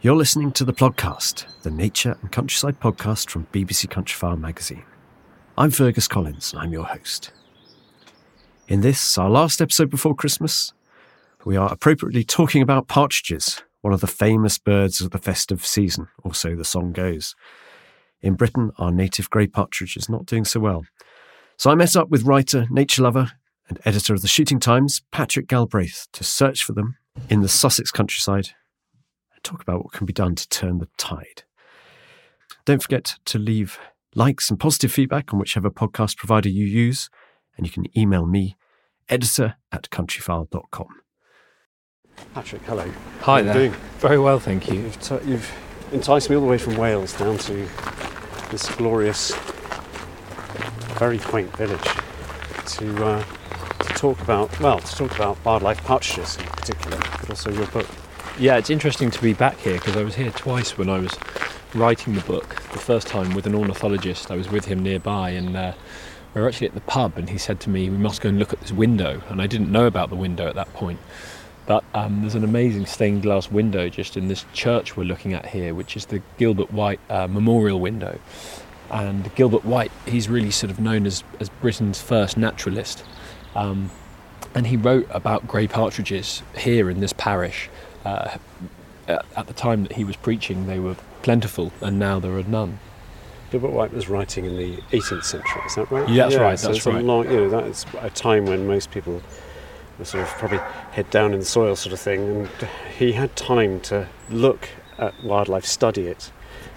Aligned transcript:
You're 0.00 0.14
listening 0.14 0.52
to 0.52 0.64
the 0.64 0.72
podcast, 0.72 1.44
the 1.62 1.72
Nature 1.72 2.16
and 2.20 2.30
Countryside 2.30 2.78
podcast 2.78 3.30
from 3.30 3.48
BBC 3.52 3.88
Countryfile 3.88 4.38
magazine. 4.38 4.84
I'm 5.56 5.72
Fergus 5.72 6.06
Collins, 6.06 6.52
and 6.52 6.62
I'm 6.62 6.72
your 6.72 6.84
host. 6.84 7.32
In 8.68 8.80
this, 8.80 9.18
our 9.18 9.28
last 9.28 9.60
episode 9.60 9.90
before 9.90 10.14
Christmas, 10.14 10.72
we 11.44 11.56
are 11.56 11.72
appropriately 11.72 12.22
talking 12.22 12.62
about 12.62 12.86
partridges, 12.86 13.64
one 13.80 13.92
of 13.92 14.00
the 14.00 14.06
famous 14.06 14.56
birds 14.56 15.00
of 15.00 15.10
the 15.10 15.18
festive 15.18 15.66
season, 15.66 16.06
or 16.22 16.32
so 16.32 16.54
the 16.54 16.64
song 16.64 16.92
goes. 16.92 17.34
In 18.20 18.34
Britain, 18.34 18.70
our 18.78 18.92
native 18.92 19.28
grey 19.30 19.48
partridge 19.48 19.96
is 19.96 20.08
not 20.08 20.26
doing 20.26 20.44
so 20.44 20.60
well. 20.60 20.84
So 21.56 21.72
I 21.72 21.74
met 21.74 21.96
up 21.96 22.08
with 22.08 22.22
writer, 22.22 22.68
nature 22.70 23.02
lover, 23.02 23.32
and 23.68 23.80
editor 23.84 24.14
of 24.14 24.22
the 24.22 24.28
Shooting 24.28 24.60
Times, 24.60 25.02
Patrick 25.10 25.48
Galbraith, 25.48 26.06
to 26.12 26.22
search 26.22 26.62
for 26.62 26.72
them 26.72 26.98
in 27.28 27.42
the 27.42 27.48
Sussex 27.48 27.90
countryside 27.90 28.50
talk 29.48 29.62
about 29.62 29.84
what 29.84 29.92
can 29.92 30.06
be 30.06 30.12
done 30.12 30.34
to 30.34 30.48
turn 30.48 30.78
the 30.78 30.88
tide. 30.98 31.44
Don't 32.64 32.82
forget 32.82 33.16
to 33.26 33.38
leave 33.38 33.78
likes 34.14 34.50
and 34.50 34.60
positive 34.60 34.92
feedback 34.92 35.32
on 35.32 35.40
whichever 35.40 35.70
podcast 35.70 36.16
provider 36.16 36.48
you 36.48 36.66
use, 36.66 37.08
and 37.56 37.66
you 37.66 37.72
can 37.72 37.86
email 37.98 38.26
me, 38.26 38.56
editor 39.08 39.56
at 39.72 39.88
countryfile.com. 39.90 40.88
Patrick, 42.34 42.62
hello. 42.62 42.90
Hi 43.20 43.38
How 43.38 43.42
there. 43.42 43.54
Doing? 43.54 43.72
Very 43.98 44.18
well, 44.18 44.38
thank 44.38 44.68
you. 44.68 44.80
You've, 44.80 45.00
t- 45.00 45.18
you've 45.24 45.50
enticed 45.92 46.28
me 46.28 46.36
all 46.36 46.42
the 46.42 46.48
way 46.48 46.58
from 46.58 46.76
Wales 46.76 47.16
down 47.16 47.38
to 47.38 47.68
this 48.50 48.68
glorious, 48.76 49.34
very 50.98 51.18
quaint 51.18 51.56
village 51.56 51.80
to, 52.66 53.04
uh, 53.04 53.24
to 53.80 53.94
talk 53.94 54.20
about, 54.20 54.58
well, 54.60 54.78
to 54.80 54.96
talk 54.96 55.14
about 55.14 55.42
wildlife 55.44 55.82
partridges 55.84 56.36
in 56.36 56.46
particular, 56.46 56.98
but 56.98 57.30
also 57.30 57.52
your 57.52 57.66
book. 57.68 57.86
Yeah, 58.40 58.56
it's 58.56 58.70
interesting 58.70 59.10
to 59.10 59.20
be 59.20 59.32
back 59.32 59.58
here 59.58 59.74
because 59.74 59.96
I 59.96 60.04
was 60.04 60.14
here 60.14 60.30
twice 60.30 60.78
when 60.78 60.88
I 60.88 61.00
was 61.00 61.18
writing 61.74 62.14
the 62.14 62.20
book. 62.20 62.48
The 62.70 62.78
first 62.78 63.08
time 63.08 63.34
with 63.34 63.46
an 63.46 63.54
ornithologist, 63.54 64.30
I 64.30 64.36
was 64.36 64.48
with 64.48 64.66
him 64.66 64.80
nearby, 64.80 65.30
and 65.30 65.56
uh, 65.56 65.72
we 66.32 66.40
were 66.40 66.46
actually 66.46 66.68
at 66.68 66.74
the 66.74 66.80
pub, 66.82 67.18
and 67.18 67.28
he 67.28 67.36
said 67.36 67.58
to 67.60 67.70
me, 67.70 67.90
"We 67.90 67.96
must 67.96 68.20
go 68.20 68.28
and 68.28 68.38
look 68.38 68.52
at 68.52 68.60
this 68.60 68.70
window." 68.70 69.22
And 69.28 69.42
I 69.42 69.48
didn't 69.48 69.72
know 69.72 69.86
about 69.86 70.08
the 70.08 70.14
window 70.14 70.46
at 70.46 70.54
that 70.54 70.72
point, 70.72 71.00
but 71.66 71.82
um, 71.94 72.20
there's 72.20 72.36
an 72.36 72.44
amazing 72.44 72.86
stained 72.86 73.22
glass 73.22 73.50
window 73.50 73.88
just 73.88 74.16
in 74.16 74.28
this 74.28 74.44
church 74.52 74.96
we're 74.96 75.02
looking 75.02 75.34
at 75.34 75.46
here, 75.46 75.74
which 75.74 75.96
is 75.96 76.06
the 76.06 76.22
Gilbert 76.36 76.72
White 76.72 77.00
uh, 77.10 77.26
Memorial 77.26 77.80
Window. 77.80 78.20
And 78.88 79.34
Gilbert 79.34 79.64
White, 79.64 79.90
he's 80.06 80.28
really 80.28 80.52
sort 80.52 80.70
of 80.70 80.78
known 80.78 81.06
as, 81.06 81.24
as 81.40 81.48
Britain's 81.48 82.00
first 82.00 82.36
naturalist. 82.36 83.02
Um, 83.56 83.90
and 84.54 84.68
he 84.68 84.76
wrote 84.76 85.08
about 85.10 85.48
grey 85.48 85.66
partridges 85.66 86.44
here 86.56 86.88
in 86.88 87.00
this 87.00 87.12
parish. 87.12 87.68
Uh, 88.08 88.38
at 89.36 89.46
the 89.46 89.54
time 89.54 89.84
that 89.84 89.92
he 89.92 90.04
was 90.04 90.16
preaching, 90.16 90.66
they 90.66 90.78
were 90.78 90.96
plentiful, 91.22 91.72
and 91.80 91.98
now 91.98 92.18
there 92.18 92.36
are 92.36 92.42
none. 92.42 92.78
Gilbert 93.50 93.70
White 93.70 93.92
was 93.92 94.08
writing 94.08 94.44
in 94.44 94.56
the 94.56 94.76
18th 94.92 95.24
century, 95.24 95.62
is 95.66 95.74
that 95.76 95.90
right? 95.90 96.08
Yeah, 96.08 96.24
that's 96.24 96.36
right, 96.36 96.58
So 96.58 96.68
that's 96.68 96.84
right. 96.84 97.02
long, 97.02 97.24
you 97.30 97.36
know, 97.36 97.48
that's 97.48 97.86
a 98.00 98.10
time 98.10 98.44
when 98.44 98.66
most 98.66 98.90
people 98.90 99.22
were 99.98 100.04
sort 100.04 100.24
of 100.24 100.28
probably 100.30 100.58
head 100.92 101.08
down 101.10 101.32
in 101.32 101.40
the 101.40 101.46
soil 101.46 101.74
sort 101.74 101.94
of 101.94 102.00
thing, 102.00 102.20
and 102.28 102.48
he 102.98 103.12
had 103.12 103.34
time 103.34 103.80
to 103.80 104.06
look 104.28 104.68
at 104.98 105.14
wildlife, 105.24 105.64
study 105.64 106.06
it. 106.06 106.30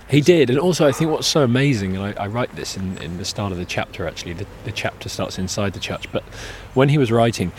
He 0.09 0.22
did, 0.22 0.50
and 0.50 0.59
also 0.59 0.88
I 0.88 0.91
think 0.94 1.12
what's 1.12 1.28
so 1.28 1.44
amazing, 1.44 1.97
and 1.97 2.18
I, 2.18 2.24
I 2.24 2.28
write 2.28 2.56
this 2.56 2.78
in, 2.78 2.97
in 3.00 3.18
the 3.18 3.25
start 3.25 3.52
of 3.52 3.58
the 3.58 3.66
chapter 3.66 4.08
actually, 4.08 4.34
the, 4.34 4.47
the 4.64 4.72
chapter 4.72 5.09
starts 5.09 5.38
inside 5.38 5.74
the 5.74 5.80
church, 5.80 6.12
but 6.12 6.24
when 6.74 6.90
he 6.90 6.97
was 6.97 7.12
writing, 7.12 7.52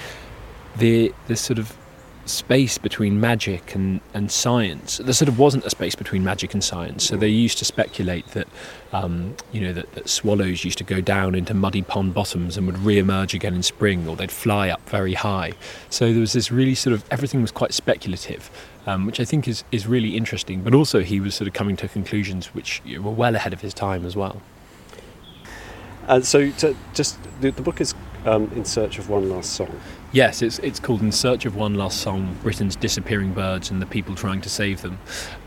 the, 0.77 1.15
the 1.28 1.37
sort 1.37 1.59
of 1.59 1.77
space 2.25 2.78
between 2.78 3.21
magic 3.21 3.75
and, 3.75 4.00
and 4.15 4.31
science. 4.31 4.99
There 4.99 5.12
sort 5.12 5.28
of 5.28 5.38
wasn't 5.38 5.65
a 5.65 5.71
space 5.71 5.94
between 5.94 6.22
magic 6.22 6.55
and 6.55 6.62
science. 6.62 7.05
So 7.05 7.16
they 7.16 7.28
used 7.28 7.59
to 7.59 7.65
speculate 7.65 8.27
that, 8.28 8.47
um, 8.93 9.37
you 9.50 9.60
know, 9.60 9.72
that, 9.72 9.93
that 9.93 10.09
swallows 10.09 10.65
used 10.65 10.78
to 10.78 10.84
go 10.84 11.00
down 11.00 11.34
into 11.34 11.53
muddy 11.55 11.82
pond 11.82 12.15
bottoms 12.15 12.56
and 12.56 12.66
would 12.66 12.78
re-emerge 12.78 13.34
again 13.34 13.55
in 13.55 13.62
spring, 13.62 14.06
or 14.09 14.15
they'd 14.15 14.31
fly 14.31 14.69
up 14.69 14.88
very 14.88 15.15
high. 15.15 15.53
So 15.91 16.12
there 16.12 16.21
was 16.21 16.32
this 16.32 16.53
really 16.53 16.75
sort 16.75 16.94
of 16.94 17.05
everything 17.11 17.43
was 17.43 17.53
quite 17.53 17.72
speculative. 17.72 18.50
Um, 18.84 19.06
which 19.06 19.21
I 19.21 19.25
think 19.25 19.47
is, 19.47 19.62
is 19.71 19.87
really 19.87 20.16
interesting, 20.16 20.62
but 20.62 20.75
also 20.75 21.05
he 21.05 21.21
was 21.21 21.37
sort 21.37 21.47
of 21.47 21.55
coming 21.55 21.77
to 21.77 21.87
conclusions 21.87 22.47
which 22.47 22.82
were 22.84 23.12
well 23.12 23.37
ahead 23.37 23.53
of 23.53 23.61
his 23.61 23.72
time 23.72 24.05
as 24.05 24.16
well. 24.16 24.43
And 26.09 26.27
so, 26.27 26.50
to, 26.50 26.77
just 26.93 27.16
the, 27.41 27.53
the 27.53 27.62
book 27.62 27.81
is 27.81 27.94
um, 28.25 28.50
in 28.56 28.65
search 28.65 28.99
of 28.99 29.09
one 29.09 29.28
last 29.28 29.53
song. 29.53 29.81
Yes, 30.12 30.43
it's, 30.43 30.59
it's 30.59 30.78
called 30.78 31.00
In 31.00 31.11
Search 31.11 31.47
of 31.47 31.56
One 31.56 31.73
Last 31.73 32.03
Song 32.03 32.37
Britain's 32.43 32.77
Disappearing 32.77 33.33
Birds 33.33 33.71
and 33.71 33.81
the 33.81 33.87
People 33.87 34.15
Trying 34.15 34.43
to 34.43 34.50
Save 34.50 34.83
Them. 34.83 34.99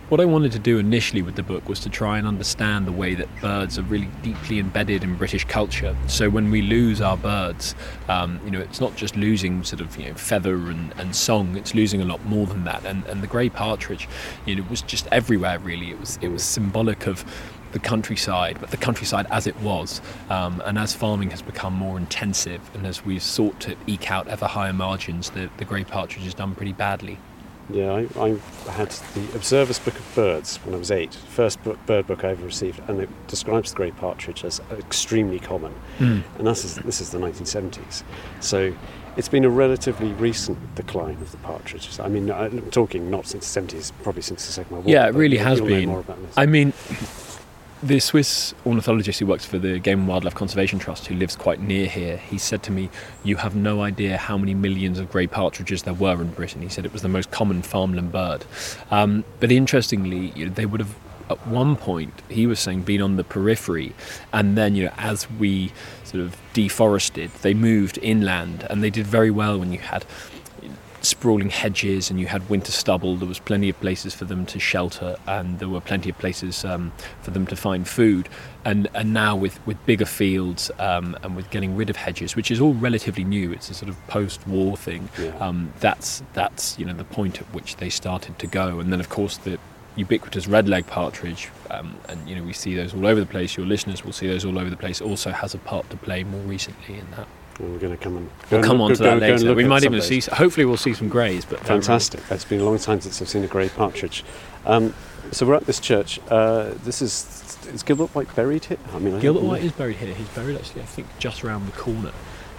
What 0.10 0.20
I 0.20 0.26
wanted 0.26 0.52
to 0.54 0.60
do 0.60 0.80
initially 0.80 1.22
with 1.22 1.36
the 1.36 1.44
book 1.44 1.70
was 1.70 1.80
to 1.82 1.90
try 1.90 2.18
and 2.18 2.28
understand 2.28 2.88
the 2.88 2.92
way 2.92 3.14
that 3.14 3.28
birds 3.42 3.78
are 3.78 3.84
really 3.84 4.10
deeply 4.24 4.58
embedded 4.58 5.04
in 5.04 5.18
British 5.18 5.46
culture. 5.46 5.96
So 6.08 6.32
when 6.32 6.50
we 6.50 6.64
lose 6.64 7.00
our 7.00 7.16
birds, 7.16 7.76
um, 8.10 8.40
you 8.44 8.50
know, 8.50 8.60
it's 8.60 8.82
not 8.82 8.96
just 8.96 9.16
losing 9.16 9.64
sort 9.64 9.82
of 9.82 9.96
you 9.98 10.10
know 10.10 10.16
feather 10.16 10.56
and, 10.56 10.94
and 10.98 11.16
song; 11.16 11.56
it's 11.58 11.74
losing 11.74 12.02
a 12.02 12.06
lot 12.06 12.24
more 12.26 12.46
than 12.46 12.66
that. 12.66 12.86
And, 12.86 13.04
and 13.06 13.24
the 13.24 13.28
grey 13.28 13.50
partridge, 13.50 14.08
you 14.46 14.56
know, 14.56 14.64
was 14.70 14.84
just 14.84 15.08
everywhere. 15.12 15.58
Really, 15.58 15.90
it 15.90 16.00
was 16.00 16.20
it 16.22 16.28
was 16.28 16.44
symbolic 16.44 17.08
of 17.08 17.26
the 17.76 17.80
countryside, 17.80 18.58
but 18.62 18.72
the 18.72 18.78
countryside 18.78 19.28
as 19.32 19.48
it 19.48 19.60
was. 19.60 20.00
Um, 20.30 20.64
and 20.66 20.78
as 20.78 20.94
farming 20.94 21.30
has 21.32 21.42
become 21.42 21.74
more 21.74 21.98
intensive 21.98 22.62
and 22.74 22.88
as 22.88 23.06
we've 23.06 23.22
sought 23.22 23.60
to 23.60 23.76
eke 23.86 24.10
out 24.10 24.30
ever 24.30 24.46
higher 24.48 24.72
margins, 24.72 25.30
the, 25.32 25.50
the 25.58 25.66
grey 25.66 25.84
partridge 25.84 26.24
has 26.24 26.34
done 26.34 26.56
pretty 26.56 26.72
badly. 26.72 27.18
Yeah, 27.70 27.92
I, 27.92 28.08
I 28.16 28.38
had 28.72 28.92
the 28.92 29.28
Observer's 29.36 29.80
Book 29.80 29.96
of 29.96 30.16
Birds 30.16 30.56
when 30.58 30.74
I 30.74 30.78
was 30.78 30.90
eight, 30.90 31.14
first 31.14 31.62
book, 31.66 31.78
bird 31.86 32.08
book 32.08 32.24
I 32.24 32.30
ever 32.30 32.46
received, 32.46 32.80
and 32.88 33.02
it 33.02 33.10
describes 33.28 33.72
the 33.72 33.76
grey 33.76 33.92
partridge 33.92 34.46
as 34.46 34.62
extremely 34.72 35.40
common. 35.40 35.74
Mm. 35.98 36.24
And 36.38 36.48
this 36.48 36.64
is, 36.64 36.76
this 36.76 37.02
is 37.02 37.10
the 37.10 37.18
1970s. 37.18 38.04
So 38.40 38.74
it's 39.18 39.28
been 39.28 39.44
a 39.44 39.50
relatively 39.50 40.14
recent 40.14 40.76
decline 40.76 41.16
of 41.16 41.32
the 41.32 41.38
partridge. 41.38 42.00
I 42.00 42.08
mean, 42.08 42.32
I'm 42.32 42.72
talking 42.72 43.10
not 43.10 43.26
since 43.26 43.54
the 43.54 43.60
70s, 43.60 43.92
probably 44.02 44.22
since 44.22 44.46
the 44.46 44.54
Second 44.54 44.72
World 44.72 44.86
War. 44.86 44.94
Yeah, 44.94 45.08
it 45.08 45.16
really 45.16 45.38
has 45.38 45.60
been. 45.60 45.90
more 45.90 46.00
about 46.00 46.22
this. 46.22 46.38
I 46.38 46.46
mean, 46.46 46.72
the 47.84 48.00
Swiss 48.00 48.54
ornithologist 48.66 49.20
who 49.20 49.26
works 49.26 49.46
for 49.46 49.60
the 49.60 49.80
Game 49.80 50.00
and 50.00 50.08
Wildlife 50.08 50.36
Conservation 50.36 50.80
Trust, 50.80 51.08
who 51.08 51.16
lives 51.16 51.36
quite 51.36 51.60
near 51.60 51.88
here, 51.88 52.18
he 52.18 52.38
said 52.38 52.64
to 52.64 52.72
me, 52.72 52.90
You 53.24 53.38
have 53.38 53.56
no 53.56 53.82
idea 53.82 54.18
how 54.18 54.38
many 54.38 54.54
millions 54.54 54.98
of 54.98 55.12
grey 55.12 55.28
partridges 55.28 55.84
there 55.84 55.94
were 55.94 56.22
in 56.22 56.32
Britain. 56.32 56.62
He 56.62 56.70
said 56.70 56.86
it 56.86 56.94
was 56.94 57.02
the 57.02 57.10
most 57.10 57.32
common 57.32 57.62
farmland 57.62 58.12
bird. 58.12 58.46
Um, 58.92 59.24
but 59.40 59.52
interestingly, 59.52 60.32
you 60.36 60.46
know, 60.46 60.54
they 60.54 60.66
would 60.66 60.80
have 60.80 60.96
at 61.30 61.48
one 61.48 61.76
point 61.76 62.14
he 62.30 62.46
was 62.46 62.60
saying 62.60 62.84
been 62.84 63.02
on 63.02 63.16
the 63.16 63.24
periphery, 63.24 63.94
and 64.32 64.58
then 64.58 64.76
you 64.76 64.86
know 64.86 64.94
as 64.98 65.30
we 65.32 65.72
sort 66.04 66.24
of 66.24 66.38
deforested, 66.54 67.32
they 67.42 67.54
moved 67.54 67.98
inland, 68.02 68.66
and 68.70 68.84
they 68.84 68.90
did 68.90 69.08
very 69.08 69.32
well 69.32 69.60
when 69.60 69.72
you 69.72 69.80
had 69.80 70.06
sprawling 71.08 71.50
hedges 71.50 72.10
and 72.10 72.20
you 72.20 72.28
had 72.28 72.50
winter 72.50 72.72
stubble. 72.72 73.16
There 73.16 73.28
was 73.28 73.40
plenty 73.40 73.70
of 73.70 73.80
places 73.80 74.14
for 74.14 74.26
them 74.26 74.46
to 74.48 74.60
shelter, 74.60 75.16
and 75.28 75.60
there 75.60 75.70
were 75.70 75.82
plenty 75.82 76.10
of 76.10 76.18
places 76.18 76.66
um, 76.66 76.92
for 77.22 77.32
them 77.32 77.48
to 77.48 77.56
find 77.56 77.88
food. 77.88 78.30
And 78.64 78.88
and 78.94 79.14
now 79.14 79.36
with 79.36 79.66
with 79.66 79.84
bigger 79.86 80.06
fields 80.06 80.72
um, 80.80 81.18
and 81.24 81.36
with 81.36 81.50
getting 81.50 81.76
rid 81.76 81.90
of 81.90 81.96
hedges, 81.96 82.36
which 82.36 82.52
is 82.52 82.60
all 82.60 82.74
relatively 82.74 83.24
new. 83.24 83.52
It's 83.52 83.70
a 83.70 83.74
sort 83.74 83.90
of 83.90 84.08
post-war 84.08 84.78
thing. 84.78 85.10
Yeah. 85.20 85.38
Um, 85.38 85.74
that's 85.80 86.24
that's 86.34 86.78
you 86.80 86.86
know 86.86 86.94
the 86.94 87.04
point 87.04 87.42
at 87.42 87.48
which 87.54 87.78
they 87.78 87.90
started 87.90 88.40
to 88.40 88.48
go. 88.48 88.80
And 88.80 88.92
then 88.92 89.00
of 89.00 89.10
course 89.10 89.38
the 89.38 89.60
ubiquitous 89.96 90.48
red-leg 90.48 90.88
partridge, 90.88 91.50
um, 91.70 91.96
and 92.10 92.28
you 92.28 92.36
know 92.36 92.44
we 92.44 92.54
see 92.54 92.76
those 92.76 92.94
all 92.94 93.06
over 93.06 93.20
the 93.20 93.26
place. 93.26 93.56
Your 93.56 93.66
listeners 93.66 94.04
will 94.04 94.14
see 94.14 94.28
those 94.28 94.46
all 94.46 94.60
over 94.60 94.70
the 94.70 94.78
place. 94.78 95.02
Also 95.02 95.32
has 95.32 95.54
a 95.54 95.58
part 95.60 95.90
to 95.90 95.98
play 95.98 96.24
more 96.24 96.42
recently 96.42 96.96
in 96.96 97.10
that. 97.12 97.28
Well, 97.60 97.70
we're 97.70 97.80
going 97.80 97.98
to 97.98 98.04
come 98.04 98.18
and 98.18 98.30
We'll 98.52 98.60
and 98.60 98.68
come 98.68 98.82
on 98.82 98.94
to 98.96 99.04
that 99.04 99.20
later. 99.20 99.54
We 99.54 99.64
might 99.64 99.84
even 99.84 100.02
see. 100.02 100.20
Hopefully, 100.32 100.66
we'll 100.66 100.78
see 100.78 100.94
some 100.94 101.08
greys. 101.08 101.46
But 101.46 101.60
um, 101.60 101.66
Fantastic. 101.66 102.22
It's 102.30 102.46
been 102.46 102.60
a 102.60 102.66
long 102.66 102.78
time 102.80 103.02
since 103.02 103.22
I've 103.22 103.30
seen 103.30 103.44
a 103.44 103.48
grey 103.48 103.70
partridge. 103.70 104.26
Um, 104.66 104.94
so 105.32 105.46
we're 105.46 105.56
at 105.56 105.66
this 105.66 105.80
church. 105.80 106.20
Uh, 106.30 106.74
this 106.84 107.02
is 107.02 107.58
is 107.68 107.84
Gilbert 107.84 108.14
White 108.14 108.34
buried 108.36 108.66
here? 108.66 108.78
I 108.94 109.00
mean, 109.00 109.16
I 109.16 109.20
Gilbert 109.20 109.44
White 109.44 109.64
is 109.64 109.72
buried 109.72 109.98
here. 109.98 110.14
He's 110.14 110.28
buried 110.30 110.58
actually, 110.58 110.82
I 110.82 110.86
think, 110.86 111.08
just 111.20 111.44
around 111.44 111.66
the 111.66 111.72
corner. 111.74 112.12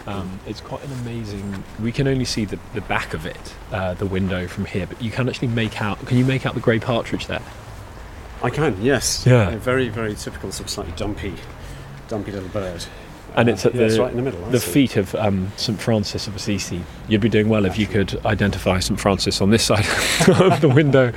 Um, 0.06 0.38
it's 0.46 0.60
quite 0.60 0.84
an 0.84 0.92
amazing. 0.92 1.64
We 1.80 1.90
can 1.90 2.06
only 2.06 2.24
see 2.24 2.44
the, 2.44 2.58
the 2.74 2.80
back 2.82 3.12
of 3.12 3.26
it, 3.26 3.54
uh, 3.72 3.94
the 3.94 4.06
window 4.06 4.46
from 4.46 4.64
here, 4.64 4.86
but 4.86 5.02
you 5.02 5.10
can 5.10 5.28
actually 5.28 5.48
make 5.48 5.82
out. 5.82 6.04
Can 6.06 6.16
you 6.16 6.24
make 6.24 6.46
out 6.46 6.54
the 6.54 6.60
grey 6.60 6.78
partridge 6.78 7.26
there? 7.26 7.42
I 8.42 8.50
can. 8.50 8.80
Yes. 8.82 9.26
Yeah. 9.26 9.50
A 9.50 9.58
very 9.58 9.88
very 9.88 10.14
typical, 10.14 10.52
sort 10.52 10.66
of 10.66 10.70
slightly 10.70 10.92
dumpy, 10.96 11.34
dumpy 12.08 12.32
little 12.32 12.48
bird. 12.48 12.84
And 13.36 13.50
it's 13.50 13.66
at 13.66 13.74
yeah, 13.74 13.88
the 13.88 14.00
right 14.00 14.10
in 14.10 14.16
the 14.16 14.22
middle. 14.22 14.42
I 14.46 14.48
the 14.48 14.60
see. 14.60 14.72
feet 14.72 14.96
of 14.96 15.14
um, 15.14 15.52
St 15.56 15.78
Francis 15.78 16.26
of 16.26 16.34
Assisi. 16.34 16.82
You'd 17.06 17.20
be 17.20 17.28
doing 17.28 17.50
well 17.50 17.66
if 17.66 17.78
you 17.78 17.86
could 17.86 18.24
identify 18.24 18.78
St 18.78 18.98
Francis 18.98 19.42
on 19.42 19.50
this 19.50 19.62
side 19.66 19.86
of 20.40 20.62
the 20.62 20.72
window. 20.74 21.12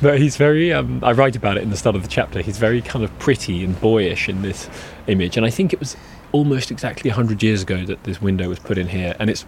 But 0.00 0.20
he's 0.20 0.36
very. 0.36 0.72
Um, 0.72 1.02
I 1.02 1.10
write 1.12 1.34
about 1.34 1.56
it 1.56 1.64
in 1.64 1.70
the 1.70 1.76
start 1.76 1.96
of 1.96 2.02
the 2.02 2.08
chapter. 2.08 2.42
He's 2.42 2.58
very 2.58 2.80
kind 2.80 3.04
of 3.04 3.16
pretty 3.18 3.64
and 3.64 3.78
boyish 3.80 4.28
in 4.28 4.42
this 4.42 4.70
image, 5.08 5.36
and 5.36 5.44
I 5.44 5.50
think 5.50 5.72
it 5.72 5.80
was 5.80 5.96
almost 6.30 6.70
exactly 6.70 7.10
hundred 7.10 7.42
years 7.42 7.62
ago 7.62 7.84
that 7.84 8.04
this 8.04 8.22
window 8.22 8.48
was 8.48 8.60
put 8.60 8.78
in 8.78 8.88
here, 8.88 9.16
and 9.18 9.28
it's. 9.28 9.44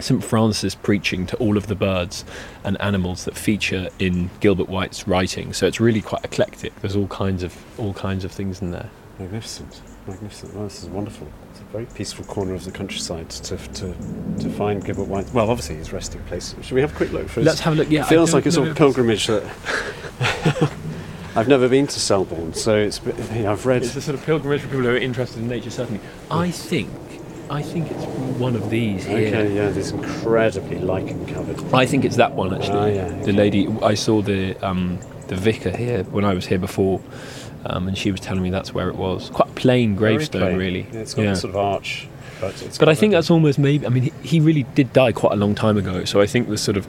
St 0.00 0.24
Francis 0.24 0.74
preaching 0.74 1.26
to 1.26 1.36
all 1.36 1.56
of 1.56 1.68
the 1.68 1.76
birds 1.76 2.24
and 2.64 2.80
animals 2.80 3.24
that 3.24 3.36
feature 3.36 3.88
in 4.00 4.30
Gilbert 4.40 4.68
White's 4.68 5.06
writing, 5.06 5.52
so 5.52 5.64
it's 5.66 5.78
really 5.78 6.00
quite 6.00 6.24
eclectic. 6.24 6.74
There's 6.80 6.96
all 6.96 7.06
kinds 7.06 7.44
of 7.44 7.56
all 7.78 7.92
kinds 7.92 8.24
of 8.24 8.32
things 8.32 8.60
in 8.60 8.72
there. 8.72 8.90
Magnificent, 9.20 9.80
magnificent. 10.08 10.54
Well, 10.54 10.64
this 10.64 10.82
is 10.82 10.88
wonderful. 10.88 11.28
It's 11.72 11.76
a 11.76 11.84
very 11.84 11.96
peaceful 11.96 12.26
corner 12.26 12.52
of 12.52 12.66
the 12.66 12.70
countryside 12.70 13.30
to 13.30 13.56
to, 13.56 13.94
to 14.40 14.50
find 14.50 14.84
Gilbert 14.84 15.04
White. 15.04 15.32
Well, 15.32 15.48
obviously 15.48 15.76
his 15.76 15.90
resting 15.90 16.20
place. 16.24 16.54
Should 16.60 16.72
we 16.74 16.82
have 16.82 16.92
a 16.92 16.96
quick 16.96 17.12
look? 17.12 17.28
For 17.30 17.40
his- 17.40 17.46
Let's 17.46 17.60
have 17.60 17.72
a 17.72 17.76
look. 17.76 17.90
Yeah, 17.90 18.02
it 18.02 18.08
feels 18.08 18.30
don't 18.30 18.40
like 18.40 18.46
a 18.46 18.52
sort 18.52 18.68
of 18.68 18.76
pilgrimage 18.76 19.26
that. 19.28 19.42
I've 21.34 21.48
never 21.48 21.70
been 21.70 21.86
to 21.86 21.98
Selborne, 21.98 22.52
so 22.52 22.76
it's. 22.76 23.00
You 23.34 23.44
know, 23.44 23.52
I've 23.52 23.64
read. 23.64 23.84
It's 23.84 23.96
a 23.96 24.02
sort 24.02 24.18
of 24.18 24.24
pilgrimage 24.26 24.60
for 24.60 24.66
people 24.66 24.82
who 24.82 24.90
are 24.90 24.96
interested 24.98 25.38
in 25.38 25.48
nature, 25.48 25.70
certainly. 25.70 26.00
I 26.30 26.50
think, 26.50 26.90
I 27.48 27.62
think 27.62 27.90
it's 27.90 28.04
one 28.38 28.54
of 28.54 28.68
these 28.68 29.06
here. 29.06 29.28
Okay, 29.28 29.54
yeah, 29.56 29.70
this 29.70 29.92
incredibly 29.92 30.78
lichen 30.78 31.24
covered. 31.24 31.58
I 31.72 31.86
think 31.86 32.04
it's 32.04 32.16
that 32.16 32.34
one 32.34 32.52
actually. 32.52 32.76
Ah, 32.76 32.84
yeah, 32.86 33.08
The 33.08 33.22
okay. 33.22 33.32
lady 33.32 33.68
I 33.80 33.94
saw 33.94 34.20
the 34.20 34.56
um, 34.56 34.98
the 35.28 35.36
vicar 35.36 35.74
here 35.74 36.04
when 36.04 36.26
I 36.26 36.34
was 36.34 36.44
here 36.46 36.58
before, 36.58 37.00
um, 37.66 37.88
and 37.88 37.96
she 37.96 38.10
was 38.10 38.20
telling 38.20 38.42
me 38.42 38.50
that's 38.50 38.74
where 38.74 38.88
it 38.88 38.96
was. 38.96 39.30
Quite 39.30 39.48
a 39.48 39.52
plain 39.52 39.94
gravestone, 39.94 40.56
really. 40.56 40.86
Yeah, 40.92 41.00
it's 41.00 41.14
got 41.14 41.26
a 41.26 41.36
sort 41.36 41.50
of 41.50 41.56
arch, 41.56 42.08
but. 42.40 42.76
But 42.78 42.88
I 42.88 42.94
think 42.94 43.12
that's 43.12 43.30
almost 43.30 43.58
maybe. 43.58 43.86
I 43.86 43.90
mean, 43.90 44.04
he, 44.04 44.12
he 44.22 44.40
really 44.40 44.64
did 44.74 44.92
die 44.92 45.12
quite 45.12 45.32
a 45.32 45.36
long 45.36 45.54
time 45.54 45.76
ago. 45.76 46.04
So 46.04 46.20
I 46.20 46.26
think 46.26 46.48
the 46.48 46.58
sort 46.58 46.76
of 46.76 46.86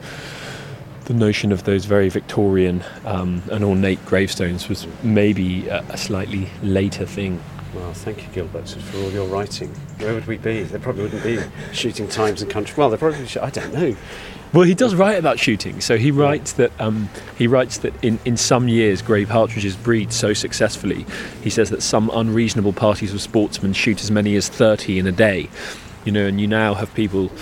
the 1.04 1.14
notion 1.14 1.52
of 1.52 1.64
those 1.64 1.84
very 1.84 2.08
Victorian 2.08 2.82
um, 3.04 3.42
and 3.50 3.62
ornate 3.62 4.04
gravestones 4.06 4.68
was 4.68 4.86
maybe 5.02 5.68
a, 5.68 5.80
a 5.90 5.96
slightly 5.96 6.48
later 6.62 7.04
thing. 7.06 7.42
Well, 7.74 7.92
thank 7.92 8.22
you, 8.22 8.28
Gilbert, 8.32 8.68
for 8.68 8.98
all 8.98 9.10
your 9.10 9.26
writing. 9.26 9.68
Where 9.98 10.14
would 10.14 10.26
we 10.26 10.38
be? 10.38 10.62
There 10.62 10.78
probably 10.78 11.02
wouldn't 11.02 11.24
be 11.24 11.40
shooting 11.72 12.08
times 12.08 12.40
and 12.40 12.50
country. 12.50 12.74
Well, 12.76 12.88
there 12.88 12.98
probably. 12.98 13.26
Should, 13.26 13.42
I 13.42 13.50
don't 13.50 13.74
know. 13.74 13.96
Well, 14.52 14.62
he 14.62 14.74
does 14.74 14.94
write 14.94 15.18
about 15.18 15.40
shooting. 15.40 15.80
So 15.80 15.98
he 15.98 16.12
writes 16.12 16.52
that 16.52 16.70
um, 16.80 17.08
he 17.36 17.48
writes 17.48 17.78
that 17.78 17.92
in, 18.04 18.20
in 18.24 18.36
some 18.36 18.68
years 18.68 19.02
grey 19.02 19.26
partridges 19.26 19.74
breed 19.74 20.12
so 20.12 20.32
successfully. 20.32 21.04
He 21.42 21.50
says 21.50 21.70
that 21.70 21.82
some 21.82 22.08
unreasonable 22.14 22.72
parties 22.72 23.12
of 23.12 23.20
sportsmen 23.20 23.72
shoot 23.72 24.00
as 24.00 24.12
many 24.12 24.36
as 24.36 24.48
thirty 24.48 25.00
in 25.00 25.08
a 25.08 25.12
day. 25.12 25.48
You 26.04 26.12
know, 26.12 26.26
and 26.26 26.40
you 26.40 26.46
now 26.46 26.74
have 26.74 26.94
people, 26.94 27.32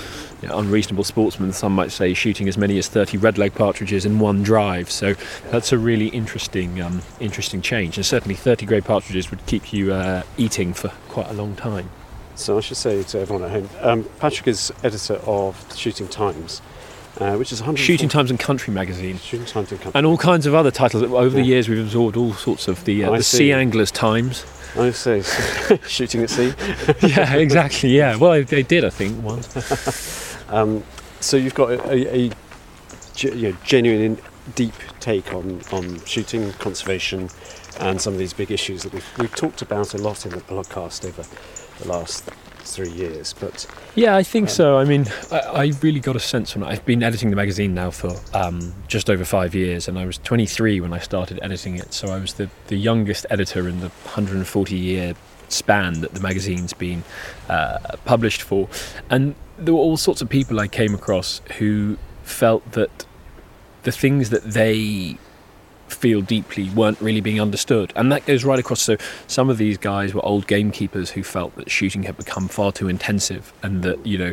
you 0.43 0.49
know, 0.49 0.59
unreasonable 0.59 1.05
sportsmen. 1.05 1.53
Some 1.53 1.75
might 1.75 1.93
say 1.93 2.13
shooting 2.15 2.49
as 2.49 2.59
many 2.59 2.77
as 2.79 2.89
thirty 2.89 3.17
red-leg 3.17 3.55
partridges 3.55 4.05
in 4.05 4.19
one 4.19 4.43
drive. 4.43 4.91
So 4.91 5.15
that's 5.51 5.73
a 5.73 5.79
really 5.79 6.09
interesting, 6.09 6.81
um, 6.81 7.03
interesting 7.21 7.63
change. 7.63 7.97
And 7.97 8.05
certainly, 8.05 8.35
thirty 8.35 8.67
grey 8.67 8.81
partridges 8.81 9.31
would 9.31 9.45
keep 9.47 9.73
you 9.73 9.93
uh, 9.93 10.23
eating 10.37 10.75
for 10.75 10.89
quite 11.09 11.29
a 11.29 11.33
long 11.35 11.55
time. 11.55 11.89
So 12.35 12.59
I 12.59 12.61
should 12.61 12.77
say 12.77 13.03
to 13.03 13.21
everyone 13.21 13.45
at 13.45 13.51
home, 13.51 13.69
um, 13.81 14.09
Patrick 14.19 14.49
is 14.49 14.73
editor 14.83 15.15
of 15.27 15.77
Shooting 15.77 16.09
Times, 16.09 16.63
uh, 17.21 17.37
which 17.37 17.53
is 17.53 17.61
100 17.61 17.79
Shooting 17.79 18.09
Times 18.09 18.31
and 18.31 18.41
Country 18.41 18.73
magazine. 18.73 19.19
Shooting 19.19 19.47
Times 19.47 19.71
in 19.71 19.79
country. 19.79 19.93
and 19.99 20.07
all 20.07 20.17
kinds 20.17 20.47
of 20.47 20.55
other 20.55 20.71
titles. 20.71 21.03
Over 21.03 21.29
the 21.29 21.43
years, 21.43 21.69
we've 21.69 21.79
absorbed 21.79 22.17
all 22.17 22.33
sorts 22.33 22.69
of 22.69 22.85
the, 22.85 23.05
uh, 23.05 23.17
the 23.17 23.23
see. 23.23 23.37
Sea 23.37 23.53
Anglers 23.53 23.91
Times. 23.91 24.47
I 24.77 24.91
say, 24.93 25.23
shooting 25.87 26.23
at 26.23 26.31
sea. 26.31 26.55
yeah, 27.07 27.35
exactly. 27.35 27.91
Yeah, 27.91 28.17
well, 28.17 28.33
they, 28.33 28.43
they 28.43 28.63
did, 28.63 28.85
I 28.87 28.91
think, 28.91 29.23
once. 29.23 29.47
Um, 30.53 30.85
so 31.21 31.37
you've 31.37 31.55
got 31.55 31.71
a, 31.71 31.91
a, 31.91 32.27
a 32.27 32.31
you 33.19 33.51
know, 33.51 33.57
genuine, 33.65 34.19
deep 34.55 34.75
take 35.01 35.33
on, 35.33 35.61
on 35.73 36.05
shooting, 36.05 36.53
conservation, 36.55 37.29
and 37.81 38.01
some 38.01 38.13
of 38.13 38.19
these 38.19 38.33
big 38.33 38.51
issues 38.51 38.83
that 38.83 38.93
we've, 38.93 39.19
we've 39.19 39.35
talked 39.35 39.63
about 39.63 39.95
a 39.95 39.99
lot 39.99 40.27
in 40.27 40.33
the 40.33 40.41
podcast 40.43 41.07
over 41.07 41.25
the 41.83 41.89
last 41.89 42.29
three 42.59 42.91
years. 42.91 43.33
But 43.33 43.67
Yeah, 43.95 44.17
I 44.17 44.23
think 44.23 44.51
so. 44.51 44.79
I 44.79 44.85
mean, 44.85 45.07
I, 45.31 45.39
I 45.39 45.73
really 45.81 46.01
got 46.01 46.17
a 46.17 46.21
sense 46.21 46.55
when 46.55 46.65
I've 46.65 46.85
been 46.85 47.03
editing 47.03 47.31
the 47.31 47.37
magazine 47.37 47.75
now 47.75 47.91
for 47.91 48.13
um, 48.35 48.75
just 48.89 49.09
over 49.09 49.25
five 49.25 49.55
years, 49.55 49.89
and 49.89 49.99
I 49.99 50.07
was 50.07 50.19
23 50.19 50.81
when 50.81 50.93
I 50.93 50.99
started 50.99 51.39
editing 51.43 51.77
it. 51.77 51.93
So 51.95 52.09
I 52.09 52.19
was 52.19 52.35
the, 52.35 52.51
the 52.69 52.77
youngest 52.77 53.27
editor 53.31 53.69
in 53.69 53.81
the 53.81 53.89
140 53.89 54.77
year 54.77 55.15
span 55.53 56.01
that 56.01 56.15
the 56.15 56.21
magazine's 56.21 56.73
been 56.73 57.05
uh, 57.49 57.79
published 58.05 58.43
for. 58.43 58.69
And 59.11 59.35
there 59.59 59.75
were 59.75 59.81
all 59.81 59.97
sorts 59.97 60.23
of 60.23 60.29
people 60.29 60.61
I 60.61 60.69
came 60.69 60.95
across 60.95 61.41
who 61.59 61.99
felt 62.23 62.73
that 62.73 63.07
the 63.83 63.93
things 63.93 64.31
that 64.31 64.45
they 64.45 65.19
feel 65.89 66.23
deeply 66.23 66.71
weren't 66.71 67.01
really 67.01 67.21
being 67.21 67.41
understood. 67.41 67.93
And 67.95 68.11
that 68.13 68.25
goes 68.27 68.45
right 68.45 68.59
across. 68.59 68.81
So 68.81 68.97
some 69.27 69.51
of 69.51 69.59
these 69.59 69.79
guys 69.79 70.15
were 70.15 70.25
old 70.25 70.47
gamekeepers 70.47 71.11
who 71.11 71.23
felt 71.23 71.55
that 71.57 71.71
shooting 71.71 72.05
had 72.05 72.17
become 72.17 72.49
far 72.49 72.73
too 72.73 72.89
intensive 72.89 73.53
and 73.63 73.83
that, 73.83 74.05
you 74.07 74.19
know, 74.19 74.33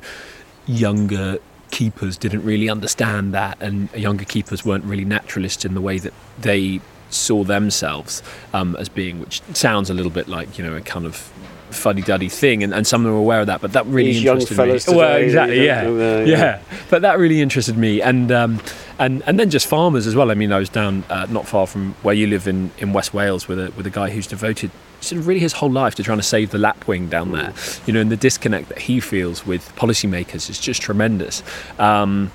younger 0.65 1.39
keepers 1.71 2.17
didn't 2.17 2.43
really 2.43 2.69
understand 2.69 3.33
that 3.33 3.57
and 3.61 3.91
younger 3.93 4.25
keepers 4.25 4.65
weren't 4.65 4.83
really 4.83 5.05
naturalists 5.05 5.65
in 5.65 5.73
the 5.73 5.81
way 5.81 5.99
that 5.99 6.13
they 6.39 6.81
saw 7.09 7.43
themselves 7.43 8.21
um, 8.53 8.75
as 8.77 8.89
being, 8.89 9.19
which 9.19 9.41
sounds 9.53 9.89
a 9.89 9.93
little 9.93 10.11
bit 10.11 10.27
like, 10.27 10.57
you 10.57 10.63
know, 10.63 10.75
a 10.75 10.81
kind 10.81 11.05
of 11.05 11.31
fuddy-duddy 11.71 12.29
thing 12.29 12.63
and, 12.63 12.73
and 12.73 12.87
some 12.87 13.01
of 13.01 13.05
them 13.05 13.13
were 13.13 13.19
aware 13.19 13.41
of 13.41 13.45
that 13.45 13.61
but 13.61 13.73
that 13.73 13.85
really 13.85 14.13
These 14.13 14.25
interested 14.25 14.57
me. 14.57 14.95
well 14.97 15.17
exactly 15.17 15.63
yeah. 15.65 15.87
yeah. 15.87 16.23
Yeah. 16.23 16.61
but 16.89 17.03
that 17.03 17.19
really 17.19 17.41
interested 17.41 17.77
me 17.77 18.01
and 18.01 18.31
um, 18.31 18.59
and 18.97 19.21
and 19.27 19.39
then 19.39 19.51
just 19.51 19.67
farmers 19.67 20.07
as 20.07 20.15
well. 20.15 20.31
I 20.31 20.33
mean 20.33 20.51
I 20.51 20.57
was 20.57 20.69
down 20.69 21.03
uh, 21.11 21.27
not 21.29 21.47
far 21.47 21.67
from 21.67 21.93
where 22.01 22.15
you 22.15 22.25
live 22.25 22.47
in, 22.47 22.71
in 22.79 22.91
West 22.91 23.13
Wales 23.13 23.47
with 23.47 23.59
a 23.59 23.71
with 23.77 23.85
a 23.85 23.91
guy 23.91 24.09
who's 24.09 24.25
devoted 24.25 24.71
sort 24.99 25.19
of 25.19 25.27
really 25.27 25.39
his 25.39 25.53
whole 25.53 25.71
life 25.71 25.93
to 25.95 26.03
trying 26.03 26.17
to 26.17 26.23
save 26.23 26.49
the 26.49 26.57
lapwing 26.57 27.07
down 27.07 27.31
there. 27.33 27.53
You 27.85 27.93
know 27.93 28.01
and 28.01 28.11
the 28.11 28.17
disconnect 28.17 28.69
that 28.69 28.79
he 28.79 28.99
feels 28.99 29.45
with 29.45 29.73
policymakers 29.75 30.49
is 30.49 30.59
just 30.59 30.81
tremendous. 30.81 31.43
Um, 31.77 32.31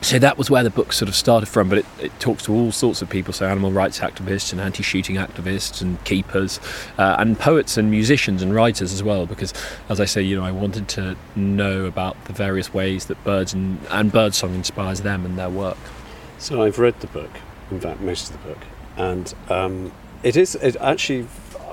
so 0.00 0.18
that 0.18 0.38
was 0.38 0.50
where 0.50 0.62
the 0.62 0.70
book 0.70 0.92
sort 0.92 1.08
of 1.08 1.14
started 1.14 1.46
from, 1.46 1.68
but 1.68 1.78
it, 1.78 1.86
it 2.00 2.20
talks 2.20 2.44
to 2.44 2.52
all 2.52 2.72
sorts 2.72 3.02
of 3.02 3.10
people, 3.10 3.32
so 3.32 3.46
animal 3.46 3.72
rights 3.72 4.00
activists 4.00 4.52
and 4.52 4.60
anti-shooting 4.60 5.16
activists 5.16 5.80
and 5.82 6.02
keepers, 6.04 6.60
uh, 6.98 7.16
and 7.18 7.38
poets 7.38 7.76
and 7.76 7.90
musicians 7.90 8.42
and 8.42 8.54
writers 8.54 8.92
as 8.92 9.02
well. 9.02 9.26
Because, 9.26 9.52
as 9.88 10.00
I 10.00 10.04
say, 10.04 10.22
you 10.22 10.36
know, 10.36 10.44
I 10.44 10.52
wanted 10.52 10.88
to 10.90 11.16
know 11.34 11.86
about 11.86 12.22
the 12.26 12.32
various 12.32 12.72
ways 12.72 13.06
that 13.06 13.22
birds 13.24 13.52
and, 13.52 13.78
and 13.90 14.12
birdsong 14.12 14.54
inspires 14.54 15.00
them 15.00 15.24
and 15.24 15.38
their 15.38 15.50
work. 15.50 15.78
So 16.38 16.62
I've 16.62 16.78
read 16.78 17.00
the 17.00 17.06
book, 17.08 17.30
in 17.70 17.80
fact, 17.80 18.00
most 18.00 18.30
of 18.30 18.42
the 18.42 18.48
book, 18.48 18.58
and 18.96 19.34
um, 19.48 19.92
it 20.22 20.36
is 20.36 20.54
it 20.56 20.76
actually. 20.76 21.26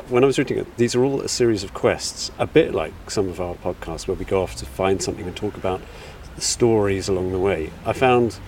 When 0.09 0.21
I 0.21 0.27
was 0.27 0.37
reading 0.37 0.57
it, 0.57 0.75
these 0.75 0.95
are 0.95 1.03
all 1.03 1.21
a 1.21 1.29
series 1.29 1.63
of 1.63 1.73
quests, 1.73 2.29
a 2.37 2.45
bit 2.45 2.73
like 2.73 2.93
some 3.09 3.29
of 3.29 3.39
our 3.39 3.55
podcasts 3.55 4.05
where 4.05 4.15
we 4.15 4.25
go 4.25 4.43
off 4.43 4.53
to 4.57 4.65
find 4.65 5.01
something 5.01 5.25
and 5.25 5.33
talk 5.33 5.55
about 5.55 5.81
stories 6.37 7.07
along 7.07 7.31
the 7.31 7.39
way. 7.39 7.71
I 7.85 7.93
found 7.93 8.39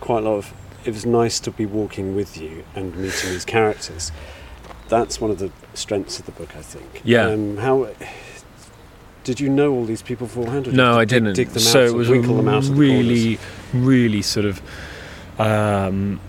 quite 0.00 0.24
a 0.24 0.28
lot 0.28 0.36
of. 0.36 0.52
It 0.84 0.92
was 0.92 1.06
nice 1.06 1.38
to 1.40 1.50
be 1.52 1.64
walking 1.64 2.16
with 2.16 2.36
you 2.36 2.64
and 2.74 2.96
meeting 2.96 3.30
these 3.30 3.44
characters, 3.44 4.10
that's 4.92 5.20
one 5.20 5.30
of 5.30 5.38
the 5.38 5.50
strengths 5.74 6.18
of 6.18 6.26
the 6.26 6.32
book, 6.32 6.54
I 6.54 6.60
think. 6.60 7.00
Yeah. 7.02 7.26
Um, 7.26 7.56
how 7.56 7.88
did 9.24 9.40
you 9.40 9.48
know 9.48 9.72
all 9.72 9.84
these 9.84 10.02
people 10.02 10.26
beforehand? 10.26 10.72
No, 10.72 10.98
I 10.98 11.04
didn't. 11.04 11.34
Dig 11.34 11.48
them 11.48 11.60
so 11.60 11.84
it 11.84 11.94
was 11.94 12.08
winkle 12.08 12.36
them 12.36 12.48
out 12.48 12.54
a 12.54 12.58
of 12.58 12.66
the 12.66 12.74
really, 12.74 13.38
really 13.72 14.20
sort 14.20 14.44
of 14.44 14.60
um, 15.38 16.20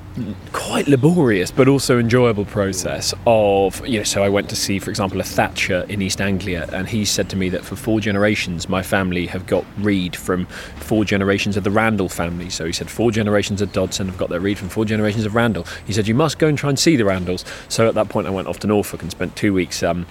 quite 0.52 0.88
laborious, 0.88 1.52
but 1.52 1.68
also 1.68 1.98
enjoyable 1.98 2.46
process 2.46 3.14
of 3.26 3.86
you 3.88 4.00
know. 4.00 4.04
So 4.04 4.24
I 4.24 4.30
went 4.30 4.50
to 4.50 4.56
see, 4.56 4.80
for 4.80 4.90
example, 4.90 5.20
a 5.20 5.24
Thatcher 5.24 5.86
in 5.90 6.02
East 6.02 6.22
Anglia, 6.22 6.70
and 6.72 6.88
he 6.88 7.06
said 7.06 7.30
to 7.32 7.36
me 7.36 7.50
that 7.50 7.64
for 7.64 7.76
four 7.76 8.00
generations, 8.00 8.70
my 8.70 8.84
family 8.84 9.26
have 9.28 9.48
got 9.48 9.66
reed 9.80 10.16
from 10.16 10.46
four 10.78 11.04
generations 11.06 11.58
of 11.58 11.64
the 11.64 11.72
Randall 11.72 12.10
family. 12.10 12.50
So 12.50 12.66
he 12.66 12.72
said 12.72 12.90
four 12.90 13.12
generations 13.12 13.62
of 13.62 13.72
Dodson 13.72 14.08
have 14.08 14.18
got 14.18 14.30
their 14.30 14.40
reed 14.40 14.58
from 14.58 14.70
four 14.70 14.86
generations 14.86 15.26
of 15.26 15.36
Randall. 15.36 15.66
He 15.86 15.94
said 15.94 16.08
you 16.08 16.16
must 16.16 16.40
go 16.40 16.48
and 16.48 16.58
try 16.58 16.70
and 16.70 16.78
see 16.78 16.96
the 16.96 17.06
Randalls. 17.06 17.46
So 17.70 17.88
at 17.88 17.96
that 17.96 18.10
point, 18.10 18.28
I 18.28 18.30
went 18.30 18.48
off 18.48 18.60
to 18.60 18.68
Norfolk 18.68 19.02
and 19.02 19.12
spent 19.12 19.36
two 19.36 19.54
weeks. 19.54 19.82
Um, 19.82 20.06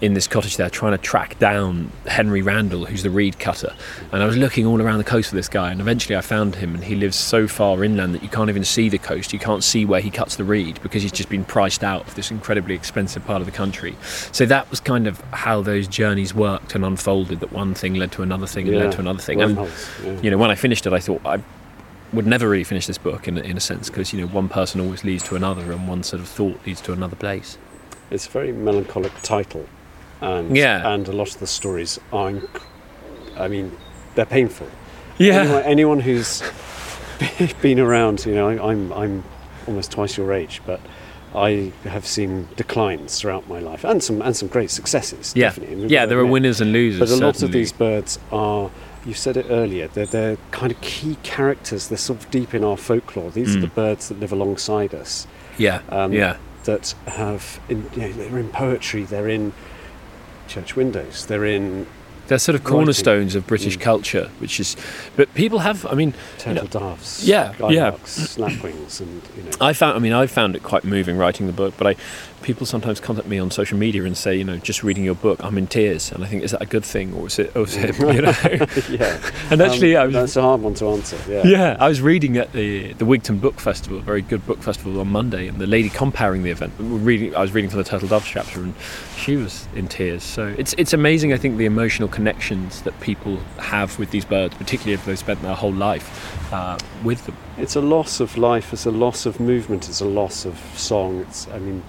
in 0.00 0.14
this 0.14 0.26
cottage 0.26 0.56
there 0.56 0.68
trying 0.68 0.92
to 0.92 0.98
track 0.98 1.38
down 1.38 1.90
Henry 2.06 2.42
Randall, 2.42 2.84
who's 2.84 3.02
the 3.02 3.10
reed 3.10 3.38
cutter. 3.38 3.74
And 4.12 4.22
I 4.22 4.26
was 4.26 4.36
looking 4.36 4.66
all 4.66 4.82
around 4.82 4.98
the 4.98 5.04
coast 5.04 5.30
for 5.30 5.36
this 5.36 5.48
guy, 5.48 5.70
and 5.70 5.80
eventually 5.80 6.16
I 6.16 6.20
found 6.20 6.56
him. 6.56 6.74
And 6.74 6.84
he 6.84 6.94
lives 6.94 7.16
so 7.16 7.46
far 7.46 7.82
inland 7.84 8.14
that 8.14 8.22
you 8.22 8.28
can't 8.28 8.50
even 8.50 8.64
see 8.64 8.88
the 8.88 8.98
coast. 8.98 9.32
You 9.32 9.38
can't 9.38 9.64
see 9.64 9.84
where 9.84 10.00
he 10.00 10.10
cuts 10.10 10.36
the 10.36 10.44
reed 10.44 10.80
because 10.82 11.02
he's 11.02 11.12
just 11.12 11.28
been 11.28 11.44
priced 11.44 11.84
out 11.84 12.06
of 12.06 12.14
this 12.14 12.30
incredibly 12.30 12.74
expensive 12.74 13.24
part 13.24 13.40
of 13.40 13.46
the 13.46 13.52
country. 13.52 13.96
So 14.32 14.44
that 14.46 14.68
was 14.70 14.80
kind 14.80 15.06
of 15.06 15.20
how 15.32 15.62
those 15.62 15.88
journeys 15.88 16.34
worked 16.34 16.74
and 16.74 16.84
unfolded. 16.84 17.40
That 17.40 17.52
one 17.52 17.74
thing 17.74 17.94
led 17.94 18.12
to 18.12 18.22
another 18.22 18.46
thing 18.46 18.66
and 18.66 18.76
Yeah, 18.76 18.84
led 18.84 18.92
to 18.92 19.00
another 19.00 19.20
thing. 19.20 19.40
And 19.40 19.56
yeah. 19.56 20.20
you 20.20 20.30
know, 20.30 20.38
when 20.38 20.50
I 20.50 20.54
finished 20.54 20.86
it, 20.86 20.92
I 20.92 21.00
thought 21.00 21.24
I 21.24 21.42
would 22.12 22.26
never 22.26 22.48
really 22.48 22.64
finish 22.64 22.86
this 22.86 22.98
book 22.98 23.26
in, 23.26 23.38
in 23.38 23.56
a 23.56 23.60
sense 23.60 23.90
because 23.90 24.12
you 24.12 24.20
know 24.20 24.26
one 24.28 24.48
person 24.48 24.80
always 24.80 25.04
leads 25.04 25.22
to 25.24 25.36
another, 25.36 25.72
and 25.72 25.88
one 25.88 26.02
sort 26.02 26.20
of 26.20 26.28
thought 26.28 26.58
leads 26.66 26.80
to 26.82 26.92
another 26.92 27.16
place. 27.16 27.58
It's 28.10 28.26
a 28.26 28.30
very 28.30 28.52
melancholic 28.52 29.12
title, 29.22 29.66
and 30.24 30.56
Yeah. 30.56 30.92
and 30.94 31.08
a 31.08 31.12
lot 31.12 31.28
of 31.34 31.38
the 31.40 31.46
stories 31.46 31.98
are, 32.12 32.30
inc- 32.32 32.62
I 33.36 33.48
mean, 33.48 33.72
they're 34.14 34.26
painful. 34.38 34.66
Yeah. 35.18 35.40
Anyone, 35.42 35.62
anyone 35.64 36.00
who's 36.00 36.42
been 37.62 37.78
around, 37.80 38.24
you 38.26 38.34
know, 38.34 38.48
I, 38.48 38.70
I'm 38.70 38.92
I'm 38.92 39.24
almost 39.66 39.92
twice 39.92 40.16
your 40.16 40.32
age, 40.32 40.60
but 40.66 40.80
I 41.34 41.72
have 41.84 42.06
seen 42.06 42.48
declines 42.56 43.20
throughout 43.20 43.48
my 43.48 43.58
life, 43.60 43.84
and 43.84 44.02
some 44.02 44.22
and 44.22 44.36
some 44.36 44.48
great 44.48 44.70
successes. 44.70 45.32
Yeah, 45.36 45.46
definitely. 45.48 45.86
Yeah, 45.88 46.06
there 46.06 46.18
are 46.18 46.26
winners 46.26 46.60
and 46.60 46.72
losers. 46.72 47.00
But 47.00 47.10
a 47.10 47.24
lot 47.26 47.42
of 47.42 47.52
these 47.52 47.72
birds 47.72 48.18
are. 48.32 48.70
You 49.06 49.12
said 49.12 49.36
it 49.36 49.44
earlier. 49.50 49.86
They're, 49.88 50.06
they're 50.06 50.38
kind 50.50 50.72
of 50.72 50.80
key 50.80 51.18
characters. 51.22 51.88
They're 51.88 51.98
sort 51.98 52.20
of 52.20 52.30
deep 52.30 52.54
in 52.54 52.64
our 52.64 52.78
folklore. 52.78 53.30
These 53.30 53.54
are 53.54 53.58
Mm. 53.58 53.62
the 53.68 53.74
birds 53.82 54.08
that 54.08 54.18
live 54.18 54.32
alongside 54.32 54.94
us 54.94 55.26
yeah, 55.58 55.82
um, 55.90 56.10
yeah, 56.14 56.38
that 56.64 56.94
have 57.06 57.60
in, 57.68 57.90
you 57.94 58.00
know, 58.00 58.12
they're 58.12 58.38
in 58.38 58.48
poetry, 58.48 59.04
they're 59.04 59.28
in 59.28 59.52
church 60.48 60.76
windows, 60.76 61.26
they're 61.26 61.44
in 61.44 61.86
they're 62.26 62.38
sort 62.38 62.54
of 62.54 62.62
writing. 62.64 62.76
cornerstones 62.76 63.34
of 63.34 63.46
British 63.46 63.76
Mm. 63.76 63.82
culture, 63.82 64.30
which 64.38 64.58
is. 64.58 64.76
But 65.14 65.32
people 65.34 65.58
have, 65.58 65.84
I 65.84 65.92
mean, 65.94 66.14
you 66.46 66.54
know, 66.54 66.62
turtle 66.62 66.80
doves, 66.80 67.22
yeah, 67.28 67.52
yeah. 67.68 67.90
skylarks, 67.92 68.38
lapwings, 68.38 69.00
and 69.00 69.20
you 69.36 69.42
know. 69.42 69.50
I 69.60 69.74
found, 69.74 69.96
I 69.96 69.98
mean, 69.98 70.14
I 70.14 70.26
found 70.26 70.56
it 70.56 70.62
quite 70.62 70.84
moving 70.84 71.18
writing 71.18 71.46
the 71.46 71.52
book. 71.52 71.74
But 71.76 71.86
I, 71.86 71.96
people 72.44 72.66
sometimes 72.66 73.00
contact 73.00 73.26
me 73.26 73.38
on 73.38 73.50
social 73.50 73.78
media 73.78 74.04
and 74.04 74.16
say, 74.16 74.36
you 74.36 74.44
know, 74.44 74.58
just 74.58 74.84
reading 74.84 75.02
your 75.02 75.14
book, 75.14 75.42
I'm 75.42 75.56
in 75.56 75.66
tears, 75.66 76.12
and 76.12 76.22
I 76.22 76.26
think 76.26 76.42
is 76.44 76.50
that 76.50 76.60
a 76.62 76.66
good 76.66 76.84
thing 76.84 77.14
or 77.14 77.26
is 77.26 77.38
it, 77.38 77.56
or 77.56 77.62
is 77.62 77.74
it 77.76 77.98
you 77.98 78.20
know? 78.22 78.34
yeah, 78.90 79.18
and 79.50 79.60
actually, 79.62 79.96
Um, 79.96 80.02
I 80.02 80.06
was. 80.06 80.14
that's 80.14 80.36
a 80.36 80.42
hard 80.42 80.60
one 80.60 80.74
to 80.74 80.88
answer. 80.90 81.16
Yeah, 81.26 81.42
Yeah, 81.44 81.76
I 81.80 81.88
was 81.88 82.00
reading 82.02 82.36
at 82.36 82.52
the 82.52 82.92
the 82.92 83.06
Wigtown 83.06 83.40
Book 83.40 83.58
Festival, 83.58 83.98
a 83.98 84.02
very 84.02 84.20
good 84.22 84.46
book 84.46 84.62
festival 84.62 85.00
on 85.00 85.08
Monday, 85.08 85.48
and 85.48 85.58
the 85.58 85.66
lady 85.66 85.88
compering 85.88 86.42
the 86.42 86.50
event. 86.50 86.72
Reading, 86.78 87.34
I 87.34 87.40
was 87.40 87.52
reading 87.52 87.70
from 87.70 87.78
the 87.78 87.84
Turtle 87.84 88.08
Dove 88.08 88.24
chapter, 88.26 88.60
and 88.60 88.74
she 89.16 89.36
was 89.36 89.66
in 89.74 89.88
tears. 89.88 90.22
So 90.22 90.54
it's 90.58 90.74
it's 90.76 90.92
amazing. 90.92 91.32
I 91.32 91.38
think 91.38 91.56
the 91.56 91.64
emotional 91.66 92.08
connections 92.08 92.82
that 92.82 92.98
people 93.00 93.38
have 93.58 93.98
with 93.98 94.10
these 94.10 94.26
birds, 94.26 94.54
particularly 94.54 94.92
if 94.94 95.04
they've 95.06 95.18
spent 95.18 95.40
their 95.42 95.54
whole 95.54 95.72
life 95.72 96.06
uh, 96.52 96.76
with 97.02 97.24
them. 97.26 97.36
It's 97.56 97.74
a 97.76 97.80
loss 97.80 98.20
of 98.20 98.36
life. 98.36 98.72
It's 98.74 98.84
a 98.86 98.90
loss 98.90 99.24
of 99.26 99.40
movement. 99.40 99.88
It's 99.88 100.02
a 100.02 100.06
loss 100.20 100.44
of 100.44 100.58
song. 100.76 101.20
It's 101.20 101.48
I 101.48 101.58
mean, 101.58 101.82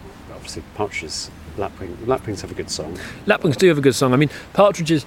partridges, 0.76 1.30
lapwing, 1.58 1.98
lapwings 2.06 2.42
have 2.42 2.52
a 2.52 2.56
good 2.56 2.70
song. 2.70 2.98
Lapwings 3.26 3.58
do 3.58 3.68
have 3.68 3.78
a 3.78 3.82
good 3.82 3.96
song. 3.96 4.14
I 4.14 4.18
mean, 4.18 4.30
partridges. 4.54 5.06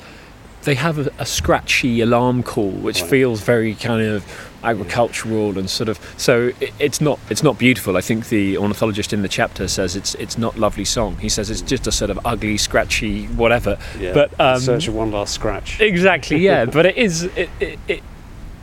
They 0.65 0.75
have 0.75 0.99
a, 0.99 1.11
a 1.21 1.25
scratchy 1.25 2.01
alarm 2.01 2.43
call, 2.43 2.71
which 2.73 3.01
Right. 3.03 3.11
feels 3.11 3.41
very 3.41 3.75
kind 3.75 4.03
of 4.03 4.25
agricultural 4.65 5.57
and 5.59 5.71
sort 5.71 5.89
of. 5.89 5.99
So 6.17 6.51
it, 6.61 6.73
it's 6.79 7.01
not 7.01 7.19
it's 7.31 7.43
not 7.45 7.59
beautiful. 7.59 7.97
I 7.97 8.01
think 8.01 8.29
the 8.29 8.59
ornithologist 8.59 9.13
in 9.13 9.23
the 9.23 9.29
chapter 9.29 9.69
says 9.69 9.95
it's 9.97 10.15
it's 10.17 10.37
not 10.37 10.59
lovely 10.59 10.85
song. 10.85 11.17
He 11.19 11.29
says 11.29 11.49
it's 11.49 11.63
just 11.63 11.87
a 11.87 11.93
sort 11.93 12.11
of 12.11 12.19
ugly, 12.25 12.57
scratchy, 12.59 13.27
whatever. 13.27 13.79
Yeah, 14.01 14.13
But 14.15 14.39
um, 14.41 14.61
search 14.61 14.89
of 14.89 14.95
one 14.95 15.11
last 15.13 15.33
scratch. 15.35 15.81
exactly, 15.81 16.39
yeah. 16.39 16.65
but 16.77 16.87
it 16.87 16.97
is 16.97 17.23
it, 17.25 17.51
it, 17.61 17.79
it 17.87 18.03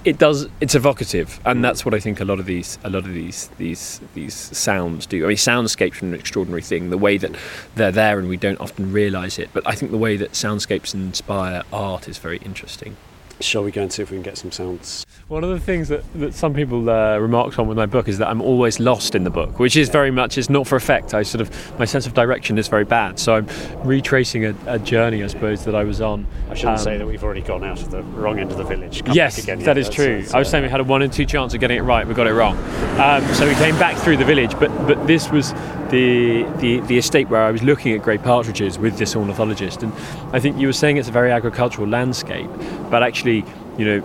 it 0.05 0.19
does 0.19 0.47
it's 0.62 0.75
evocative, 0.75 1.39
and 1.45 1.63
that's 1.65 1.83
what 1.83 1.93
I 1.95 2.00
think 2.00 2.19
a 2.19 2.25
lot 2.25 2.39
of 2.39 2.45
these 2.45 2.77
a 2.83 2.89
lot 2.89 3.05
of 3.05 3.13
these 3.13 3.50
these 3.57 4.00
these 4.13 4.35
sounds 4.35 5.07
do. 5.07 5.25
I 5.25 5.29
mean, 5.29 5.38
soundscapes 5.38 6.01
are 6.01 6.05
an 6.05 6.13
extraordinary 6.13 6.62
thing. 6.62 6.91
The 6.91 6.97
way 6.97 7.17
that 7.17 7.35
they're 7.74 7.91
there 7.91 8.19
and 8.19 8.29
we 8.29 8.38
don't 8.38 8.59
often 8.62 8.93
realise 8.93 9.39
it, 9.39 9.50
but 9.51 9.67
I 9.67 9.74
think 9.74 9.91
the 9.91 9.97
way 9.97 10.15
that 10.17 10.31
soundscapes 10.33 10.93
inspire 10.93 11.63
art 11.74 12.07
is 12.07 12.19
very 12.19 12.38
interesting. 12.38 12.95
Shall 13.41 13.63
we 13.65 13.71
go 13.71 13.81
and 13.81 13.91
see 13.91 14.01
if 14.01 14.11
we 14.11 14.15
can 14.15 14.23
get 14.23 14.37
some 14.37 14.49
sounds? 14.51 15.05
One 15.27 15.43
of 15.43 15.49
the 15.49 15.59
things 15.59 15.89
that, 15.89 16.03
that 16.19 16.33
some 16.33 16.53
people 16.53 16.89
uh, 16.89 17.17
remarked 17.17 17.59
on 17.59 17.67
with 17.67 17.75
my 17.77 17.85
book 17.85 18.07
is 18.07 18.17
that 18.19 18.29
I'm 18.29 18.41
always 18.41 18.79
lost 18.79 19.13
in 19.13 19.25
the 19.25 19.29
book, 19.29 19.59
which 19.59 19.75
is 19.75 19.89
very 19.89 20.09
much 20.09 20.37
it's 20.37 20.49
not 20.49 20.67
for 20.67 20.77
effect. 20.77 21.13
I 21.13 21.23
sort 21.23 21.41
of 21.41 21.79
my 21.79 21.83
sense 21.83 22.05
of 22.07 22.13
direction 22.13 22.57
is 22.57 22.69
very 22.69 22.85
bad, 22.85 23.19
so 23.19 23.35
I'm 23.35 23.47
retracing 23.83 24.45
a, 24.45 24.55
a 24.67 24.79
journey, 24.79 25.21
I 25.21 25.27
suppose, 25.27 25.65
that 25.65 25.75
I 25.75 25.83
was 25.83 25.99
on. 25.99 26.25
I 26.49 26.53
shouldn't 26.53 26.77
Um, 26.77 26.83
say 26.83 26.97
that 26.97 27.05
we've 27.05 27.23
already 27.23 27.41
gone 27.41 27.63
out 27.65 27.81
of 27.81 27.91
the 27.91 28.03
wrong 28.03 28.39
end 28.39 28.51
of 28.51 28.57
the 28.57 28.63
village. 28.63 29.03
Come 29.03 29.15
yes, 29.15 29.37
again 29.37 29.59
that 29.59 29.65
yet. 29.75 29.77
is 29.79 29.89
That's- 29.89 30.27
true. 30.29 30.35
I 30.35 30.39
was 30.39 30.49
saying 30.49 30.63
we 30.63 30.69
had 30.69 30.79
a 30.79 30.83
one 30.85 31.01
in 31.01 31.09
two 31.11 31.25
chance 31.25 31.53
of 31.53 31.59
getting 31.59 31.77
it 31.77 31.81
right. 31.81 32.07
We 32.07 32.13
got 32.13 32.27
it 32.27 32.33
wrong. 32.33 32.55
Um, 32.99 33.25
so 33.33 33.45
we 33.47 33.55
came 33.55 33.77
back 33.77 33.97
through 33.97 34.17
the 34.17 34.25
village, 34.25 34.51
but 34.59 34.69
but 34.87 35.07
this 35.07 35.29
was 35.29 35.51
the, 35.95 36.43
the 36.57 36.79
the 36.81 36.97
estate 36.97 37.29
where 37.29 37.41
I 37.41 37.51
was 37.51 37.63
looking 37.63 37.93
at 37.93 38.01
grey 38.01 38.17
partridges 38.17 38.77
with 38.77 38.97
this 38.97 39.15
ornithologist, 39.15 39.81
and 39.81 39.93
I 40.33 40.39
think 40.39 40.57
you 40.57 40.67
were 40.67 40.73
saying 40.73 40.97
it's 40.97 41.07
a 41.07 41.11
very 41.11 41.31
agricultural 41.31 41.87
landscape, 41.87 42.49
but 42.89 43.01
actually, 43.03 43.45
you 43.77 43.85
know. 43.85 43.99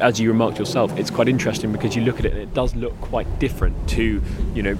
As 0.00 0.18
you 0.18 0.28
remarked 0.32 0.58
yourself, 0.58 0.98
it's 0.98 1.12
quite 1.12 1.28
interesting 1.28 1.70
because 1.70 1.94
you 1.94 2.02
look 2.02 2.18
at 2.18 2.24
it 2.24 2.32
and 2.32 2.42
it 2.42 2.52
does 2.52 2.74
look 2.74 3.00
quite 3.00 3.38
different 3.38 3.88
to, 3.90 4.20
you 4.52 4.60
know, 4.60 4.76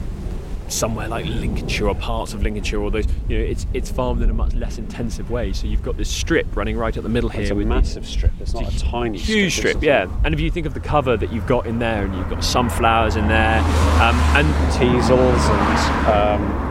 somewhere 0.69 1.09
like 1.09 1.25
Lincolnshire 1.27 1.89
or 1.89 1.95
parts 1.95 2.35
of 2.35 2.43
Lincolnshire 2.43 2.81
or 2.81 2.91
those, 2.91 3.07
you 3.29 3.39
know, 3.39 3.45
it's 3.45 3.67
it's 3.73 3.91
farmed 3.91 4.23
in 4.23 4.31
a 4.31 4.35
much 4.35 4.55
less 4.55 4.79
intensive 4.79 5.31
way. 5.31 5.53
So 5.53 5.67
you've 5.67 5.83
got 5.83 5.97
this 5.97 6.11
strip 6.11 6.57
running 6.57 6.77
right 6.77 6.97
up 6.97 7.03
the 7.03 7.09
middle 7.09 7.29
here. 7.31 7.43
It's 7.43 7.51
a 7.51 7.55
with 7.55 7.67
these- 7.67 7.75
massive 7.75 8.07
strip. 8.07 8.33
It's 8.41 8.55
not 8.55 8.65
It's 8.65 8.83
a 8.83 8.85
tiny 8.85 9.19
huge 9.19 9.53
strip. 9.57 9.77
strip, 9.79 9.85
yeah. 9.85 10.09
And 10.25 10.35
if 10.35 10.41
you 10.41 10.51
think 10.51 10.67
of 10.67 10.75
the 10.75 10.81
cover 10.81 11.17
that 11.17 11.33
you've 11.33 11.47
got 11.47 11.67
in 11.67 11.79
there, 11.79 12.05
and 12.05 12.15
you've 12.17 12.29
got 12.31 12.43
sunflowers 12.45 13.17
in 13.17 13.29
there, 13.29 13.59
um, 14.03 14.17
and 14.37 14.47
Teasels 14.73 15.49
and 15.49 16.09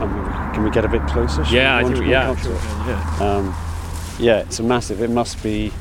um, 0.04 0.52
can 0.54 0.64
we 0.64 0.70
get 0.72 0.86
a 0.86 0.90
bit 0.90 1.02
closer? 1.08 1.44
Shall 1.46 1.54
yeah, 1.54 1.78
I 1.78 1.84
think 1.84 2.06
yeah, 2.06 2.36
yeah. 2.88 3.18
Um, 3.20 3.56
yeah, 4.20 4.40
it's 4.40 4.60
a 4.60 4.64
massive. 4.64 5.02
It 5.02 5.10
must 5.10 5.42
be 5.44 5.72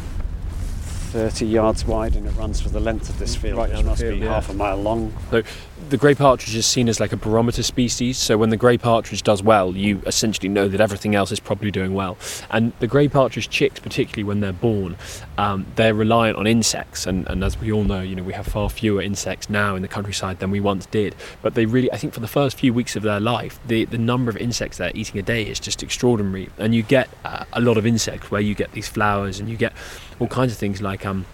30 1.12 1.46
yards 1.46 1.86
wide 1.86 2.16
and 2.16 2.26
it 2.26 2.30
runs 2.32 2.60
for 2.60 2.70
the 2.70 2.80
length 2.80 3.08
of 3.08 3.18
this 3.20 3.36
field, 3.36 3.56
Right 3.58 3.72
which 3.72 3.84
must 3.84 4.00
field, 4.02 4.14
be 4.18 4.24
yeah. 4.26 4.34
half 4.34 4.50
a 4.50 4.54
mile 4.54 4.76
long. 4.82 5.12
So 5.30 5.42
the 5.88 5.96
grey 5.96 6.14
partridge 6.14 6.54
is 6.54 6.66
seen 6.66 6.88
as 6.88 7.00
like 7.00 7.12
a 7.12 7.16
barometer 7.16 7.62
species. 7.62 8.16
So 8.16 8.38
when 8.38 8.50
the 8.50 8.56
grey 8.56 8.78
partridge 8.78 9.22
does 9.22 9.42
well, 9.42 9.76
you 9.76 10.02
essentially 10.06 10.48
know 10.48 10.68
that 10.68 10.80
everything 10.80 11.14
else 11.14 11.32
is 11.32 11.40
probably 11.40 11.70
doing 11.70 11.94
well. 11.94 12.16
And 12.50 12.72
the 12.80 12.86
grey 12.86 13.08
partridge 13.08 13.48
chicks, 13.48 13.80
particularly 13.80 14.24
when 14.24 14.40
they're 14.40 14.52
born, 14.52 14.96
um, 15.36 15.66
they're 15.76 15.94
reliant 15.94 16.38
on 16.38 16.46
insects. 16.46 17.06
And, 17.06 17.26
and 17.28 17.42
as 17.42 17.60
we 17.60 17.72
all 17.72 17.84
know, 17.84 18.00
you 18.00 18.14
know, 18.14 18.22
we 18.22 18.32
have 18.32 18.46
far 18.46 18.70
fewer 18.70 19.02
insects 19.02 19.50
now 19.50 19.74
in 19.74 19.82
the 19.82 19.88
countryside 19.88 20.38
than 20.38 20.50
we 20.50 20.60
once 20.60 20.86
did. 20.86 21.14
But 21.42 21.54
they 21.54 21.66
really, 21.66 21.90
I 21.92 21.96
think, 21.96 22.14
for 22.14 22.20
the 22.20 22.28
first 22.28 22.58
few 22.58 22.72
weeks 22.72 22.96
of 22.96 23.02
their 23.02 23.20
life, 23.20 23.58
the 23.66 23.84
the 23.84 23.98
number 23.98 24.30
of 24.30 24.36
insects 24.36 24.78
they're 24.78 24.92
eating 24.94 25.18
a 25.18 25.22
day 25.22 25.42
is 25.42 25.60
just 25.60 25.82
extraordinary. 25.82 26.50
And 26.58 26.74
you 26.74 26.82
get 26.82 27.08
uh, 27.24 27.44
a 27.52 27.60
lot 27.60 27.76
of 27.76 27.86
insects 27.86 28.30
where 28.30 28.40
you 28.40 28.54
get 28.54 28.72
these 28.72 28.88
flowers 28.88 29.40
and 29.40 29.48
you 29.48 29.56
get 29.56 29.72
all 30.20 30.28
kinds 30.28 30.52
of 30.52 30.58
things 30.58 30.80
like 30.80 31.04
um 31.04 31.26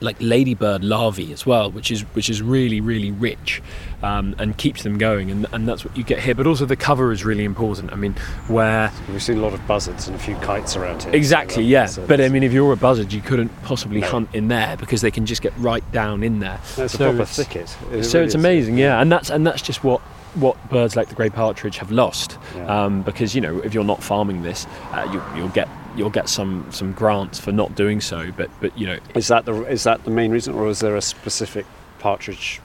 like 0.00 0.16
ladybird 0.20 0.84
larvae 0.84 1.32
as 1.32 1.44
well, 1.44 1.70
which 1.70 1.90
is 1.90 2.02
which 2.14 2.30
is 2.30 2.40
really 2.42 2.80
really 2.80 3.10
rich 3.10 3.60
um, 4.02 4.34
and 4.38 4.56
keeps 4.56 4.82
them 4.82 4.98
going, 4.98 5.30
and 5.30 5.46
and 5.52 5.66
that's 5.68 5.84
what 5.84 5.96
you 5.96 6.04
get 6.04 6.20
here. 6.20 6.34
But 6.34 6.46
also 6.46 6.64
the 6.66 6.76
cover 6.76 7.10
is 7.12 7.24
really 7.24 7.44
important. 7.44 7.92
I 7.92 7.96
mean, 7.96 8.14
where 8.46 8.92
We've 9.10 9.22
seen 9.22 9.38
a 9.38 9.40
lot 9.40 9.54
of 9.54 9.66
buzzards 9.66 10.06
and 10.06 10.14
a 10.16 10.18
few 10.18 10.36
kites 10.36 10.76
around 10.76 11.02
here. 11.02 11.14
exactly, 11.14 11.54
So, 11.54 11.60
yeah. 11.60 11.88
But 12.06 12.20
I 12.20 12.28
mean, 12.28 12.42
if 12.42 12.52
you're 12.52 12.72
a 12.72 12.76
buzzard, 12.76 13.12
you 13.12 13.20
couldn't 13.20 13.50
possibly 13.64 14.00
No. 14.00 14.06
hunt 14.08 14.28
in 14.34 14.48
there 14.48 14.76
because 14.76 15.00
they 15.00 15.10
can 15.10 15.26
just 15.26 15.42
get 15.42 15.52
right 15.58 15.84
down 15.92 16.22
in 16.22 16.38
there. 16.40 16.60
a 16.76 16.88
So 16.88 16.98
proper 16.98 17.22
it's- 17.22 17.36
thicket. 17.36 17.76
It 17.92 18.04
so 18.04 18.18
really 18.18 18.26
it's 18.26 18.34
amazing, 18.34 18.78
yeah, 18.78 19.00
and 19.00 19.10
that's 19.10 19.30
and 19.30 19.46
that's 19.46 19.62
just 19.62 19.82
what 19.84 20.00
what 20.34 20.56
birds 20.70 20.94
like 20.94 21.08
the 21.08 21.14
grey 21.14 21.30
partridge 21.30 21.78
have 21.78 21.90
lost, 21.90 22.38
Yeah. 22.54 22.84
um, 22.84 23.02
because 23.02 23.34
you 23.34 23.40
know 23.40 23.58
if 23.64 23.74
you're 23.74 23.82
not 23.82 24.02
farming 24.02 24.42
this, 24.42 24.66
uh, 24.92 25.08
you, 25.12 25.20
you'll 25.34 25.48
get 25.48 25.68
you'll 25.98 26.10
get 26.10 26.28
some 26.28 26.70
some 26.70 26.92
grants 26.92 27.38
for 27.38 27.52
not 27.52 27.74
doing 27.74 28.00
so, 28.00 28.30
but 28.36 28.48
but 28.60 28.76
you 28.78 28.86
know 28.86 28.98
Is 29.14 29.28
that 29.28 29.44
the 29.44 29.54
is 29.64 29.82
that 29.84 30.04
the 30.04 30.10
main 30.10 30.30
reason, 30.30 30.54
or 30.54 30.68
is 30.68 30.80
there 30.80 30.96
a 30.96 31.02
specific 31.02 31.66
partridge 31.98 32.60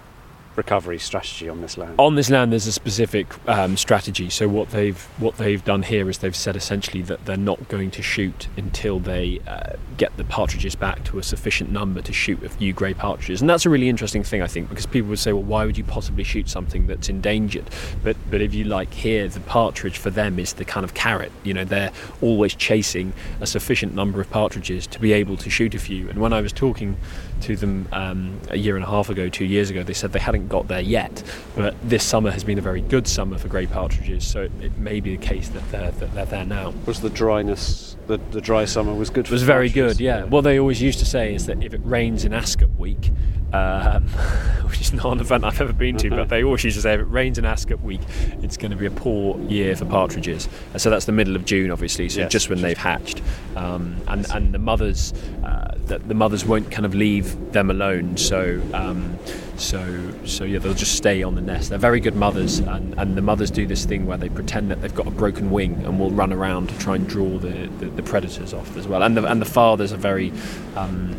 recovery 0.55 1.00
strategy 1.00 1.50
on 1.50 1.62
this 1.62 1.77
land? 1.77 1.95
On 2.00 2.15
this 2.15 2.29
land, 2.29 2.51
there's 2.51 2.67
a 2.67 2.72
specific 2.72 3.27
um, 3.48 3.77
strategy. 3.77 4.29
So 4.29 4.48
what 4.48 4.69
they've 4.69 5.01
what 5.17 5.38
they've 5.38 5.63
done 5.63 5.83
here 5.83 6.10
is 6.10 6.19
they've 6.19 6.36
said 6.36 6.55
essentially 6.55 7.01
that 7.03 7.25
they're 7.25 7.38
not 7.38 7.67
going 7.69 7.91
to 7.91 8.01
shoot 8.01 8.48
until 8.57 9.00
they 9.00 9.39
uh, 9.48 9.74
get 9.98 10.15
the 10.17 10.24
partridges 10.24 10.75
back 10.75 11.03
to 11.05 11.19
a 11.19 11.24
sufficient 11.24 11.72
number 11.72 12.01
to 12.01 12.13
shoot 12.13 12.43
a 12.43 12.50
few 12.50 12.74
grey 12.74 12.93
partridges, 12.93 13.41
and 13.41 13.50
that's 13.50 13.65
a 13.65 13.69
really 13.69 13.89
interesting 13.89 14.24
thing 14.24 14.41
I 14.41 14.48
think 14.48 14.69
because 14.69 14.86
people 14.86 15.10
would 15.10 15.19
say, 15.19 15.33
well, 15.33 15.43
why 15.43 15.65
would 15.65 15.77
you 15.77 15.83
possibly 15.83 16.24
shoot 16.24 16.50
something 16.50 16.88
that's 16.88 17.10
endangered? 17.10 17.69
But 18.03 18.17
but 18.29 18.41
if 18.41 18.53
you 18.53 18.63
like 18.65 18.93
here, 18.93 19.27
the 19.27 19.39
partridge 19.41 19.98
for 19.98 20.10
them 20.10 20.39
is 20.39 20.53
the 20.53 20.65
kind 20.65 20.83
of 20.83 20.93
carrot. 20.93 21.31
You 21.43 21.53
know, 21.53 21.65
they're 21.65 21.91
always 22.22 22.55
chasing 22.55 23.13
a 23.41 23.48
sufficient 23.48 23.93
number 23.93 24.22
of 24.22 24.29
partridges 24.29 24.88
to 24.88 25.00
be 25.00 25.13
able 25.13 25.38
to 25.38 25.50
shoot 25.50 25.75
a 25.75 25.79
few. 25.79 26.10
And 26.10 26.19
when 26.19 26.33
I 26.33 26.41
was 26.41 26.53
talking 26.53 26.98
to 27.43 27.55
them 27.55 27.88
um, 27.91 28.39
a 28.50 28.57
year 28.57 28.75
and 28.75 28.83
a 28.83 28.88
half 28.88 29.09
ago, 29.09 29.29
two 29.29 29.45
years 29.45 29.69
ago, 29.69 29.83
they 29.83 29.93
said 29.93 30.13
they 30.13 30.19
hadn't 30.19 30.47
got 30.47 30.67
there 30.67 30.81
yet, 30.81 31.23
but 31.55 31.75
this 31.83 32.03
summer 32.03 32.31
has 32.31 32.43
been 32.43 32.57
a 32.57 32.62
very 32.62 32.81
good 32.81 33.07
summer 33.07 33.38
for 33.38 33.47
grey 33.47 33.65
partridges, 33.65 34.25
so 34.25 34.43
it, 34.43 34.51
it 34.62 34.77
may 34.77 35.00
be 35.00 35.15
the 35.15 35.25
case 35.25 35.50
that 35.50 35.69
they're, 35.71 35.91
that 35.91 36.13
they're 36.13 36.25
there 36.25 36.45
now. 36.45 36.73
Was 36.85 37.01
the 37.01 37.09
dryness, 37.09 37.97
the, 38.07 38.17
the 38.31 38.41
dry 38.41 38.65
summer 38.65 38.93
was 38.93 39.09
good 39.09 39.25
It 39.25 39.31
was 39.31 39.43
very 39.43 39.69
good, 39.69 40.00
yeah. 40.00 40.23
What 40.23 40.41
they 40.41 40.59
always 40.59 40.81
used 40.81 41.00
to 41.00 41.05
say 41.05 41.33
is 41.33 41.45
that 41.47 41.63
if 41.63 41.73
it 41.73 41.81
rains 41.83 42.25
in 42.25 42.33
Ascot 42.33 42.69
week, 42.77 43.12
um, 43.53 44.03
which 44.63 44.81
is 44.81 44.93
not 44.93 45.13
an 45.13 45.19
event 45.19 45.45
I've 45.45 45.62
ever 45.62 45.73
been 45.73 45.97
to, 45.97 46.09
but 46.09 46.29
they 46.29 46.43
always 46.43 46.63
used 46.63 46.75
to 46.77 46.81
say 46.81 46.93
if 46.93 47.01
it 47.01 47.03
rains 47.03 47.38
in 47.38 47.45
Ascot 47.45 47.81
week, 47.81 48.01
it's 48.41 48.57
going 48.57 48.71
to 48.71 48.77
be 48.77 48.88
a 48.88 48.91
poor 48.91 49.39
year 49.41 49.75
for 49.75 49.85
partridges. 49.85 50.50
And 50.73 50.81
so 50.81 50.89
that's 50.89 51.05
the 51.05 51.12
middle 51.12 51.35
of 51.35 51.45
June, 51.45 51.71
obviously, 51.71 52.09
so 52.09 52.21
Yes, 52.21 52.31
just 52.31 52.50
when 52.50 52.62
they've 52.62 52.77
hatched. 52.77 53.21
Um, 53.55 53.95
and, 54.07 54.29
and 54.31 54.53
the 54.53 54.59
mothers, 54.59 55.13
uh, 55.43 55.75
the, 55.85 56.00
the 56.00 56.15
mothers 56.15 56.45
won't 56.45 56.71
kind 56.71 56.85
of 56.85 56.95
leave 56.95 57.32
them 57.51 57.69
alone. 57.69 58.17
So, 58.17 58.61
um, 58.73 59.17
so, 59.57 60.11
so 60.25 60.43
yeah, 60.43 60.59
they'll 60.59 60.73
just 60.73 60.95
stay 60.95 61.23
on 61.23 61.35
the 61.35 61.41
nest. 61.41 61.69
They're 61.69 61.77
very 61.77 61.99
good 61.99 62.15
mothers, 62.15 62.59
and, 62.59 62.97
and 62.97 63.15
the 63.15 63.21
mothers 63.21 63.51
do 63.51 63.65
this 63.67 63.85
thing 63.85 64.05
where 64.05 64.17
they 64.17 64.29
pretend 64.29 64.71
that 64.71 64.81
they've 64.81 64.93
got 64.93 65.07
a 65.07 65.11
broken 65.11 65.51
wing 65.51 65.83
and 65.85 65.99
will 65.99 66.11
run 66.11 66.33
around 66.33 66.69
to 66.69 66.77
try 66.79 66.95
and 66.95 67.07
draw 67.07 67.37
the, 67.37 67.67
the, 67.79 67.85
the 67.85 68.03
predators 68.03 68.53
off 68.53 68.75
as 68.77 68.87
well. 68.87 69.03
And 69.03 69.15
the, 69.15 69.25
and 69.25 69.41
the 69.41 69.45
fathers 69.45 69.93
are 69.93 69.97
very 69.97 70.31
um, 70.75 71.15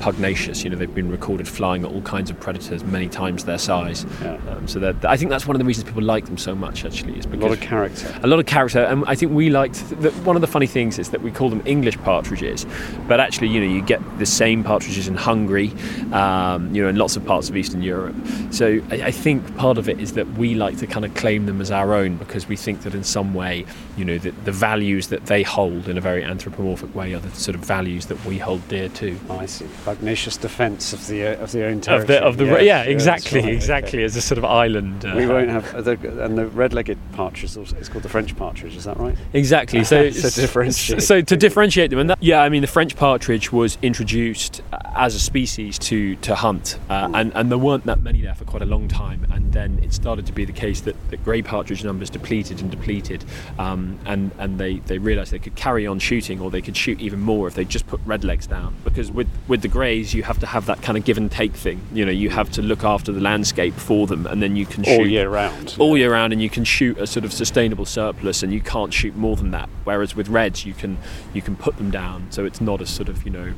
pugnacious. 0.00 0.64
You 0.64 0.70
know, 0.70 0.76
they've 0.76 0.92
been 0.94 1.10
recorded 1.10 1.46
flying 1.46 1.84
at 1.84 1.90
all 1.90 2.02
kinds 2.02 2.30
of 2.30 2.40
predators 2.40 2.82
many 2.82 3.08
times 3.08 3.44
their 3.44 3.58
size. 3.58 4.04
Yeah. 4.22 4.38
Um, 4.50 4.66
so 4.66 4.80
that 4.80 5.04
I 5.04 5.16
think 5.16 5.30
that's 5.30 5.46
one 5.46 5.54
of 5.54 5.58
the 5.60 5.64
reasons 5.64 5.86
people 5.86 6.02
like 6.02 6.24
them 6.26 6.38
so 6.38 6.54
much. 6.54 6.84
Actually, 6.84 7.18
is 7.18 7.26
because 7.26 7.44
A 7.44 7.48
lot 7.48 7.52
of 7.52 7.60
character. 7.60 8.20
a 8.22 8.26
lot 8.26 8.38
of 8.40 8.46
character, 8.46 8.80
and 8.80 9.04
I 9.06 9.14
think 9.14 9.32
we 9.32 9.50
liked. 9.50 9.88
The, 10.00 10.10
one 10.24 10.36
of 10.36 10.40
the 10.42 10.48
funny 10.48 10.66
things 10.66 10.98
is 10.98 11.10
that 11.10 11.22
we 11.22 11.30
call 11.30 11.50
them 11.50 11.62
English 11.64 11.98
partridges, 11.98 12.66
but 13.06 13.20
actually, 13.20 13.48
you 13.48 13.60
know, 13.60 13.66
you 13.72 13.82
get 13.82 14.00
the 14.18 14.26
same 14.26 14.64
partridges 14.64 15.06
in 15.08 15.14
Hungary, 15.14 15.72
um, 16.12 16.74
you 16.74 16.82
know, 16.82 16.88
in 16.88 16.96
lots 16.96 17.16
of 17.16 17.24
parts 17.24 17.48
of 17.48 17.56
Eastern 17.56 17.82
Europe. 17.82 18.14
So 18.50 18.80
I, 18.90 19.02
I 19.06 19.10
think 19.10 19.56
part 19.56 19.78
of 19.78 19.88
it 19.88 20.00
is 20.00 20.12
that 20.14 20.26
we 20.32 20.54
like 20.54 20.78
to 20.78 20.86
kind 20.86 21.04
of 21.04 21.14
claim 21.14 21.46
them 21.46 21.60
as 21.60 21.70
our 21.70 21.94
own 21.94 22.16
because 22.16 22.48
we 22.48 22.56
think 22.56 22.82
that 22.82 22.94
in 22.94 23.04
some 23.04 23.34
way, 23.34 23.66
you 23.96 24.04
know, 24.04 24.18
the, 24.18 24.30
the 24.44 24.52
values 24.52 25.08
that 25.08 25.26
they 25.26 25.42
hold 25.42 25.88
in 25.88 25.98
a 25.98 26.00
very 26.00 26.24
anthropomorphic 26.24 26.94
way 26.94 27.14
are 27.14 27.20
the 27.20 27.30
sort 27.34 27.54
of 27.54 27.60
values 27.64 28.06
that 28.06 28.24
we 28.24 28.38
hold 28.38 28.66
dear 28.68 28.88
too. 28.88 29.18
Oh, 29.28 29.38
I 29.38 29.46
see. 29.46 29.66
Pugnacious 29.94 30.36
defence 30.36 30.92
of 30.92 31.04
the 31.08 31.26
uh, 31.38 31.42
of 31.42 31.50
the 31.52 31.64
own 31.64 31.78
Of 31.78 31.82
territory. 31.82 32.06
the, 32.18 32.22
of 32.24 32.36
the, 32.36 32.44
yeah, 32.44 32.60
yes, 32.62 32.86
exactly, 32.86 33.40
right, 33.40 33.52
exactly. 33.54 33.98
okay. 33.98 34.04
As 34.04 34.14
a 34.16 34.20
sort 34.20 34.38
of 34.38 34.44
island. 34.44 35.04
Uh, 35.04 35.14
We 35.16 35.26
won't 35.26 35.48
have 35.50 35.74
uh, 35.74 35.80
the, 35.80 36.24
and 36.24 36.38
the 36.38 36.46
red-legged 36.46 36.96
partridge. 37.12 37.44
is 37.44 37.56
also- 37.56 37.76
It's 37.76 37.88
called 37.88 38.04
the 38.04 38.08
French 38.08 38.36
partridge. 38.36 38.76
Is 38.76 38.84
that 38.84 38.96
right? 38.98 39.16
Exactly. 39.32 39.82
So, 39.90 40.08
To 40.10 40.30
differentiate. 40.30 41.02
So 41.02 41.20
to 41.20 41.36
differentiate 41.36 41.90
them, 41.90 41.98
and 41.98 42.10
that, 42.10 42.22
yeah, 42.22 42.40
I 42.42 42.48
mean, 42.48 42.60
the 42.60 42.68
French 42.68 42.94
partridge 42.96 43.50
was 43.50 43.76
introduced 43.82 44.62
uh, 44.72 44.78
as 44.94 45.14
a 45.16 45.20
species 45.20 45.78
to 45.80 46.14
to 46.16 46.34
hunt, 46.36 46.78
uh, 46.88 47.10
and 47.14 47.32
and 47.34 47.50
there 47.50 47.58
weren't 47.58 47.84
that 47.86 48.00
many 48.02 48.20
there 48.22 48.34
for 48.34 48.44
quite 48.44 48.62
a 48.62 48.66
long 48.66 48.86
time, 48.88 49.26
and 49.32 49.52
then 49.52 49.80
it 49.82 49.92
started 49.92 50.26
to 50.26 50.32
be 50.32 50.44
the 50.44 50.52
case 50.52 50.80
that 50.82 50.94
the 51.10 51.16
grey 51.16 51.42
partridge 51.42 51.82
numbers 51.84 52.10
depleted 52.10 52.60
and 52.60 52.70
depleted, 52.70 53.24
um, 53.58 53.98
and 54.06 54.30
and 54.38 54.58
they 54.58 54.76
they 54.86 54.98
realised 54.98 55.32
they 55.32 55.38
could 55.38 55.56
carry 55.56 55.86
on 55.86 55.98
shooting, 55.98 56.40
or 56.40 56.50
they 56.50 56.62
could 56.62 56.76
shoot 56.76 57.00
even 57.00 57.20
more 57.20 57.48
if 57.48 57.54
they 57.54 57.64
just 57.64 57.86
put 57.88 58.00
red 58.06 58.22
legs 58.24 58.46
down, 58.46 58.74
because 58.84 59.10
with 59.10 59.28
with 59.48 59.62
the 59.62 59.68
greys 59.80 60.12
you 60.12 60.22
have 60.22 60.38
to 60.38 60.46
have 60.46 60.66
that 60.66 60.82
kind 60.82 60.98
of 60.98 61.04
give 61.06 61.16
and 61.16 61.30
take 61.32 61.54
thing. 61.54 61.80
You 61.94 62.04
know, 62.04 62.12
you 62.12 62.28
have 62.28 62.50
to 62.52 62.60
look 62.62 62.84
after 62.84 63.12
the 63.12 63.20
landscape 63.20 63.72
for 63.74 64.06
them, 64.06 64.26
and 64.26 64.42
then 64.42 64.54
you 64.54 64.66
can 64.66 64.84
All 64.84 64.96
shoot 64.98 65.08
year 65.08 65.30
round. 65.30 65.74
all 65.78 65.96
year 65.96 66.12
round 66.12 66.34
and 66.34 66.42
you 66.42 66.50
can 66.50 66.64
shoot 66.64 66.98
a 66.98 67.06
sort 67.06 67.24
of 67.24 67.32
sustainable 67.32 67.86
surplus 67.86 68.42
and 68.42 68.52
you 68.52 68.60
can't 68.60 68.92
shoot 68.92 69.16
more 69.16 69.36
than 69.36 69.52
that 69.52 69.70
whereas 69.84 70.14
with 70.14 70.28
reds 70.28 70.66
you 70.66 70.74
can 70.74 70.98
you 71.32 71.40
can 71.40 71.56
put 71.56 71.76
them 71.78 71.90
down 71.90 72.26
so 72.30 72.44
it's 72.44 72.60
not 72.60 72.82
a 72.82 72.86
sort 72.86 73.08
of 73.08 73.24
you 73.24 73.30
know 73.30 73.52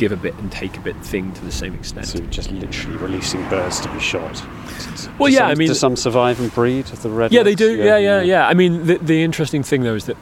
give 0.00 0.10
a 0.12 0.16
bit 0.16 0.34
and 0.38 0.50
take 0.50 0.76
a 0.76 0.80
bit 0.80 0.96
thing 1.04 1.32
to 1.34 1.44
the 1.44 1.52
same 1.52 1.74
extent 1.74 2.06
So 2.06 2.18
just 2.38 2.50
literally 2.50 2.96
releasing 2.96 3.46
birds 3.48 3.80
to 3.80 3.88
be 3.92 4.00
shot. 4.00 4.42
well 5.18 5.28
Do 5.28 5.34
yeah 5.34 5.40
some, 5.40 5.50
i 5.50 5.54
mean 5.54 5.68
do 5.68 5.74
some 5.74 5.94
survive 5.96 6.40
and 6.40 6.52
breed 6.52 6.86
of 6.90 7.02
the 7.02 7.10
red? 7.10 7.30
yeah 7.32 7.42
they 7.44 7.54
do 7.54 7.76
yeah 7.76 7.98
yeah 7.98 8.20
yeah 8.22 8.48
i 8.48 8.54
mean 8.54 8.86
the, 8.86 8.96
the 8.98 9.22
interesting 9.22 9.62
thing 9.62 9.82
though 9.82 9.94
is 9.94 10.06
that 10.06 10.16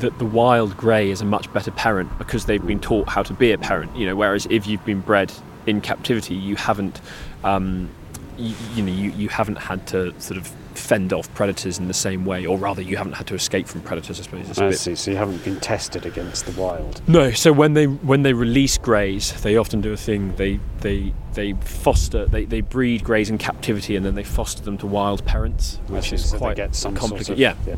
that 0.00 0.18
the 0.18 0.24
wild 0.24 0.76
grey 0.76 1.10
is 1.10 1.20
a 1.20 1.24
much 1.24 1.52
better 1.52 1.70
parent 1.70 2.16
because 2.18 2.46
they've 2.46 2.66
been 2.66 2.80
taught 2.80 3.08
how 3.08 3.22
to 3.22 3.32
be 3.32 3.52
a 3.52 3.58
parent 3.58 3.94
you 3.96 4.06
know 4.06 4.16
whereas 4.16 4.46
if 4.50 4.66
you've 4.66 4.84
been 4.84 5.00
bred 5.00 5.32
in 5.66 5.80
captivity 5.80 6.34
you 6.34 6.56
haven't 6.56 7.00
um, 7.44 7.88
you, 8.36 8.54
you 8.74 8.82
know 8.82 8.92
you, 8.92 9.10
you 9.12 9.28
haven't 9.28 9.56
had 9.56 9.86
to 9.86 10.18
sort 10.20 10.38
of 10.38 10.46
fend 10.74 11.12
off 11.12 11.32
predators 11.34 11.78
in 11.78 11.86
the 11.86 11.94
same 11.94 12.24
way 12.24 12.44
or 12.44 12.58
rather 12.58 12.82
you 12.82 12.96
haven't 12.96 13.12
had 13.12 13.26
to 13.28 13.34
escape 13.34 13.68
from 13.68 13.80
predators 13.82 14.18
i 14.18 14.24
suppose 14.24 14.50
it's 14.50 14.58
a 14.58 14.64
I 14.64 14.68
bit 14.70 14.78
see. 14.78 14.94
So 14.96 15.12
you 15.12 15.16
haven't 15.16 15.44
been 15.44 15.60
tested 15.60 16.04
against 16.04 16.46
the 16.46 16.60
wild. 16.60 17.00
No, 17.08 17.30
so 17.30 17.52
when 17.52 17.74
they 17.74 17.86
when 17.86 18.22
they 18.22 18.32
release 18.32 18.76
greys, 18.76 19.40
they 19.42 19.56
often 19.56 19.80
do 19.80 19.92
a 19.92 19.96
thing. 19.96 20.34
They 20.34 20.58
they 20.80 21.14
they 21.34 21.52
foster 21.52 22.26
they, 22.26 22.44
they 22.44 22.60
breed 22.60 23.04
greys 23.04 23.30
in 23.30 23.38
captivity 23.38 23.94
and 23.94 24.04
then 24.04 24.16
they 24.16 24.24
foster 24.24 24.62
them 24.62 24.76
to 24.78 24.86
wild 24.86 25.24
parents, 25.24 25.78
which 25.86 26.12
is 26.12 26.30
so 26.30 26.38
quite 26.38 26.56
some 26.74 26.96
sort 26.96 26.96
complicated. 26.96 27.32
of- 27.34 27.38
yeah. 27.38 27.54
yeah. 27.66 27.76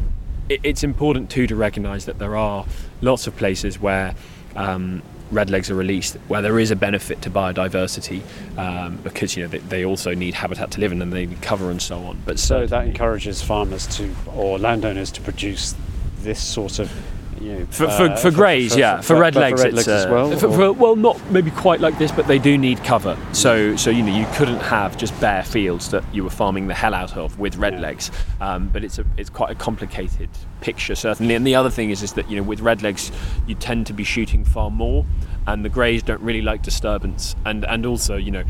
It, 0.48 0.60
it's 0.62 0.84
important 0.84 1.30
too 1.30 1.46
to 1.46 1.56
recognise 1.56 2.06
that 2.06 2.18
there 2.18 2.36
are 2.36 2.66
lots 3.00 3.26
of 3.26 3.36
places 3.36 3.80
where. 3.80 4.14
Um, 4.54 5.02
Redlegs 5.32 5.70
are 5.70 5.74
released 5.74 6.14
where 6.28 6.40
there 6.40 6.56
is 6.56 6.70
a 6.70 6.76
benefit 6.76 7.20
to 7.22 7.30
biodiversity 7.30 8.22
um, 8.56 8.98
because 8.98 9.36
you 9.36 9.42
know 9.42 9.48
they, 9.48 9.58
they 9.58 9.84
also 9.84 10.14
need 10.14 10.34
habitat 10.34 10.70
to 10.70 10.80
live 10.80 10.92
in 10.92 11.02
and 11.02 11.12
they 11.12 11.26
need 11.26 11.42
cover 11.42 11.68
and 11.68 11.82
so 11.82 11.98
on. 11.98 12.22
But 12.24 12.38
So 12.38 12.64
that 12.64 12.86
encourages 12.86 13.42
farmers 13.42 13.88
to 13.96 14.14
or 14.28 14.56
landowners 14.56 15.10
to 15.10 15.20
produce 15.20 15.74
this 16.18 16.40
sort 16.42 16.78
of. 16.78 16.92
You 17.40 17.52
know, 17.60 17.66
For, 17.66 17.86
uh, 17.86 18.16
for, 18.16 18.16
for 18.16 18.30
greys, 18.30 18.76
yeah. 18.76 19.00
For, 19.00 19.16
red 19.16 19.34
legs, 19.34 19.60
for 19.62 19.68
it's 19.68 19.80
redlegs 19.82 19.88
as 19.88 20.06
uh, 20.06 20.10
well. 20.10 20.30
for- 20.38 20.52
for- 20.52 20.72
well, 20.72 20.96
not 20.96 21.20
maybe 21.30 21.50
quite 21.50 21.80
like 21.80 21.98
this, 21.98 22.10
but 22.12 22.26
they 22.26 22.38
do 22.38 22.56
need 22.58 22.82
cover. 22.84 23.16
So, 23.32 23.76
so 23.76 23.90
you 23.90 24.02
know, 24.02 24.16
you 24.16 24.26
couldn't 24.34 24.60
have 24.60 24.96
just 24.96 25.18
bare 25.20 25.42
fields 25.42 25.90
that 25.90 26.04
you 26.14 26.24
were 26.24 26.30
farming 26.30 26.66
the 26.66 26.74
hell 26.74 26.94
out 26.94 27.16
of 27.16 27.38
with 27.38 27.56
red 27.56 27.74
Yeah. 27.74 27.80
legs. 27.80 28.10
Um, 28.40 28.68
but 28.68 28.84
it's 28.84 28.98
a, 28.98 29.04
it's 29.16 29.30
quite 29.30 29.50
a 29.50 29.54
complicated 29.54 30.28
picture, 30.60 30.94
certainly. 30.94 31.34
And 31.34 31.46
the 31.46 31.54
other 31.54 31.70
thing 31.70 31.90
is, 31.90 32.02
is 32.02 32.14
that 32.14 32.30
you 32.30 32.36
know, 32.36 32.42
with 32.42 32.60
red 32.60 32.82
legs, 32.82 33.12
you 33.46 33.54
tend 33.54 33.86
to 33.88 33.92
be 33.92 34.04
shooting 34.04 34.44
far 34.44 34.70
more, 34.70 35.04
and 35.46 35.64
the 35.64 35.68
greys 35.68 36.02
don't 36.02 36.20
really 36.22 36.42
like 36.42 36.62
disturbance. 36.62 37.36
And 37.44 37.64
and 37.64 37.84
also, 37.86 38.16
you 38.16 38.30
know, 38.30 38.44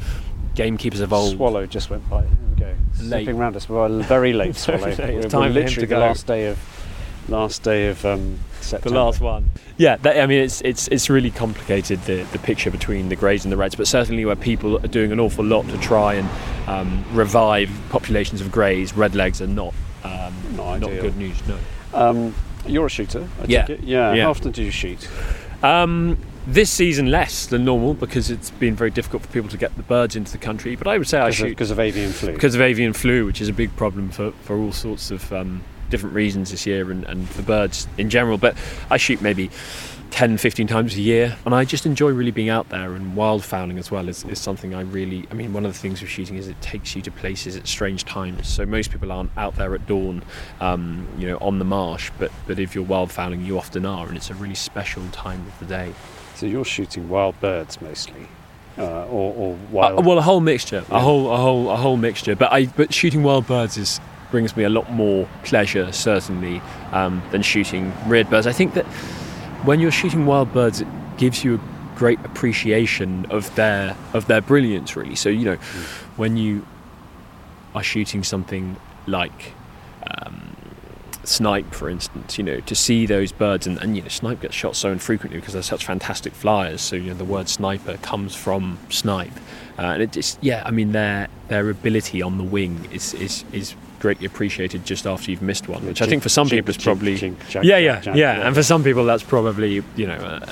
gamekeepers 0.54 1.00
evolve. 1.00 1.34
Swallow 1.34 1.66
just 1.66 1.90
went 1.90 2.08
by. 2.08 2.22
Here 2.22 2.30
we 2.54 2.60
go. 2.60 2.74
Late. 3.02 3.24
Zipping 3.26 3.38
round 3.38 3.56
us. 3.56 3.68
Well, 3.68 4.00
very 4.00 4.32
late 4.32 4.56
Very 4.66 4.80
late. 4.80 4.98
It's 5.00 5.32
time 5.32 5.52
literally 5.52 5.86
to 5.86 5.94
the 5.94 5.98
last 6.00 6.26
day 6.26 6.46
of 6.46 6.58
last 7.28 7.62
day 7.62 7.88
of 7.88 8.04
um, 8.06 8.38
the 8.70 8.90
last 8.90 9.20
one. 9.20 9.50
Yeah, 9.76 9.96
that, 9.96 10.18
I 10.20 10.26
mean, 10.26 10.42
it's 10.42 10.60
it's 10.62 10.88
it's 10.88 11.08
really 11.10 11.30
complicated 11.30 12.00
the 12.02 12.22
the 12.32 12.38
picture 12.38 12.70
between 12.70 13.08
the 13.08 13.16
greys 13.16 13.44
and 13.44 13.52
the 13.52 13.56
reds, 13.56 13.74
but 13.74 13.86
certainly 13.86 14.24
where 14.24 14.36
people 14.36 14.76
are 14.84 14.88
doing 14.88 15.12
an 15.12 15.20
awful 15.20 15.44
lot 15.44 15.66
to 15.68 15.78
try 15.78 16.14
and 16.14 16.28
um, 16.68 17.04
revive 17.12 17.70
populations 17.90 18.40
of 18.40 18.50
greys, 18.50 18.92
redlegs 18.92 19.40
are 19.40 19.46
not 19.46 19.74
um, 20.04 20.34
Not 20.56 20.80
not 20.80 20.90
good 20.90 21.16
news. 21.16 21.36
No. 21.46 21.58
Um, 21.94 22.34
you're 22.66 22.86
a 22.86 22.90
shooter. 22.90 23.28
I 23.40 23.44
Yeah. 23.46 23.64
take 23.66 23.78
it? 23.78 23.84
Yeah. 23.84 24.14
Yeah. 24.14 24.24
How 24.24 24.30
often 24.30 24.52
do 24.52 24.62
you 24.62 24.70
shoot? 24.70 25.08
Um, 25.62 26.18
this 26.46 26.70
season 26.70 27.10
less 27.10 27.46
than 27.46 27.64
normal 27.64 27.94
because 27.94 28.30
it's 28.30 28.50
been 28.50 28.76
very 28.76 28.90
difficult 28.90 29.22
for 29.22 29.28
people 29.28 29.48
to 29.50 29.56
get 29.56 29.76
the 29.76 29.82
birds 29.82 30.14
into 30.14 30.30
the 30.30 30.38
country. 30.38 30.76
But 30.76 30.86
I 30.86 30.96
would 30.98 31.08
say 31.08 31.18
I 31.18 31.30
shoot 31.30 31.48
because 31.48 31.70
of 31.72 31.80
avian 31.80 32.12
flu. 32.12 32.32
because 32.32 32.54
of 32.54 32.60
avian 32.60 32.92
flu, 32.92 33.24
which 33.26 33.40
is 33.40 33.48
a 33.48 33.52
big 33.52 33.74
problem 33.76 34.10
for, 34.10 34.30
for 34.42 34.56
all 34.56 34.72
sorts 34.72 35.10
of 35.10 35.32
um, 35.32 35.62
different 35.90 36.14
reasons 36.14 36.50
this 36.50 36.66
year 36.66 36.90
and, 36.90 37.04
and 37.04 37.28
for 37.28 37.42
birds 37.42 37.86
in 37.98 38.10
general. 38.10 38.38
But 38.38 38.56
I 38.90 38.96
shoot 38.96 39.20
maybe 39.22 39.50
10, 40.12 40.38
15 40.38 40.66
times 40.66 40.94
a 40.96 41.00
year, 41.00 41.36
and 41.44 41.54
I 41.54 41.64
just 41.64 41.84
enjoy 41.84 42.10
really 42.10 42.30
being 42.30 42.48
out 42.48 42.68
there. 42.70 42.94
And 42.94 43.14
wildfowling 43.16 43.78
as 43.78 43.90
well 43.90 44.08
is, 44.08 44.24
is 44.24 44.40
something 44.40 44.74
I 44.74 44.80
really, 44.82 45.26
I 45.30 45.34
mean, 45.34 45.52
one 45.52 45.66
of 45.66 45.72
the 45.72 45.78
things 45.78 46.00
with 46.00 46.08
shooting 46.08 46.36
is 46.36 46.48
it 46.48 46.58
takes 46.62 46.96
you 46.96 47.02
to 47.02 47.10
places 47.10 47.56
at 47.56 47.66
strange 47.66 48.04
times. 48.04 48.48
So 48.48 48.64
most 48.64 48.90
people 48.92 49.12
aren't 49.12 49.30
out 49.36 49.56
there 49.56 49.74
at 49.74 49.86
dawn, 49.86 50.22
um, 50.60 51.06
you 51.18 51.26
know, 51.26 51.36
on 51.38 51.58
the 51.58 51.64
marsh, 51.66 52.10
but, 52.18 52.30
but 52.46 52.58
if 52.58 52.74
you're 52.74 52.84
wildfowling, 52.86 53.44
you 53.44 53.58
often 53.58 53.84
are, 53.84 54.06
and 54.06 54.16
it's 54.16 54.30
a 54.30 54.34
really 54.34 54.54
special 54.54 55.02
time 55.12 55.44
of 55.46 55.58
the 55.58 55.66
day. 55.66 55.92
so 56.34 56.46
you're 56.46 56.64
shooting 56.64 57.08
wild 57.10 57.38
birds 57.40 57.80
mostly, 57.82 58.28
uh, 58.78 59.04
or, 59.06 59.56
or 59.72 59.82
Uh, 59.82 60.00
well, 60.00 60.18
a 60.18 60.22
whole 60.22 60.40
mixture, 60.40 60.84
Yeah. 60.88 60.96
a 60.96 61.00
whole, 61.00 61.30
a 61.32 61.36
whole, 61.36 61.70
a 61.70 61.76
whole 61.76 61.96
mixture. 61.98 62.36
But 62.36 62.52
I, 62.52 62.66
but 62.66 62.94
shooting 62.94 63.22
wild 63.22 63.46
birds 63.46 63.76
is 63.76 64.00
brings 64.30 64.56
me 64.56 64.64
a 64.64 64.68
lot 64.68 64.90
more 64.90 65.28
pleasure, 65.44 65.92
certainly, 65.92 66.60
um, 66.92 67.22
than 67.30 67.42
shooting 67.42 67.92
reared 68.06 68.28
birds. 68.30 68.46
I 68.46 68.52
think 68.52 68.74
that 68.74 68.86
when 69.64 69.80
you're 69.80 69.90
shooting 69.90 70.26
wild 70.26 70.52
birds, 70.52 70.80
it 70.80 70.88
gives 71.16 71.44
you 71.44 71.56
a 71.56 71.60
great 71.98 72.20
appreciation 72.24 73.26
of 73.30 73.54
their 73.56 73.96
of 74.12 74.26
their 74.26 74.40
brilliance, 74.40 74.96
really. 74.96 75.16
So 75.16 75.28
you 75.28 75.44
know, 75.44 75.56
when 76.16 76.36
you 76.36 76.66
are 77.74 77.82
shooting 77.82 78.22
something 78.22 78.76
like 79.06 79.52
um, 80.06 80.56
snipe, 81.24 81.74
for 81.74 81.88
instance, 81.90 82.38
you 82.38 82.44
know, 82.44 82.60
to 82.60 82.74
see 82.74 83.06
those 83.06 83.32
birds, 83.32 83.66
and, 83.66 83.78
and 83.78 83.96
you 83.96 84.02
know, 84.02 84.08
snipe 84.08 84.40
gets 84.40 84.54
shot 84.54 84.76
so 84.76 84.90
infrequently 84.90 85.40
because 85.40 85.54
they're 85.54 85.62
such 85.62 85.84
fantastic 85.84 86.32
flyers. 86.32 86.80
So 86.80 86.96
you 86.96 87.08
know, 87.08 87.14
the 87.14 87.24
word 87.24 87.48
sniper 87.48 87.96
comes 87.98 88.34
from 88.34 88.78
snipe, 88.88 89.36
uh, 89.78 89.82
and 89.82 90.02
it 90.02 90.12
just 90.12 90.38
yeah, 90.42 90.62
I 90.64 90.70
mean 90.70 90.92
their 90.92 91.28
their 91.48 91.68
ability 91.70 92.22
on 92.22 92.38
the 92.38 92.44
wing 92.44 92.88
is 92.92 93.14
is 93.14 93.44
is 93.52 93.74
greatly 94.06 94.26
appreciated 94.26 94.84
just 94.84 95.04
after 95.04 95.32
you've 95.32 95.42
missed 95.42 95.68
one, 95.68 95.84
which 95.84 96.00
I 96.00 96.06
think 96.06 96.22
for 96.22 96.28
some 96.28 96.48
people 96.48 96.70
is 96.70 96.76
probably 96.76 97.16
yeah, 97.62 97.76
yeah, 97.76 98.14
yeah, 98.14 98.46
and 98.46 98.54
for 98.54 98.62
some 98.62 98.84
people 98.84 99.04
that's 99.04 99.24
probably 99.24 99.82
you 99.96 100.06
know 100.06 100.14
uh, 100.14 100.46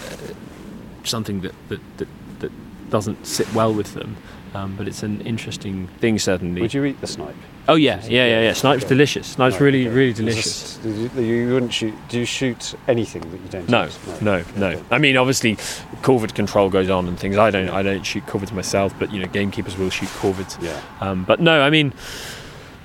something 1.04 1.40
that 1.42 1.54
that, 1.68 1.80
that 1.98 2.08
that 2.40 2.52
doesn't 2.90 3.24
sit 3.24 3.46
well 3.54 3.72
with 3.72 3.94
them. 3.94 4.16
Um, 4.54 4.74
but 4.76 4.86
it's 4.86 5.02
an 5.02 5.20
interesting 5.22 5.88
thing, 5.98 6.18
certainly. 6.18 6.60
Would 6.60 6.74
you 6.74 6.84
eat 6.84 7.00
the 7.00 7.08
snipe? 7.08 7.34
oh 7.68 7.74
yeah, 7.74 8.00
yeah, 8.04 8.26
yeah, 8.26 8.40
yeah. 8.40 8.52
Snipe's 8.52 8.84
delicious. 8.84 9.26
Snipe's 9.26 9.60
really, 9.60 9.86
really 9.88 10.12
delicious. 10.12 10.78
you, 10.84 11.52
wouldn't 11.52 11.72
shoot. 11.72 11.94
Do 12.08 12.18
you 12.18 12.24
shoot 12.24 12.74
anything 12.88 13.22
that 13.30 13.40
you 13.40 13.48
don't? 13.48 13.68
No, 13.68 13.88
no, 14.20 14.44
no. 14.56 14.82
I 14.90 14.98
mean, 14.98 15.16
obviously, 15.16 15.56
corvid 16.02 16.34
control 16.34 16.70
goes 16.70 16.90
on 16.90 17.08
and 17.08 17.18
things. 17.18 17.36
I 17.36 17.50
don't, 17.50 17.68
I 17.68 17.82
don't 17.82 18.04
shoot 18.04 18.26
corvids 18.26 18.52
myself, 18.52 18.94
but 18.98 19.12
you 19.12 19.20
know, 19.20 19.26
gamekeepers 19.26 19.76
will 19.76 19.90
shoot 19.90 20.08
corvids. 20.10 20.60
Yeah. 20.62 20.80
Um, 21.00 21.24
but 21.24 21.40
no, 21.40 21.62
I 21.62 21.70
mean, 21.70 21.92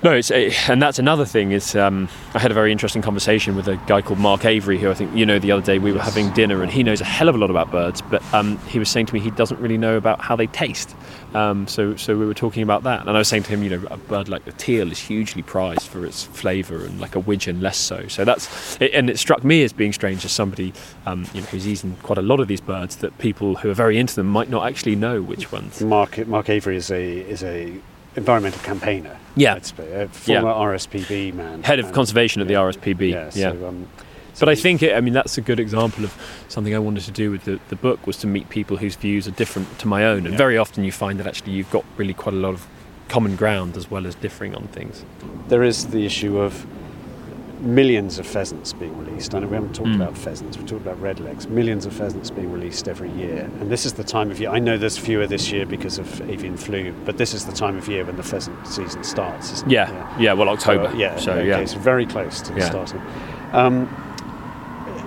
no, 0.02 0.12
it's 0.12 0.30
and 0.30 0.80
that's 0.80 0.98
another 0.98 1.24
thing. 1.24 1.52
Is 1.52 1.76
um, 1.76 2.08
I 2.34 2.38
had 2.38 2.50
a 2.50 2.54
very 2.54 2.72
interesting 2.72 3.02
conversation 3.02 3.56
with 3.56 3.68
a 3.68 3.76
guy 3.86 4.02
called 4.02 4.18
Mark 4.18 4.44
Avery, 4.44 4.78
who 4.78 4.90
I 4.90 4.94
think 4.94 5.14
you 5.14 5.26
know. 5.26 5.38
The 5.38 5.52
other 5.52 5.62
day 5.64 5.78
we 5.78 5.92
were 5.92 5.98
Yes. 5.98 6.06
having 6.14 6.30
dinner, 6.32 6.62
and 6.62 6.70
he 6.72 6.82
knows 6.82 7.00
a 7.00 7.04
hell 7.04 7.28
of 7.28 7.34
a 7.34 7.38
lot 7.38 7.50
about 7.50 7.70
birds, 7.70 8.00
but 8.02 8.22
um, 8.32 8.58
he 8.68 8.78
was 8.78 8.88
saying 8.88 9.06
to 9.06 9.14
me 9.14 9.20
he 9.20 9.30
doesn't 9.30 9.60
really 9.60 9.78
know 9.78 9.96
about 9.96 10.20
how 10.20 10.36
they 10.36 10.46
taste. 10.46 10.94
Um, 11.34 11.68
so, 11.68 11.94
so 11.94 12.18
we 12.18 12.26
were 12.26 12.34
talking 12.34 12.62
about 12.62 12.82
that, 12.84 13.00
and 13.02 13.10
I 13.10 13.18
was 13.18 13.28
saying 13.28 13.44
to 13.44 13.50
him, 13.50 13.62
you 13.62 13.70
know, 13.70 13.86
a 13.90 13.96
bird 13.96 14.28
like 14.28 14.44
the 14.46 14.52
teal 14.52 14.90
is 14.90 14.98
hugely 14.98 15.42
prized 15.42 15.82
for 15.86 16.04
its 16.04 16.24
flavour, 16.24 16.84
and 16.84 17.00
like 17.00 17.14
a 17.14 17.20
widgeon 17.20 17.60
less 17.60 17.76
so. 17.76 18.08
So 18.08 18.24
that's, 18.24 18.80
it, 18.80 18.92
and 18.94 19.08
it 19.10 19.18
struck 19.18 19.44
me 19.44 19.62
as 19.62 19.72
being 19.72 19.92
strange 19.92 20.24
as 20.24 20.32
somebody, 20.32 20.72
um, 21.06 21.26
you 21.34 21.40
know, 21.42 21.46
who's 21.48 21.68
eaten 21.68 21.96
quite 22.02 22.18
a 22.18 22.22
lot 22.22 22.40
of 22.40 22.48
these 22.48 22.60
birds, 22.60 22.96
that 22.96 23.16
people 23.18 23.56
who 23.56 23.70
are 23.70 23.74
very 23.74 23.96
into 23.98 24.16
them 24.16 24.26
might 24.26 24.48
not 24.50 24.66
actually 24.66 24.96
know 24.96 25.22
which 25.22 25.52
ones. 25.52 25.80
Mark 25.80 26.26
Mark 26.26 26.48
Avery 26.48 26.76
is 26.76 26.90
a 26.90 27.18
is 27.20 27.44
a 27.44 27.80
environmental 28.16 28.60
campaigner. 28.62 29.16
Yeah. 29.36 29.54
I'd 29.54 29.66
say, 29.66 30.02
a 30.02 30.08
former 30.08 30.48
Yeah. 30.48 30.54
RSPB 30.54 31.34
man, 31.34 31.62
Head 31.62 31.78
of 31.78 31.86
and- 31.86 31.94
conservation 31.94 32.42
at 32.42 32.48
the. 32.48 32.54
RSPB. 32.54 33.10
Yeah. 33.10 33.30
yeah. 33.34 33.52
So, 33.52 33.66
um, 33.68 33.86
But 34.38 34.48
I 34.48 34.54
think, 34.54 34.82
it, 34.82 34.96
I 34.96 35.00
mean, 35.00 35.12
that's 35.12 35.36
a 35.38 35.40
good 35.42 35.60
example 35.60 36.04
of 36.04 36.14
something 36.48 36.74
I 36.74 36.78
wanted 36.78 37.04
to 37.04 37.10
do 37.12 37.30
with 37.30 37.44
the, 37.44 37.60
the 37.68 37.76
book 37.76 38.06
was 38.06 38.16
to 38.18 38.26
meet 38.26 38.48
people 38.48 38.76
whose 38.78 38.96
views 38.96 39.28
are 39.28 39.32
different 39.32 39.78
to 39.80 39.88
my 39.88 40.04
own. 40.04 40.18
And 40.24 40.30
Yeah. 40.32 40.38
very 40.38 40.56
often 40.56 40.82
you 40.84 40.92
find 40.92 41.18
that 41.20 41.26
actually 41.26 41.52
you've 41.52 41.70
got 41.70 41.84
really 41.96 42.14
quite 42.14 42.34
a 42.34 42.38
lot 42.38 42.54
of 42.54 42.66
common 43.08 43.36
ground 43.36 43.76
as 43.76 43.90
well 43.90 44.06
as 44.06 44.14
differing 44.14 44.54
on 44.54 44.68
things. 44.68 45.04
there 45.48 45.62
is 45.64 45.88
the 45.88 46.06
issue 46.06 46.38
of 46.38 46.64
millions 47.60 48.18
of 48.18 48.26
pheasants 48.26 48.72
being 48.72 48.96
released. 48.98 49.34
I 49.34 49.38
know 49.40 49.46
we 49.46 49.54
haven't 49.54 49.74
talked 49.74 49.90
Mm. 49.90 49.96
about 49.96 50.16
pheasants, 50.16 50.56
we 50.56 50.64
talked 50.64 50.82
about 50.86 51.00
redlegs. 51.02 51.48
Millions 51.48 51.84
of 51.86 51.92
pheasants 51.92 52.30
being 52.30 52.50
released 52.52 52.88
every 52.88 53.10
year, 53.10 53.48
and 53.60 53.70
this 53.70 53.84
is 53.84 53.92
the 53.94 54.04
time 54.04 54.30
of 54.30 54.40
year. 54.40 54.50
I 54.50 54.58
know 54.58 54.78
there's 54.78 54.96
fewer 54.96 55.26
this 55.26 55.52
year 55.52 55.66
because 55.66 55.98
of 55.98 56.22
avian 56.30 56.56
flu, 56.56 56.92
but 57.04 57.18
this 57.18 57.34
is 57.34 57.44
the 57.44 57.52
time 57.52 57.76
of 57.76 57.86
year 57.88 58.04
when 58.04 58.16
the 58.16 58.22
pheasant 58.22 58.66
season 58.66 59.04
starts. 59.04 59.52
Isn't 59.52 59.70
Yeah, 59.70 59.90
it? 60.16 60.22
yeah, 60.22 60.32
well, 60.32 60.48
October. 60.48 60.88
So, 60.90 60.96
yeah, 60.96 61.16
So, 61.16 61.32
okay, 61.32 61.48
yeah. 61.48 61.64
so 61.64 61.78
very 61.78 62.06
close 62.06 62.40
to 62.42 62.52
the 62.52 62.60
Yeah. 62.60 62.70
starting. 62.70 63.00
Um, 63.52 63.86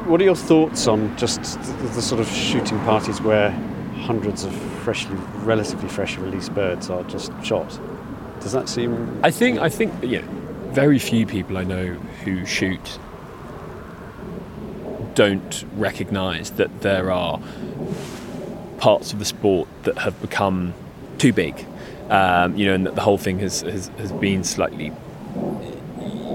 what 0.05 0.21
are 0.21 0.25
your 0.25 0.35
thoughts 0.35 0.87
on 0.87 1.15
just 1.17 1.41
the, 1.61 1.87
the 1.95 2.01
sort 2.01 2.19
of 2.21 2.27
shooting 2.29 2.77
parties 2.79 3.21
where 3.21 3.51
hundreds 4.01 4.43
of 4.43 4.53
freshly, 4.83 5.15
relatively 5.43 5.87
freshly 5.89 6.23
released 6.23 6.53
birds 6.53 6.89
are 6.89 7.03
just 7.05 7.31
shot? 7.43 7.79
Does 8.41 8.51
that 8.51 8.67
seem? 8.67 9.19
I 9.23 9.31
think, 9.31 9.59
I 9.59 9.69
think, 9.69 10.03
know, 10.21 10.27
very 10.73 10.99
few 10.99 11.25
people 11.25 11.57
I 11.57 11.63
know 11.63 11.95
who 12.23 12.45
shoot 12.45 12.99
don't 15.15 15.63
recognise 15.75 16.51
that 16.51 16.81
there 16.81 17.11
are 17.11 17.39
parts 18.79 19.13
of 19.13 19.19
the 19.19 19.25
sport 19.25 19.67
that 19.83 19.97
have 19.99 20.19
become 20.21 20.73
too 21.17 21.31
big. 21.31 21.65
Um, 22.09 22.55
you 22.57 22.65
know, 22.65 22.73
and 22.73 22.85
that 22.85 22.95
the 22.95 23.01
whole 23.01 23.17
thing 23.17 23.39
has, 23.39 23.61
has, 23.61 23.87
has 23.97 24.11
been 24.11 24.43
slightly, 24.43 24.91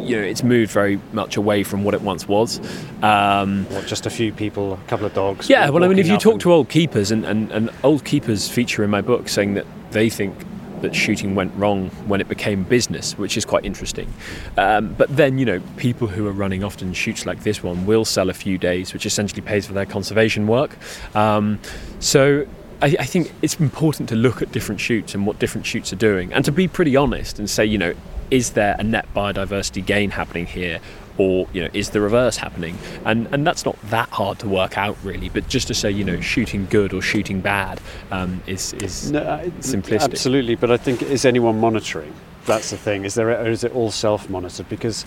you 0.03 0.17
know, 0.17 0.23
it's 0.23 0.43
moved 0.43 0.73
very 0.73 0.99
much 1.13 1.37
away 1.37 1.63
from 1.63 1.85
what 1.85 1.95
it 1.95 2.01
once 2.01 2.27
was. 2.27 2.59
Um, 3.03 3.67
What, 3.67 3.87
just 3.87 4.07
a 4.07 4.11
few 4.11 4.33
people, 4.33 4.75
a 4.75 4.89
couple 4.89 5.07
of 5.07 5.15
dogs. 5.15 5.51
yeah, 5.51 5.69
well, 5.69 5.85
I 5.85 5.89
mean, 5.89 5.99
if 5.99 6.09
you 6.09 6.17
talk 6.17 6.41
to 6.41 6.53
old 6.53 6.69
keepers, 6.69 7.11
and, 7.11 7.25
and, 7.27 7.53
and 7.53 7.71
old 7.85 8.05
keepers 8.05 8.49
feature 8.49 8.83
in 8.83 8.91
my 8.91 9.03
book 9.03 9.29
saying 9.29 9.55
that 9.55 9.67
they 9.91 10.09
think 10.09 10.35
that 10.83 10.95
shooting 10.95 11.35
went 11.35 11.55
wrong 11.57 11.91
when 12.07 12.21
it 12.21 12.29
became 12.29 12.65
business, 12.65 13.17
which 13.19 13.37
is 13.37 13.45
quite 13.45 13.65
interesting. 13.65 14.13
Um, 14.57 14.95
but 14.95 15.15
then, 15.17 15.39
you 15.39 15.45
know, 15.45 15.61
people 15.77 16.07
who 16.09 16.27
are 16.27 16.33
running 16.33 16.65
often 16.65 16.93
shoots 16.93 17.27
like 17.27 17.43
this 17.43 17.63
one 17.63 17.87
will 17.87 18.05
sell 18.05 18.31
a 18.31 18.35
few 18.35 18.59
days, 18.59 18.93
which 18.93 19.07
essentially 19.07 19.43
pays 19.43 19.67
for 19.67 19.73
their 19.73 19.87
conservation 19.87 20.47
work. 20.47 20.77
Um, 21.15 21.59
so 22.01 22.47
I, 22.81 22.97
I 22.99 23.05
think 23.05 23.33
it's 23.43 23.59
important 23.59 24.09
to 24.11 24.17
look 24.17 24.43
at 24.43 24.53
different 24.53 24.81
shoots 24.81 25.15
and 25.15 25.27
what 25.27 25.39
different 25.39 25.67
shoots 25.67 25.93
are 25.93 25.97
doing, 25.97 26.33
and 26.33 26.45
to 26.45 26.53
be 26.53 26.69
pretty 26.69 26.97
honest 26.97 27.39
and 27.39 27.49
say, 27.49 27.65
you 27.65 27.79
know, 27.79 27.95
is 28.31 28.51
there 28.51 28.77
a 28.79 28.85
net 28.85 29.07
biodiversity 29.15 29.85
gain 29.85 30.11
happening 30.11 30.47
here? 30.47 30.81
Or 31.19 31.49
you 31.53 31.63
know, 31.63 31.69
is 31.73 31.91
the 31.91 32.01
reverse 32.01 32.37
happening? 32.37 32.79
And 33.05 33.29
and 33.33 33.45
that's 33.47 33.65
not 33.65 33.77
that 33.91 34.09
hard 34.11 34.39
to 34.39 34.49
work 34.49 34.79
out, 34.79 34.97
really. 35.03 35.29
But 35.29 35.49
just 35.49 35.67
to 35.67 35.75
say, 35.75 35.91
you 35.91 36.05
know, 36.05 36.21
shooting 36.21 36.67
good 36.71 36.93
or 36.95 37.03
shooting 37.03 37.41
bad 37.41 37.81
um, 38.13 38.41
is 38.47 38.73
is 38.75 39.11
No, 39.11 39.29
I- 39.29 39.51
simplistic. 39.61 40.03
Absolutely, 40.03 40.55
but 40.55 40.71
I 40.71 40.77
think 40.77 41.03
is 41.03 41.25
anyone 41.25 41.59
monitoring? 41.59 42.15
That's 42.47 42.71
the 42.71 42.77
thing. 42.79 43.05
Is 43.05 43.15
there, 43.15 43.29
or 43.31 43.49
is 43.49 43.65
it 43.65 43.75
all 43.75 43.91
self-monitored? 43.91 44.69
Because 44.69 45.05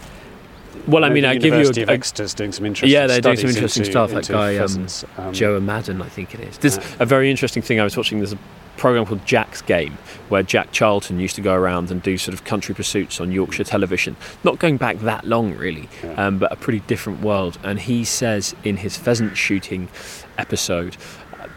well. 0.86 1.04
I 1.06 1.10
mean, 1.10 1.26
I 1.26 1.36
give 1.38 1.54
you 1.54 1.84
a, 1.84 1.90
a 1.90 1.94
Exeter's 1.94 2.34
doing 2.34 2.52
some 2.52 2.66
interesting. 2.66 2.90
Stuff. 2.90 3.02
Yeah, 3.02 3.08
they're 3.08 3.22
doing 3.22 3.38
some 3.38 3.50
interesting 3.50 3.82
into- 3.84 3.92
stuff. 3.92 4.12
That 4.12 4.28
guy, 4.28 4.58
um. 4.58 4.88
Um, 5.18 5.34
Joe 5.34 5.60
Madden, 5.60 6.02
I 6.02 6.10
think 6.10 6.34
it 6.34 6.42
is. 6.42 6.58
There's 6.58 6.78
Yeah. 6.78 6.84
a 7.00 7.06
very 7.06 7.32
interesting 7.32 7.64
thing 7.64 7.80
I 7.80 7.84
was 7.84 7.96
watching. 7.98 8.20
There's 8.20 8.34
a 8.34 8.38
program 8.78 9.06
called 9.06 9.26
Jack's 9.26 9.62
Game, 9.62 9.98
where 10.30 10.44
Jack 10.44 10.72
Charlton 10.72 11.20
used 11.20 11.36
to 11.36 11.42
go 11.42 11.54
around 11.54 11.92
and 11.92 12.02
do 12.02 12.18
sort 12.18 12.34
of 12.34 12.44
country 12.44 12.74
pursuits 12.74 13.20
on 13.20 13.32
Yorkshire 13.32 13.64
television. 13.64 14.16
Not 14.44 14.60
going 14.60 14.78
back 14.78 15.00
that 15.00 15.26
long, 15.26 15.56
really, 15.56 15.90
um, 16.18 16.40
but 16.40 16.52
a 16.52 16.56
pretty 16.56 16.80
different 16.82 17.22
world. 17.22 17.58
And 17.64 17.80
he 17.80 18.04
says 18.04 18.56
in 18.64 18.78
his 18.78 18.98
pheasant 18.98 19.38
shooting 19.38 19.90
episode, 20.38 20.98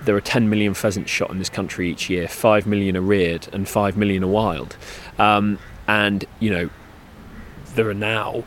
there 0.05 0.17
are 0.17 0.21
10 0.21 0.49
million 0.49 0.75
pheasants 0.75 1.11
shot 1.11 1.31
in 1.31 1.39
this 1.39 1.49
country 1.49 1.91
each 1.91 2.11
year. 2.11 2.29
5 2.29 2.67
million 2.67 2.97
are 2.97 3.03
reared, 3.03 3.49
and 3.53 3.69
5 3.69 3.97
million 3.97 4.25
are 4.25 4.29
wild. 4.29 4.77
Um, 5.19 5.59
and 5.87 6.25
you 6.41 6.51
know, 6.51 6.71
there 7.75 7.89
are 7.89 7.95
now. 7.95 8.45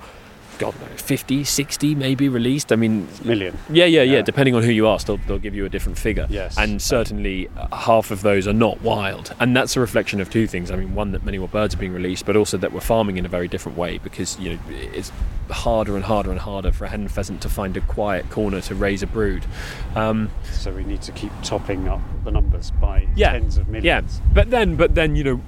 God 0.57 0.79
knows, 0.79 1.01
50, 1.01 1.43
60 1.43 1.95
maybe 1.95 2.29
released. 2.29 2.71
I 2.71 2.75
mean, 2.75 3.07
million. 3.23 3.57
yeah, 3.69 3.85
yeah, 3.85 4.01
yeah. 4.01 4.17
Yeah. 4.17 4.21
Depending 4.21 4.55
on 4.55 4.63
who 4.63 4.71
you 4.71 4.87
ask, 4.87 5.07
they'll, 5.07 5.17
they'll 5.17 5.39
give 5.39 5.55
you 5.55 5.65
a 5.65 5.69
different 5.69 5.97
figure. 5.97 6.27
Yes. 6.29 6.57
And 6.57 6.81
certainly 6.81 7.49
uh, 7.57 7.75
half 7.75 8.11
of 8.11 8.21
those 8.21 8.47
are 8.47 8.53
not 8.53 8.81
wild. 8.81 9.33
And 9.39 9.55
that's 9.55 9.75
a 9.75 9.79
reflection 9.79 10.19
of 10.21 10.29
two 10.29 10.47
things. 10.47 10.71
I 10.71 10.75
mean, 10.75 10.95
one, 10.95 11.11
that 11.11 11.23
many 11.23 11.37
more 11.37 11.47
birds 11.47 11.75
are 11.75 11.77
being 11.77 11.93
released, 11.93 12.25
but 12.25 12.35
also 12.35 12.57
that 12.57 12.71
we're 12.71 12.79
farming 12.79 13.17
in 13.17 13.25
a 13.25 13.29
very 13.29 13.47
different 13.47 13.77
way 13.77 13.97
because, 13.99 14.39
you 14.39 14.53
know, 14.53 14.59
it's 14.69 15.11
harder 15.49 15.95
and 15.95 16.03
harder 16.03 16.31
and 16.31 16.39
harder 16.39 16.71
for 16.71 16.85
a 16.85 16.89
hen 16.89 17.07
pheasant 17.07 17.41
to 17.41 17.49
find 17.49 17.77
a 17.77 17.81
quiet 17.81 18.29
corner 18.29 18.59
to 18.61 18.75
raise 18.75 19.01
a 19.03 19.07
brood. 19.07 19.45
Um, 19.95 20.29
So 20.51 20.71
we 20.73 20.83
need 20.83 21.01
to 21.03 21.11
keep 21.11 21.31
topping 21.43 21.87
up 21.87 22.01
the 22.23 22.31
numbers 22.31 22.71
by 22.71 23.07
yeah. 23.15 23.33
tens 23.33 23.57
of 23.57 23.67
millions. 23.69 24.19
Yeah. 24.19 24.33
But 24.33 24.49
then, 24.49 24.75
but 24.75 24.95
then, 24.95 25.15
you 25.15 25.23
know, 25.23 25.41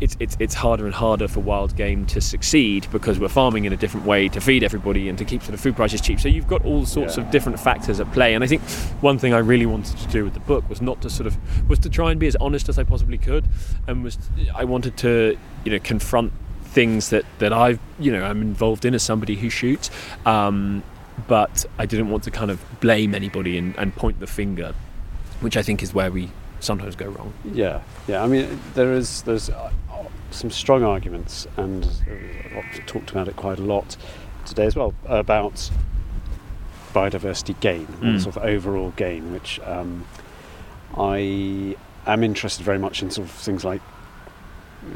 it's, 0.00 0.16
it's, 0.20 0.36
it's 0.40 0.54
harder 0.54 0.86
and 0.86 0.94
harder 0.94 1.28
for 1.28 1.40
wild 1.40 1.76
game 1.76 2.04
to 2.06 2.20
succeed 2.20 2.86
because 2.90 3.18
we're 3.18 3.28
farming 3.28 3.64
in 3.64 3.72
a 3.72 3.76
different 3.76 4.04
way 4.06 4.28
to 4.28 4.40
feed 4.40 4.62
everybody 4.64 5.08
and 5.08 5.16
to 5.18 5.24
keep 5.24 5.42
sort 5.42 5.54
of 5.54 5.60
food 5.60 5.76
prices 5.76 6.00
cheap. 6.00 6.18
So 6.20 6.28
you've 6.28 6.48
got 6.48 6.64
all 6.64 6.84
sorts 6.86 7.16
Yeah. 7.16 7.24
of 7.24 7.30
different 7.30 7.60
factors 7.60 8.00
at 8.00 8.10
play. 8.12 8.34
And 8.34 8.42
I 8.42 8.46
think 8.46 8.62
one 9.00 9.18
thing 9.18 9.32
I 9.32 9.38
really 9.38 9.66
wanted 9.66 9.96
to 9.98 10.08
do 10.08 10.24
with 10.24 10.34
the 10.34 10.40
book 10.40 10.68
was 10.68 10.80
not 10.82 11.00
to 11.02 11.10
sort 11.10 11.26
of 11.26 11.36
was 11.68 11.78
to 11.80 11.88
try 11.88 12.10
and 12.10 12.18
be 12.18 12.26
as 12.26 12.36
honest 12.36 12.68
as 12.68 12.78
I 12.78 12.84
possibly 12.84 13.18
could, 13.18 13.44
and 13.86 14.02
was 14.02 14.18
I 14.54 14.64
wanted 14.64 14.96
to 14.98 15.36
you 15.64 15.72
know 15.72 15.78
confront 15.78 16.32
things 16.64 17.10
that 17.10 17.24
that 17.38 17.52
I've 17.52 17.78
you 17.98 18.10
know 18.12 18.24
I'm 18.24 18.42
involved 18.42 18.84
in 18.84 18.94
as 18.94 19.02
somebody 19.02 19.36
who 19.36 19.48
shoots. 19.50 19.90
Um, 20.26 20.82
but 21.28 21.64
I 21.78 21.86
didn't 21.86 22.10
want 22.10 22.24
to 22.24 22.32
kind 22.32 22.50
of 22.50 22.60
blame 22.80 23.14
anybody 23.14 23.56
and, 23.56 23.76
and 23.78 23.94
point 23.94 24.18
the 24.18 24.26
finger, 24.26 24.74
which 25.40 25.56
I 25.56 25.62
think 25.62 25.80
is 25.82 25.94
where 25.94 26.10
we 26.10 26.30
sometimes 26.64 26.96
go 26.96 27.06
wrong. 27.06 27.32
Yeah, 27.52 27.82
yeah. 28.08 28.22
I 28.22 28.26
mean, 28.26 28.60
there 28.74 28.92
is 28.92 29.22
there's 29.22 29.50
uh, 29.50 29.70
some 30.30 30.50
strong 30.50 30.82
arguments, 30.82 31.46
and 31.56 31.86
I've 32.56 32.86
talked 32.86 33.10
about 33.10 33.28
it 33.28 33.36
quite 33.36 33.58
a 33.58 33.62
lot 33.62 33.96
today 34.46 34.66
as 34.66 34.74
well 34.76 34.92
about 35.06 35.70
biodiversity 36.92 37.58
gain, 37.60 37.86
Mm. 37.86 38.20
sort 38.22 38.36
of 38.36 38.42
overall 38.44 38.92
gain, 38.96 39.32
which 39.32 39.60
um, 39.60 40.04
I 40.96 41.76
am 42.06 42.22
interested 42.22 42.64
very 42.64 42.78
much 42.78 43.02
in 43.02 43.10
sort 43.10 43.26
of 43.28 43.34
things 43.34 43.64
like. 43.64 43.80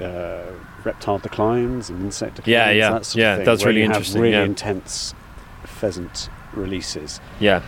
Uh, 0.02 0.42
reptile 0.84 1.18
declines 1.18 1.88
and 1.88 2.02
insect 2.04 2.36
declines. 2.36 2.52
Yeah, 2.52 2.70
yeah, 2.70 2.90
that 2.90 3.06
sort 3.06 3.20
yeah, 3.20 3.32
Of 3.32 3.36
thing, 3.38 3.46
that's 3.46 3.64
really 3.64 3.80
have 3.80 3.90
interesting, 3.92 4.20
Really 4.20 4.34
yeah. 4.34 4.44
intense 4.44 5.14
pheasant 5.64 6.28
releases. 6.52 7.20
Yeah. 7.40 7.62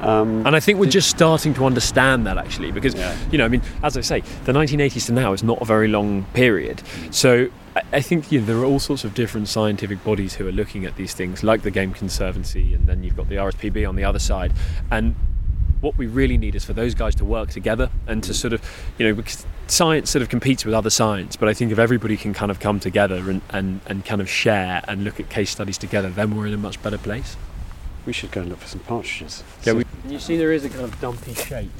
Um, 0.00 0.46
And 0.46 0.54
I 0.56 0.60
think 0.60 0.78
we're 0.78 0.90
just 0.90 1.08
starting 1.10 1.54
to 1.54 1.64
understand 1.66 2.26
that 2.26 2.38
actually, 2.38 2.72
because 2.72 2.94
Yeah. 2.94 3.14
you 3.30 3.38
know, 3.38 3.44
I 3.44 3.48
mean, 3.48 3.62
as 3.82 3.96
I 3.96 4.00
say, 4.00 4.22
the 4.44 4.52
1980s 4.52 5.06
to 5.06 5.12
now 5.12 5.32
is 5.32 5.42
not 5.42 5.60
a 5.60 5.64
very 5.64 5.88
long 5.88 6.24
period. 6.34 6.82
So 7.10 7.48
I, 7.74 7.82
I 7.94 8.00
think 8.00 8.30
you 8.32 8.40
know, 8.40 8.46
there 8.46 8.56
are 8.58 8.64
all 8.64 8.78
sorts 8.80 9.04
of 9.04 9.14
different 9.14 9.48
scientific 9.48 10.02
bodies 10.04 10.34
who 10.34 10.46
are 10.48 10.52
looking 10.52 10.84
at 10.84 10.96
these 10.96 11.14
things, 11.14 11.42
like 11.42 11.62
the 11.62 11.70
Game 11.70 11.92
Conservancy, 11.92 12.74
and 12.74 12.86
then 12.86 13.02
you've 13.02 13.16
got 13.16 13.28
the 13.28 13.36
RSPB 13.36 13.88
on 13.88 13.96
the 13.96 14.04
other 14.04 14.18
side. 14.18 14.52
And 14.90 15.14
what 15.80 15.98
we 15.98 16.06
really 16.06 16.38
need 16.38 16.54
is 16.54 16.64
for 16.64 16.72
those 16.72 16.94
guys 16.94 17.14
to 17.16 17.24
work 17.24 17.50
together 17.50 17.90
and 18.06 18.22
to 18.24 18.32
sort 18.32 18.52
of, 18.54 18.62
you 18.98 19.06
know, 19.06 19.14
because 19.14 19.44
science 19.66 20.10
sort 20.10 20.22
of 20.22 20.28
competes 20.28 20.64
with 20.64 20.74
other 20.74 20.88
science, 20.90 21.36
but 21.36 21.48
I 21.48 21.54
think 21.54 21.70
if 21.70 21.78
everybody 21.78 22.16
can 22.16 22.32
kind 22.32 22.50
of 22.50 22.60
come 22.60 22.80
together 22.80 23.16
and, 23.30 23.42
and, 23.50 23.80
and 23.86 24.04
kind 24.04 24.20
of 24.22 24.28
share 24.28 24.82
and 24.88 25.04
look 25.04 25.20
at 25.20 25.28
case 25.28 25.50
studies 25.50 25.76
together, 25.76 26.08
then 26.08 26.34
we're 26.34 26.46
in 26.46 26.54
a 26.54 26.58
much 26.58 26.82
better 26.82 26.98
place. 26.98 27.36
We 28.06 28.12
should 28.12 28.30
go 28.30 28.40
and 28.40 28.50
look 28.50 28.60
for 28.60 28.68
some 28.68 28.80
partridges. 28.80 29.42
Yeah, 29.58 29.64
So- 29.64 29.74
we, 29.76 29.84
you 30.08 30.18
see, 30.18 30.36
there 30.36 30.52
is 30.52 30.64
a 30.64 30.68
kind 30.70 30.82
of 30.84 30.98
dumpy 31.00 31.34
shape. 31.34 31.70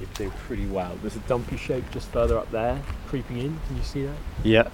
It 0.00 0.12
do 0.14 0.30
pretty 0.46 0.66
well. 0.66 0.96
There's 1.00 1.16
a 1.16 1.20
dumpy 1.20 1.56
shape 1.56 1.84
just 1.90 2.08
further 2.10 2.38
up 2.38 2.50
there, 2.50 2.80
creeping 3.08 3.38
in. 3.38 3.58
Can 3.66 3.76
you 3.76 3.82
see 3.82 4.04
that? 4.04 4.16
yeah, 4.44 4.68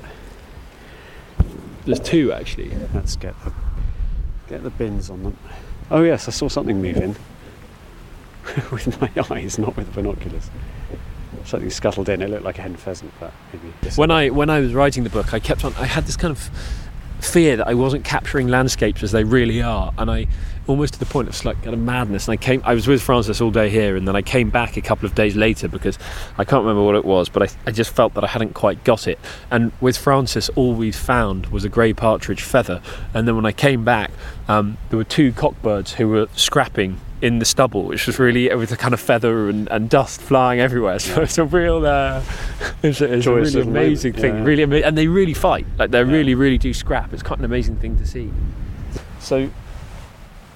There's 1.85 2.01
two 2.01 2.33
actually. 2.33 2.71
let's 2.95 3.17
get 3.17 3.35
the, 3.45 3.53
get 4.49 4.63
the 4.63 4.71
bins 4.71 5.11
on 5.11 5.23
them. 5.23 5.37
Oh 5.91 6.03
yes, 6.03 6.27
I 6.29 6.33
saw 6.33 6.49
something 6.49 6.81
moving 6.83 7.15
with 8.73 9.01
my 9.01 9.11
eyes, 9.31 9.59
not 9.59 9.77
with 9.77 9.93
binoculars. 9.95 10.51
Something 11.45 11.71
scuttled 11.71 12.09
in. 12.09 12.21
It 12.23 12.31
looked 12.31 12.45
like 12.45 12.59
a 12.59 12.63
hen 12.63 12.77
pheasant, 12.77 13.13
but 13.21 13.33
maybe. 13.53 13.73
When 13.97 14.11
I 14.11 14.29
when 14.31 14.49
I 14.51 14.61
was 14.61 14.75
writing 14.75 15.03
the 15.05 15.11
book, 15.11 15.33
I 15.35 15.39
kept 15.41 15.65
on. 15.65 15.73
I 15.75 15.87
had 15.87 16.05
this 16.07 16.17
kind 16.17 16.31
of 16.31 16.51
fear 17.21 17.57
that 17.57 17.67
I 17.69 17.75
wasn't 17.75 18.05
capturing 18.05 18.49
landscapes 18.49 19.03
as 19.03 19.13
they 19.13 19.25
really 19.25 19.63
are, 19.63 19.93
and 19.99 20.11
I 20.11 20.27
almost 20.67 20.95
to 20.95 20.99
the 21.01 21.07
point 21.07 21.29
of 21.29 21.45
like 21.45 21.61
kind 21.63 21.75
of 21.75 21.81
madness. 21.81 22.29
And 22.29 22.33
I 22.33 22.37
came. 22.37 22.63
I 22.65 22.75
was 22.75 22.87
with 22.87 23.03
Francis 23.03 23.41
all 23.41 23.51
day 23.51 23.69
here, 23.69 23.97
and 23.97 24.07
then 24.07 24.17
I 24.17 24.23
came 24.23 24.51
back 24.51 24.77
a 24.77 24.81
couple 24.81 25.07
of 25.07 25.15
days 25.15 25.35
later 25.37 25.69
because 25.69 25.99
I 26.39 26.45
can't 26.45 26.63
remember 26.63 26.85
what 26.85 26.95
it 26.95 27.05
was, 27.05 27.29
but 27.29 27.43
I, 27.43 27.49
I 27.67 27.71
just 27.73 27.91
felt 27.95 28.15
that 28.15 28.25
I 28.25 28.29
hadn't 28.29 28.55
quite 28.55 28.85
got 28.85 29.07
it. 29.09 29.19
And 29.51 29.73
with 29.81 29.97
Francis, 29.97 30.49
all 30.51 30.75
we 30.75 30.93
found 30.93 31.47
was 31.47 31.65
a 31.65 31.69
grey 31.69 31.93
partridge 31.93 32.43
feather, 32.43 32.81
and 33.15 33.27
then 33.27 33.37
when 33.37 33.47
I 33.47 33.53
came 33.53 33.85
back, 33.85 34.11
um, 34.49 34.77
there 34.91 34.97
were 34.97 35.05
two 35.05 35.33
cockbirds 35.33 35.93
who 35.95 36.09
were 36.09 36.29
scrapping 36.35 36.99
in 37.21 37.39
the 37.39 37.45
stubble, 37.45 37.85
which 37.85 38.09
was 38.09 38.19
really 38.19 38.53
with 38.53 38.73
a 38.73 38.77
kind 38.77 38.93
of 38.93 38.99
feather 39.01 39.49
and, 39.49 39.69
and 39.69 39.89
dust 39.89 40.21
flying 40.21 40.59
everywhere. 40.59 40.99
So 40.99 41.23
it's 41.23 41.39
a 41.39 41.45
real, 41.45 41.87
uh, 41.87 42.21
it's 42.83 43.01
a, 43.01 43.13
it's 43.13 43.27
a 43.27 43.33
really 43.35 43.61
amazing 43.61 44.15
thing. 44.15 44.35
yeah. 44.39 44.43
Really, 44.45 44.63
ama- 44.65 44.77
and 44.85 44.99
they 44.99 45.07
really 45.07 45.33
fight. 45.35 45.65
Like 45.79 45.93
they 45.93 45.99
Yeah. 46.01 46.11
really, 46.11 46.35
really 46.35 46.59
do 46.59 46.75
scrap. 46.75 47.13
It's 47.13 47.23
quite 47.23 47.39
an 47.39 47.45
amazing 47.45 47.77
thing 47.77 47.97
to 47.99 48.07
see. 48.07 48.33
So 49.21 49.49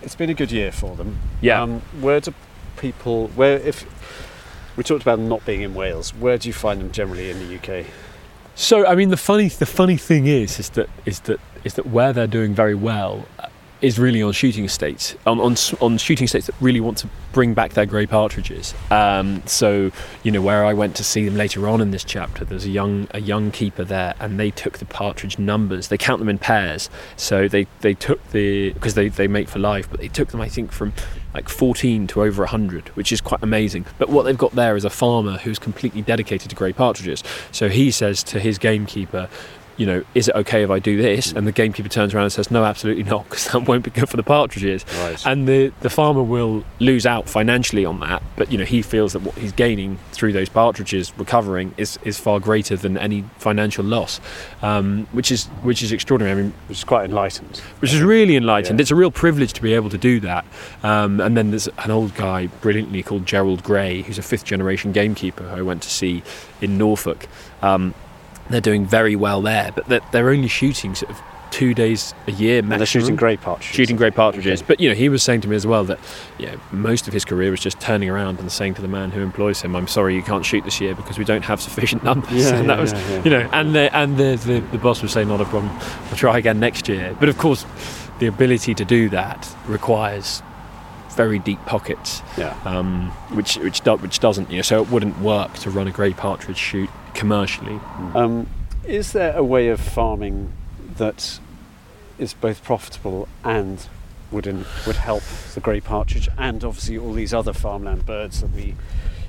it's 0.06 0.14
been 0.14 0.30
a 0.30 0.34
good 0.34 0.52
year 0.52 0.70
for 0.70 0.94
them. 0.96 1.18
Yeah. 1.40 1.60
Um, 1.60 1.80
where 2.00 2.20
do 2.20 2.32
people? 2.76 3.26
Where 3.28 3.58
if 3.58 3.84
we 4.76 4.84
talked 4.84 5.02
about 5.02 5.16
them 5.16 5.28
not 5.28 5.44
being 5.44 5.62
in 5.62 5.74
Wales? 5.74 6.14
Where 6.14 6.38
do 6.38 6.48
you 6.48 6.54
find 6.54 6.80
them 6.80 6.92
generally 6.92 7.28
in 7.28 7.40
the 7.40 7.56
UK? 7.56 7.86
So 8.54 8.86
I 8.86 8.94
mean, 8.94 9.10
the 9.10 9.16
funny 9.16 9.48
the 9.48 9.66
funny 9.66 9.96
thing 9.96 10.28
is 10.28 10.58
is 10.60 10.70
that 10.70 10.88
is 11.04 11.20
that 11.20 11.40
is 11.64 11.74
that 11.74 11.88
where 11.88 12.12
they're 12.12 12.28
doing 12.28 12.54
very 12.54 12.74
well 12.74 13.26
is 13.82 13.98
really 13.98 14.22
on 14.22 14.32
shooting 14.32 14.64
estates 14.64 15.14
on 15.26 15.38
on, 15.38 15.56
on 15.80 15.98
shooting 15.98 16.24
estates 16.24 16.46
that 16.46 16.54
really 16.60 16.80
want 16.80 16.98
to 16.98 17.08
bring 17.32 17.52
back 17.52 17.74
their 17.74 17.84
grey 17.84 18.06
partridges. 18.06 18.74
Um, 18.90 19.42
so 19.46 19.90
you 20.22 20.30
know 20.30 20.40
where 20.40 20.64
I 20.64 20.72
went 20.72 20.96
to 20.96 21.04
see 21.04 21.24
them 21.24 21.36
later 21.36 21.68
on 21.68 21.80
in 21.80 21.90
this 21.90 22.04
chapter, 22.04 22.44
there's 22.44 22.64
a 22.64 22.70
young 22.70 23.08
a 23.10 23.20
young 23.20 23.50
keeper 23.50 23.84
there, 23.84 24.14
and 24.18 24.40
they 24.40 24.50
took 24.50 24.78
the 24.78 24.86
partridge 24.86 25.38
numbers. 25.38 25.88
They 25.88 25.98
count 25.98 26.18
them 26.18 26.28
in 26.28 26.38
pairs. 26.38 26.88
So 27.16 27.48
they 27.48 27.66
they 27.80 27.94
took 27.94 28.26
the 28.30 28.72
because 28.72 28.94
they 28.94 29.08
they 29.08 29.28
mate 29.28 29.48
for 29.48 29.58
life, 29.58 29.88
but 29.90 30.00
they 30.00 30.08
took 30.08 30.28
them 30.28 30.40
I 30.40 30.48
think 30.48 30.72
from 30.72 30.92
like 31.34 31.50
14 31.50 32.06
to 32.06 32.22
over 32.22 32.44
100, 32.44 32.88
which 32.96 33.12
is 33.12 33.20
quite 33.20 33.42
amazing. 33.42 33.84
But 33.98 34.08
what 34.08 34.22
they've 34.22 34.38
got 34.38 34.52
there 34.52 34.74
is 34.74 34.86
a 34.86 34.90
farmer 34.90 35.36
who's 35.36 35.58
completely 35.58 36.00
dedicated 36.00 36.48
to 36.48 36.56
grey 36.56 36.72
partridges. 36.72 37.22
So 37.52 37.68
he 37.68 37.90
says 37.90 38.22
to 38.24 38.40
his 38.40 38.56
gamekeeper, 38.56 39.28
you 39.76 39.86
know, 39.86 40.02
is 40.14 40.28
it 40.28 40.34
okay 40.36 40.62
if 40.62 40.70
I 40.70 40.78
do 40.78 40.96
this? 41.00 41.32
And 41.32 41.46
the 41.46 41.52
gamekeeper 41.52 41.88
turns 41.88 42.14
around 42.14 42.24
and 42.24 42.32
says, 42.32 42.50
no, 42.50 42.64
absolutely 42.64 43.02
not, 43.02 43.24
because 43.24 43.46
that 43.48 43.60
won't 43.68 43.84
be 43.84 43.90
good 43.90 44.08
for 44.08 44.16
the 44.16 44.22
partridges. 44.22 44.84
Right. 45.00 45.26
And 45.26 45.46
the, 45.46 45.72
the 45.80 45.90
farmer 45.90 46.22
will 46.22 46.64
lose 46.78 47.04
out 47.04 47.28
financially 47.28 47.84
on 47.84 48.00
that, 48.00 48.22
but 48.36 48.50
you 48.50 48.58
know 48.58 48.64
he 48.64 48.80
feels 48.82 49.12
that 49.12 49.20
what 49.22 49.34
he's 49.36 49.52
gaining 49.52 49.98
through 50.12 50.32
those 50.32 50.48
partridges 50.48 51.12
recovering 51.18 51.74
is, 51.76 51.98
is 52.04 52.18
far 52.18 52.40
greater 52.40 52.76
than 52.76 52.96
any 52.96 53.22
financial 53.38 53.84
loss, 53.84 54.20
um, 54.62 55.06
which 55.12 55.30
is 55.30 55.46
which 55.62 55.82
is 55.82 55.92
extraordinary. 55.92 56.38
I 56.38 56.42
mean, 56.42 56.54
Which 56.68 56.78
is 56.78 56.84
quite 56.84 57.04
enlightened. 57.04 57.58
which 57.80 57.92
is 57.92 58.00
really 58.00 58.36
enlightened. 58.36 58.78
Yeah. 58.78 58.82
It's 58.82 58.90
a 58.90 58.96
real 58.96 59.10
privilege 59.10 59.52
to 59.54 59.62
be 59.62 59.74
able 59.74 59.90
to 59.90 59.98
do 59.98 60.20
that. 60.20 60.44
Um, 60.82 61.20
and 61.20 61.36
then 61.36 61.50
there's 61.50 61.68
an 61.68 61.90
old 61.90 62.14
guy, 62.14 62.46
brilliantly 62.60 63.02
called 63.02 63.26
Gerald 63.26 63.62
Gray, 63.62 64.02
who's 64.02 64.18
a 64.18 64.22
fifth 64.22 64.44
generation 64.44 64.92
gamekeeper 64.92 65.44
who 65.44 65.56
I 65.56 65.62
went 65.62 65.82
to 65.82 65.90
see 65.90 66.22
in 66.60 66.78
Norfolk. 66.78 67.26
Um, 67.62 67.94
they're 68.50 68.60
doing 68.60 68.86
very 68.86 69.16
well 69.16 69.42
there, 69.42 69.72
but 69.74 69.86
they're, 69.86 70.00
they're 70.12 70.30
only 70.30 70.48
shooting 70.48 70.94
sort 70.94 71.10
of 71.10 71.22
two 71.50 71.72
days 71.72 72.12
a 72.26 72.32
year 72.32 72.58
And 72.58 72.70
they're 72.70 72.84
shooting 72.84 73.16
grey 73.16 73.36
partridges. 73.36 73.74
Shooting 73.74 73.96
grey 73.96 74.10
partridges, 74.10 74.62
but 74.62 74.78
you 74.80 74.88
know 74.88 74.94
he 74.94 75.08
was 75.08 75.22
saying 75.22 75.40
to 75.42 75.48
me 75.48 75.56
as 75.56 75.66
well 75.66 75.84
that 75.84 75.98
you 76.38 76.46
know, 76.46 76.60
most 76.72 77.06
of 77.06 77.14
his 77.14 77.24
career 77.24 77.50
was 77.50 77.60
just 77.60 77.80
turning 77.80 78.10
around 78.10 78.40
and 78.40 78.50
saying 78.52 78.74
to 78.74 78.82
the 78.82 78.88
man 78.88 79.10
who 79.10 79.22
employs 79.22 79.62
him, 79.62 79.74
"I'm 79.74 79.86
sorry, 79.86 80.14
you 80.14 80.22
can't 80.22 80.44
shoot 80.44 80.64
this 80.64 80.80
year 80.80 80.94
because 80.94 81.18
we 81.18 81.24
don't 81.24 81.44
have 81.44 81.60
sufficient 81.60 82.02
numbers." 82.04 82.30
Yeah, 82.36 82.56
and 82.60 82.68
that 82.68 82.78
was, 82.78 82.92
yeah, 82.92 83.10
yeah. 83.10 83.24
you 83.24 83.30
know, 83.30 83.48
and 83.52 83.74
the 83.74 83.96
and 83.96 84.16
the, 84.18 84.36
the 84.44 84.60
the 84.72 84.78
boss 84.78 85.00
would 85.02 85.10
say, 85.10 85.24
"Not 85.24 85.40
a 85.40 85.44
problem, 85.44 85.74
we'll 86.08 86.16
try 86.16 86.36
again 86.38 86.60
next 86.60 86.88
year." 86.88 87.16
But 87.18 87.28
of 87.28 87.38
course, 87.38 87.64
the 88.18 88.26
ability 88.26 88.74
to 88.74 88.84
do 88.84 89.08
that 89.10 89.48
requires 89.66 90.42
very 91.10 91.38
deep 91.38 91.64
pockets, 91.64 92.22
Yeah. 92.36 92.54
um, 92.66 93.10
which 93.32 93.56
which 93.56 93.80
do, 93.80 93.96
which 93.96 94.18
doesn't, 94.18 94.50
you 94.50 94.56
know, 94.56 94.62
so 94.62 94.82
it 94.82 94.90
wouldn't 94.90 95.18
work 95.20 95.54
to 95.54 95.70
run 95.70 95.88
a 95.88 95.90
grey 95.90 96.12
partridge 96.12 96.58
shoot 96.58 96.90
commercially. 97.16 97.80
Um, 98.14 98.46
is 98.86 99.12
there 99.12 99.34
a 99.36 99.42
way 99.42 99.68
of 99.68 99.80
farming 99.80 100.52
that 100.96 101.40
is 102.18 102.34
both 102.34 102.62
profitable 102.62 103.28
and 103.44 103.86
would 104.30 104.46
in, 104.46 104.64
would 104.86 104.96
help 104.96 105.22
the 105.54 105.60
grey 105.60 105.80
partridge 105.80 106.28
and 106.38 106.64
obviously 106.64 106.98
all 106.98 107.12
these 107.12 107.32
other 107.34 107.52
farmland 107.52 108.06
birds 108.06 108.40
that 108.40 108.50
we, 108.52 108.74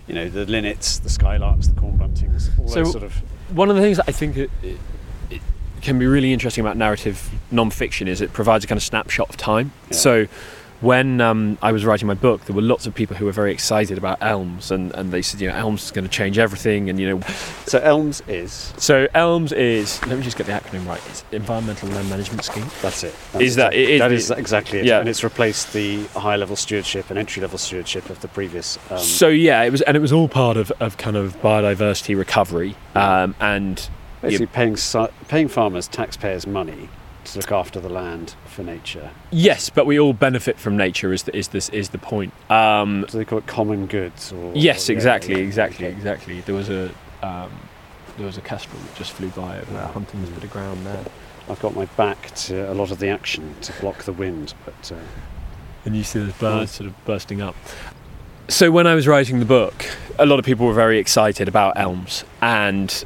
you 0.08 0.14
know, 0.16 0.30
the 0.30 0.46
linnets, 0.46 1.00
the 1.00 1.10
skylarks, 1.10 1.68
the 1.74 1.80
corn 1.80 1.98
buntings, 1.98 2.50
all 2.60 2.68
So- 2.68 2.84
those 2.84 2.92
sort 2.92 3.04
of. 3.04 3.14
one 3.56 3.70
of 3.70 3.76
the 3.76 3.82
things 3.82 3.98
that 3.98 4.06
I 4.08 4.12
think 4.12 4.38
it, 4.38 4.50
it, 4.64 4.78
it 5.30 5.42
can 5.82 6.00
be 6.00 6.06
really 6.08 6.34
interesting 6.34 6.64
about 6.64 6.78
narrative 6.78 7.30
non-fiction 7.52 8.08
is 8.08 8.22
it 8.22 8.34
provides 8.34 8.64
a 8.66 8.68
kind 8.68 8.78
of 8.78 8.84
snapshot 8.84 9.30
of 9.30 9.38
time. 9.38 9.72
Yeah. 9.90 9.98
So 9.98 10.28
when 10.82 11.22
um, 11.22 11.58
I 11.62 11.72
was 11.72 11.86
writing 11.86 12.08
my 12.08 12.14
book, 12.14 12.46
there 12.46 12.56
were 12.56 12.62
lots 12.62 12.86
of 12.86 12.94
people 12.94 13.16
who 13.16 13.26
were 13.26 13.32
very 13.32 13.52
excited 13.52 13.98
about 13.98 14.20
elms, 14.22 14.70
and, 14.72 14.94
and 14.94 15.12
they 15.12 15.22
said, 15.22 15.42
you 15.42 15.50
know, 15.50 15.56
elms 15.56 15.86
is 15.86 15.92
going 15.92 16.06
to 16.06 16.12
change 16.12 16.38
everything, 16.38 16.90
and 16.90 17.00
you 17.00 17.10
know, 17.10 17.22
So 17.66 17.80
elms 17.80 18.22
is 18.28 18.74
so 18.78 19.08
elms 19.14 19.52
is 19.52 20.00
let 20.06 20.18
me 20.18 20.24
just 20.24 20.38
get 20.38 20.46
the 20.46 20.54
acronym 20.54 20.86
right. 20.88 21.02
It's 21.10 21.24
Environmental 21.32 21.90
Land 21.90 22.10
Management 22.10 22.44
Scheme. 22.44 22.66
that's 22.82 23.04
it. 23.04 23.16
Is 23.40 23.56
that- 23.56 23.74
it 23.74 23.90
is 23.90 24.00
that 24.00 24.12
is 24.12 24.32
exactly 24.32 24.80
it. 24.80 24.86
yeah. 24.86 25.00
And 25.00 25.10
it's 25.10 25.24
replaced 25.24 25.74
the 25.74 26.04
high 26.16 26.36
level 26.36 26.56
stewardship 26.56 27.10
and 27.10 27.18
entry 27.18 27.42
level 27.42 27.58
stewardship 27.58 28.10
of 28.10 28.22
the 28.22 28.28
previous. 28.28 28.78
Um, 28.92 29.00
so 29.00 29.28
yeah, 29.30 29.64
it 29.64 29.72
was, 29.72 29.82
and 29.82 29.98
it 29.98 30.00
was 30.00 30.12
all 30.14 30.28
part 30.28 30.58
of, 30.58 30.72
of 30.80 30.98
kind 30.98 31.16
of 31.16 31.36
biodiversity 31.42 32.18
recovery, 32.18 32.76
um, 32.96 33.36
and 33.40 33.90
basically 34.22 34.46
paying 34.48 34.78
paying 35.28 35.48
farmers 35.48 35.88
taxpayers 35.88 36.46
money 36.48 36.90
to 37.34 37.40
look 37.40 37.52
after 37.52 37.80
the 37.80 37.90
land 37.90 38.36
for 38.46 38.64
nature. 38.64 39.12
yes, 39.32 39.70
but 39.70 39.86
we 39.86 40.00
all 40.00 40.14
benefit 40.14 40.58
from 40.58 40.78
nature. 40.78 41.14
Is 41.14 41.24
the, 41.24 41.36
is 41.36 41.50
this 41.50 41.70
is 41.70 41.90
the 41.90 41.98
point? 41.98 42.34
Um, 42.50 43.06
Do 43.10 43.18
they 43.18 43.26
call 43.26 43.40
it 43.40 43.48
common 43.48 43.86
goods? 43.88 44.32
Or 44.32 44.52
Yes, 44.56 44.90
yeah, 44.90 44.96
exactly, 44.96 45.36
yeah, 45.36 45.42
exactly, 45.42 45.88
okay. 45.88 45.96
exactly. 45.96 46.42
There 46.42 46.56
was 46.56 46.70
a 46.70 46.92
um, 47.22 47.52
there 48.18 48.26
was 48.26 48.38
a 48.38 48.42
kestrel 48.42 48.80
that 48.80 48.96
just 48.96 49.12
flew 49.12 49.30
by 49.30 49.60
over 49.60 49.80
hunting 49.88 50.22
this 50.22 50.30
bit 50.32 50.44
of 50.44 50.52
ground 50.52 50.86
there, 50.86 51.06
I've 51.50 51.60
got 51.62 51.76
my 51.76 51.86
back 51.86 52.34
to 52.36 52.72
a 52.72 52.74
lot 52.74 52.92
of 52.92 53.00
the 53.00 53.08
action 53.10 53.56
to 53.62 53.74
block 53.80 54.04
the 54.04 54.14
wind, 54.14 54.54
but 54.66 54.92
uh, 54.92 55.00
and 55.86 55.96
you 55.96 56.04
see 56.04 56.20
the 56.20 56.34
birds 56.34 56.72
sort 56.72 56.90
of 56.90 57.06
bursting 57.06 57.42
up. 57.42 57.56
So 58.50 58.72
when 58.72 58.88
I 58.88 58.96
was 58.96 59.08
writing 59.08 59.40
the 59.40 59.46
book, 59.46 59.86
a 60.20 60.26
lot 60.26 60.40
of 60.40 60.46
people 60.46 60.66
were 60.66 60.74
very 60.74 61.00
excited 61.00 61.48
about 61.48 61.78
elms, 61.78 62.26
and 62.42 63.04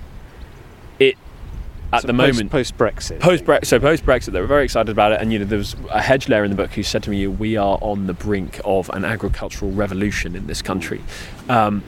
at 1.93 2.01
so 2.01 2.07
the 2.07 2.13
post, 2.13 2.33
moment 2.33 2.51
post 2.51 2.77
Brexit. 2.77 3.19
post 3.19 3.45
Brexit, 3.45 3.65
so 3.65 3.79
post 3.79 4.05
Brexit, 4.05 4.31
they 4.33 4.41
were 4.41 4.47
very 4.47 4.63
excited 4.63 4.89
about 4.89 5.11
it, 5.11 5.21
and 5.21 5.31
you 5.31 5.39
know 5.39 5.45
there 5.45 5.57
was 5.57 5.75
a 5.91 6.01
hedge 6.01 6.29
layer 6.29 6.43
in 6.43 6.51
the 6.51 6.57
book 6.57 6.71
who 6.71 6.83
said 6.83 7.03
to 7.03 7.09
me, 7.09 7.27
"We 7.27 7.57
are 7.57 7.77
on 7.81 8.07
the 8.07 8.13
brink 8.13 8.59
of 8.65 8.89
an 8.91 9.05
agricultural 9.05 9.71
revolution 9.71 10.35
in 10.35 10.47
this 10.47 10.61
country." 10.61 11.01
Um, 11.49 11.83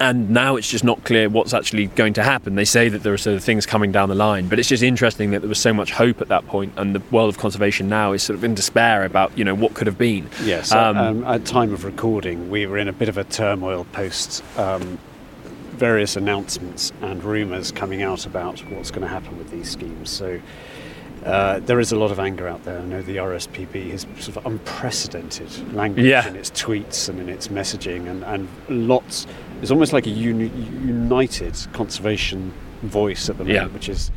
and 0.00 0.30
now 0.30 0.56
it's 0.56 0.70
just 0.70 0.82
not 0.82 1.04
clear 1.04 1.28
what's 1.28 1.52
actually 1.52 1.88
going 1.88 2.14
to 2.14 2.22
happen. 2.22 2.54
They 2.54 2.64
say 2.64 2.88
that 2.88 3.02
there 3.02 3.12
are 3.12 3.18
sort 3.18 3.36
of 3.36 3.44
things 3.44 3.66
coming 3.66 3.92
down 3.92 4.08
the 4.08 4.14
line, 4.14 4.48
but 4.48 4.58
it's 4.58 4.68
just 4.68 4.82
interesting 4.82 5.30
that 5.32 5.40
there 5.40 5.48
was 5.48 5.60
so 5.60 5.74
much 5.74 5.92
hope 5.92 6.22
at 6.22 6.28
that 6.28 6.46
point, 6.46 6.72
and 6.78 6.94
the 6.94 7.02
world 7.10 7.28
of 7.28 7.38
conservation 7.38 7.88
now 7.88 8.12
is 8.12 8.22
sort 8.22 8.34
of 8.38 8.42
in 8.42 8.54
despair 8.54 9.04
about 9.04 9.36
you 9.36 9.44
know 9.44 9.54
what 9.54 9.74
could 9.74 9.86
have 9.86 9.98
been. 9.98 10.28
Yes. 10.42 10.72
Um, 10.72 10.96
Um, 10.96 11.24
at 11.24 11.44
time 11.44 11.72
of 11.72 11.84
recording, 11.84 12.50
we 12.50 12.66
were 12.66 12.78
in 12.78 12.88
a 12.88 12.92
bit 12.92 13.08
of 13.10 13.18
a 13.18 13.24
turmoil 13.24 13.84
post 13.92 14.42
um, 14.56 14.98
various 15.80 16.14
announcements 16.14 16.92
and 17.00 17.24
rumours 17.24 17.72
coming 17.72 18.02
out 18.02 18.26
about 18.26 18.60
what's 18.70 18.90
going 18.90 19.00
to 19.02 19.08
happen 19.08 19.36
with 19.38 19.50
these 19.50 19.70
schemes. 19.70 20.10
So 20.10 20.38
Uh, 21.22 21.58
there 21.66 21.78
is 21.78 21.92
a 21.92 21.96
lot 21.96 22.10
of 22.10 22.18
anger 22.18 22.48
out 22.48 22.64
there. 22.64 22.78
I 22.78 22.84
know 22.86 23.02
the 23.02 23.18
RSPB 23.18 23.90
has 23.90 24.06
sort 24.18 24.38
of 24.38 24.46
unprecedented 24.46 25.50
language 25.74 26.06
Yeah. 26.06 26.26
in 26.26 26.34
its 26.34 26.50
tweets 26.50 27.10
and 27.10 27.20
in 27.20 27.28
its 27.28 27.48
messaging, 27.48 28.08
and, 28.10 28.24
and 28.24 28.48
lots. 28.70 29.26
It's 29.60 29.70
almost 29.70 29.92
like 29.92 30.06
a 30.06 30.10
uni- 30.10 30.50
united 30.82 31.54
conservation 31.74 32.52
voice 32.82 33.28
at 33.28 33.36
the 33.36 33.44
moment, 33.44 33.68
Yeah. 33.68 33.74
which 33.74 33.90
is 33.90 34.10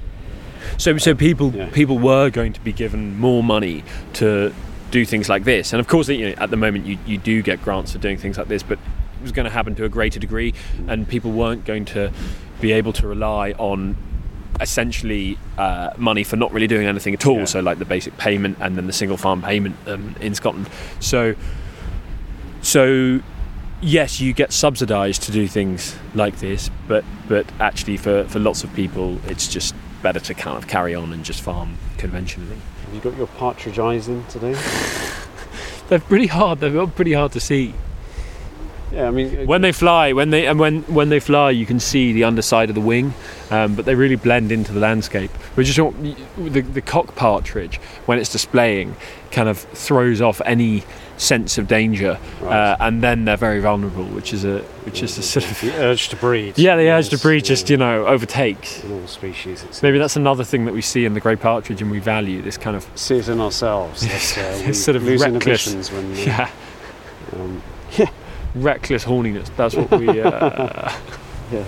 So, 0.78 0.98
so 0.98 1.14
people 1.14 1.52
Yeah. 1.54 1.66
people 1.74 2.00
were 2.00 2.30
going 2.30 2.54
to 2.54 2.62
be 2.62 2.72
given 2.72 3.20
more 3.20 3.44
money 3.44 3.84
to 4.14 4.54
do 4.92 5.04
things 5.04 5.28
like 5.28 5.44
this, 5.44 5.74
and 5.74 5.82
of 5.82 5.88
course, 5.88 6.08
you 6.08 6.30
know, 6.30 6.36
at 6.38 6.52
the 6.52 6.58
moment 6.66 6.86
you, 6.86 6.98
you 7.06 7.18
do 7.18 7.42
get 7.42 7.62
grants 7.66 7.92
for 7.92 7.98
doing 8.00 8.18
things 8.18 8.38
like 8.38 8.48
this, 8.48 8.64
but 8.64 8.80
was 9.24 9.32
going 9.32 9.46
to 9.46 9.52
happen 9.52 9.74
to 9.76 9.86
a 9.86 9.90
greater 9.90 10.20
degree, 10.20 10.54
and 10.88 11.08
people 11.08 11.32
weren't 11.32 11.66
going 11.66 11.86
to 11.86 12.12
be 12.62 12.72
able 12.72 12.94
to 12.94 13.08
rely 13.08 13.54
on 13.54 13.98
essentially 14.62 15.38
uh, 15.58 15.92
money 15.98 16.24
for 16.24 16.36
not 16.36 16.54
really 16.54 16.68
doing 16.68 16.86
anything 16.86 17.14
at 17.14 17.26
all. 17.26 17.40
Yeah. 17.40 17.46
So, 17.46 17.60
like 17.62 17.80
the 17.80 17.86
basic 17.86 18.18
payment 18.18 18.58
and 18.60 18.78
then 18.78 18.88
the 18.88 18.94
single 18.94 19.18
farm 19.18 19.42
payment 19.42 19.76
um, 19.88 20.16
in 20.20 20.36
Scotland. 20.36 20.70
So, 21.00 21.36
so 22.62 23.22
yes, 23.84 24.22
you 24.22 24.34
get 24.34 24.52
subsidised 24.52 25.24
to 25.24 25.32
do 25.32 25.48
things 25.48 25.96
like 26.16 26.40
this, 26.40 26.70
but 26.88 27.04
but 27.28 27.46
actually 27.60 27.98
for, 27.98 28.24
for 28.26 28.40
lots 28.40 28.64
of 28.64 28.74
people, 28.74 29.20
it's 29.28 29.48
just 29.48 29.76
better 30.02 30.20
to 30.20 30.34
kind 30.34 30.58
of 30.58 30.68
carry 30.68 30.96
on 30.96 31.14
and 31.14 31.24
just 31.24 31.42
farm 31.42 31.78
conventionally. 31.98 32.58
Have 32.86 32.94
you 32.94 33.02
got 33.02 33.18
your 33.18 33.28
partridge 33.28 33.80
eyes 33.80 34.08
in 34.08 34.24
today? 34.26 34.54
They're 35.90 36.00
pretty 36.00 36.28
hard. 36.28 36.60
They're 36.60 36.88
pretty 36.88 37.14
hard 37.14 37.32
to 37.34 37.40
see. 37.40 37.74
Yeah, 38.94 39.08
I 39.08 39.12
mean, 39.12 39.48
When 39.48 39.62
they 39.62 39.72
fly, 39.72 40.14
when 40.14 40.30
they 40.30 40.46
and 40.46 40.60
when 40.60 40.84
when 40.84 41.10
they 41.10 41.20
fly, 41.20 41.50
you 41.50 41.66
can 41.66 41.80
see 41.80 42.14
the 42.14 42.24
underside 42.26 42.70
of 42.70 42.76
the 42.76 42.82
wing, 42.82 43.14
um, 43.50 43.74
but 43.76 43.86
they 43.86 43.96
really 43.96 44.16
blend 44.18 44.52
into 44.52 44.72
the 44.72 44.80
landscape. 44.80 45.32
Which 45.56 45.68
is 45.68 45.80
what 45.80 45.94
the 46.38 46.62
the 46.62 46.82
cock 46.82 47.16
partridge, 47.16 47.78
when 48.06 48.20
it's 48.20 48.32
displaying, 48.32 48.96
kind 49.32 49.50
of 49.50 49.58
throws 49.58 50.22
off 50.22 50.42
any 50.46 50.84
sense 51.18 51.58
of 51.58 51.68
danger, 51.68 52.20
Right. 52.42 52.72
uh, 52.72 52.78
and 52.80 53.02
then 53.02 53.26
they're 53.26 53.38
very 53.38 53.60
vulnerable, 53.62 54.04
which 54.06 54.32
is 54.34 54.46
a 54.46 54.60
which 54.86 55.02
is 55.02 55.18
a 55.18 55.24
sort 55.24 55.50
of 55.50 55.60
the 55.62 55.74
urge 55.78 56.10
to 56.10 56.16
breed. 56.16 56.58
yeah, 56.60 56.76
the 56.76 56.90
urge 56.90 57.10
to 57.10 57.18
breed 57.18 57.46
just 57.46 57.70
yeah, 57.70 57.74
you 57.74 57.78
know 57.78 58.06
overtakes. 58.06 58.84
in 58.84 58.92
all 58.92 59.08
species. 59.08 59.66
Maybe 59.82 59.98
that's 59.98 60.16
another 60.18 60.44
thing 60.44 60.66
that 60.66 60.74
we 60.74 60.82
see 60.82 61.06
in 61.06 61.16
the 61.16 61.20
grey 61.20 61.36
partridge, 61.36 61.82
and 61.82 61.90
we 61.90 61.98
value 62.00 62.44
this 62.44 62.58
kind 62.58 62.76
of 62.76 62.86
see 62.94 63.18
it 63.18 63.28
in 63.28 63.40
ourselves. 63.42 64.04
Yes, 64.06 64.38
uh, 64.38 64.70
it's 64.70 64.80
sort 64.80 64.98
of 64.98 65.08
reckless. 65.08 65.92
when 65.92 66.12
uh, 66.14 66.16
yeah 66.28 66.50
um, 67.36 67.62
reckless 68.56 69.04
horniness. 69.06 69.56
That's 69.56 69.76
what 69.76 69.92
we. 69.92 70.22
Uh, 70.22 70.92
yeah. 71.52 71.66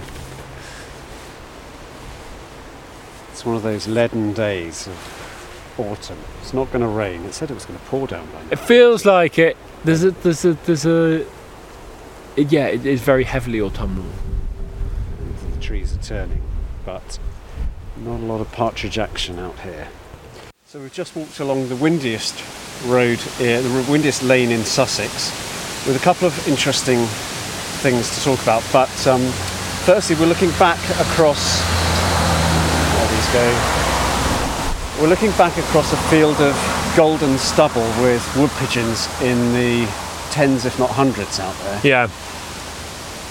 It's 3.32 3.46
one 3.46 3.56
of 3.56 3.64
those 3.64 3.88
leaden 3.88 4.34
days 4.34 4.88
of 4.88 5.76
autumn. 5.78 6.18
It's 6.42 6.54
not 6.54 6.72
going 6.72 6.82
to 6.82 6.88
rain. 6.88 7.24
It 7.26 7.34
said 7.34 7.52
it 7.52 7.54
was 7.54 7.66
going 7.66 7.78
to 7.80 7.86
pour 7.86 8.08
down 8.08 8.26
by 8.32 8.42
now. 8.44 8.48
It 8.52 8.60
feels 8.60 9.06
like 9.06 9.38
it. 9.38 9.58
There's 9.84 10.04
a 10.04 10.12
there's 10.12 10.46
a 10.46 10.54
there's 10.54 10.86
a. 10.86 11.26
it- 12.36 12.52
yeah, 12.52 12.68
it 12.68 12.86
is 12.86 13.02
very 13.02 13.24
heavily 13.24 13.62
autumnal. 13.62 14.06
The 15.54 15.62
trees 15.62 15.94
are 15.96 16.02
turning, 16.02 16.42
but 16.86 17.20
not 17.98 18.20
a 18.20 18.24
lot 18.26 18.42
of 18.42 18.52
partridge 18.52 18.98
action 18.98 19.40
out 19.40 19.58
here. 19.60 19.88
So 20.66 20.80
we've 20.80 20.92
just 20.94 21.16
walked 21.16 21.40
along 21.40 21.70
the 21.70 21.76
windiest 21.78 22.36
road, 22.86 23.20
uh, 23.40 23.62
the 23.62 23.86
windiest 23.90 24.22
lane 24.24 24.52
in 24.52 24.64
Sussex, 24.66 25.32
with 25.86 25.96
a 25.96 26.04
couple 26.04 26.28
of 26.28 26.48
interesting 26.48 27.06
things 27.82 28.16
to 28.18 28.24
talk 28.24 28.42
about. 28.42 28.64
But 28.74 28.90
um, 29.08 29.22
firstly, 29.86 30.16
we're 30.16 30.26
looking 30.26 30.52
back 30.58 30.80
across. 31.00 31.62
There 32.96 33.08
these 33.10 33.30
go. 33.34 35.02
We're 35.02 35.10
looking 35.10 35.32
back 35.32 35.58
across 35.58 35.94
a 35.94 35.98
field 36.10 36.40
of 36.42 36.56
golden 36.96 37.38
stubble 37.38 37.86
with 38.02 38.24
wood 38.38 38.52
pigeons 38.58 39.10
in 39.22 39.54
the 39.54 39.86
tens, 40.32 40.66
if 40.66 40.80
not 40.80 40.90
hundreds, 40.90 41.40
out 41.40 41.56
there. 41.64 41.82
Yeah. 41.84 42.10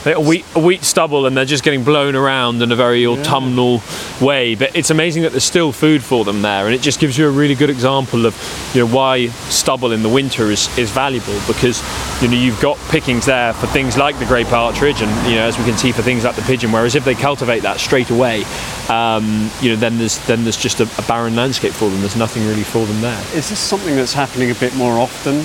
A 0.07 0.21
wheat, 0.21 0.45
a 0.55 0.61
wheat 0.61 0.85
stubble, 0.85 1.25
and 1.25 1.35
they're 1.35 1.47
just 1.47 1.65
getting 1.65 1.83
blown 1.83 2.15
around 2.15 2.61
in 2.61 2.71
a 2.71 2.77
very 2.77 3.07
autumnal 3.07 3.81
way. 4.21 4.55
But 4.55 4.77
it's 4.77 4.91
amazing 4.91 5.23
that 5.23 5.33
there's 5.33 5.45
still 5.45 5.73
food 5.73 6.05
for 6.05 6.27
them 6.27 6.43
there, 6.43 6.67
and 6.67 6.75
it 6.75 6.83
just 6.83 7.01
gives 7.01 7.17
you 7.17 7.27
a 7.27 7.31
really 7.31 7.55
good 7.55 7.71
example 7.71 8.27
of 8.27 8.37
you 8.75 8.85
know 8.85 8.95
why 8.95 9.29
stubble 9.49 9.93
in 9.93 10.03
the 10.03 10.09
winter 10.11 10.51
is, 10.51 10.69
is 10.77 10.91
valuable 10.91 11.41
because 11.47 11.83
you 12.21 12.29
know 12.29 12.37
you've 12.37 12.61
got 12.61 12.77
pickings 12.91 13.25
there 13.25 13.55
for 13.55 13.67
things 13.69 13.97
like 13.97 14.19
the 14.19 14.27
grey 14.27 14.45
partridge, 14.45 15.01
and 15.01 15.11
you 15.27 15.37
know 15.37 15.47
as 15.47 15.57
we 15.57 15.65
can 15.65 15.79
see 15.79 15.91
for 15.91 16.03
things 16.03 16.25
like 16.25 16.37
the 16.37 16.43
pigeon. 16.43 16.71
Whereas 16.71 16.95
if 16.95 17.05
they 17.07 17.15
cultivate 17.15 17.61
that 17.61 17.81
straight 17.81 18.11
away, 18.11 18.45
um, 18.91 19.51
you 19.63 19.71
know 19.71 19.77
then 19.77 19.97
there's 19.97 20.19
then 20.27 20.43
there's 20.45 20.59
just 20.59 20.81
a, 20.81 20.89
a 20.99 21.03
barren 21.09 21.35
landscape 21.35 21.73
for 21.73 21.89
them. 21.89 22.01
There's 22.01 22.17
nothing 22.17 22.47
really 22.47 22.65
for 22.65 22.85
them 22.85 23.01
there. 23.01 23.21
Is 23.35 23.49
this 23.49 23.59
something 23.59 23.97
that's 23.97 24.13
happening 24.13 24.51
a 24.51 24.55
bit 24.55 24.75
more 24.77 24.99
often? 24.99 25.37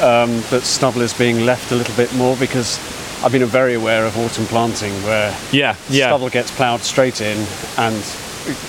Um, 0.00 0.40
that 0.50 0.62
stubble 0.62 1.02
is 1.02 1.12
being 1.12 1.44
left 1.44 1.70
a 1.70 1.76
little 1.76 1.94
bit 1.94 2.12
more 2.14 2.36
because 2.36 2.80
I've 3.24 3.30
been 3.32 3.44
very 3.46 3.74
aware 3.74 4.04
of 4.04 4.16
autumn 4.18 4.46
planting 4.46 4.92
where 5.04 5.30
Yeah, 5.52 5.76
yeah. 5.88 6.08
stubble 6.08 6.28
gets 6.28 6.50
ploughed 6.50 6.80
straight 6.80 7.20
in 7.20 7.46
and 7.78 8.02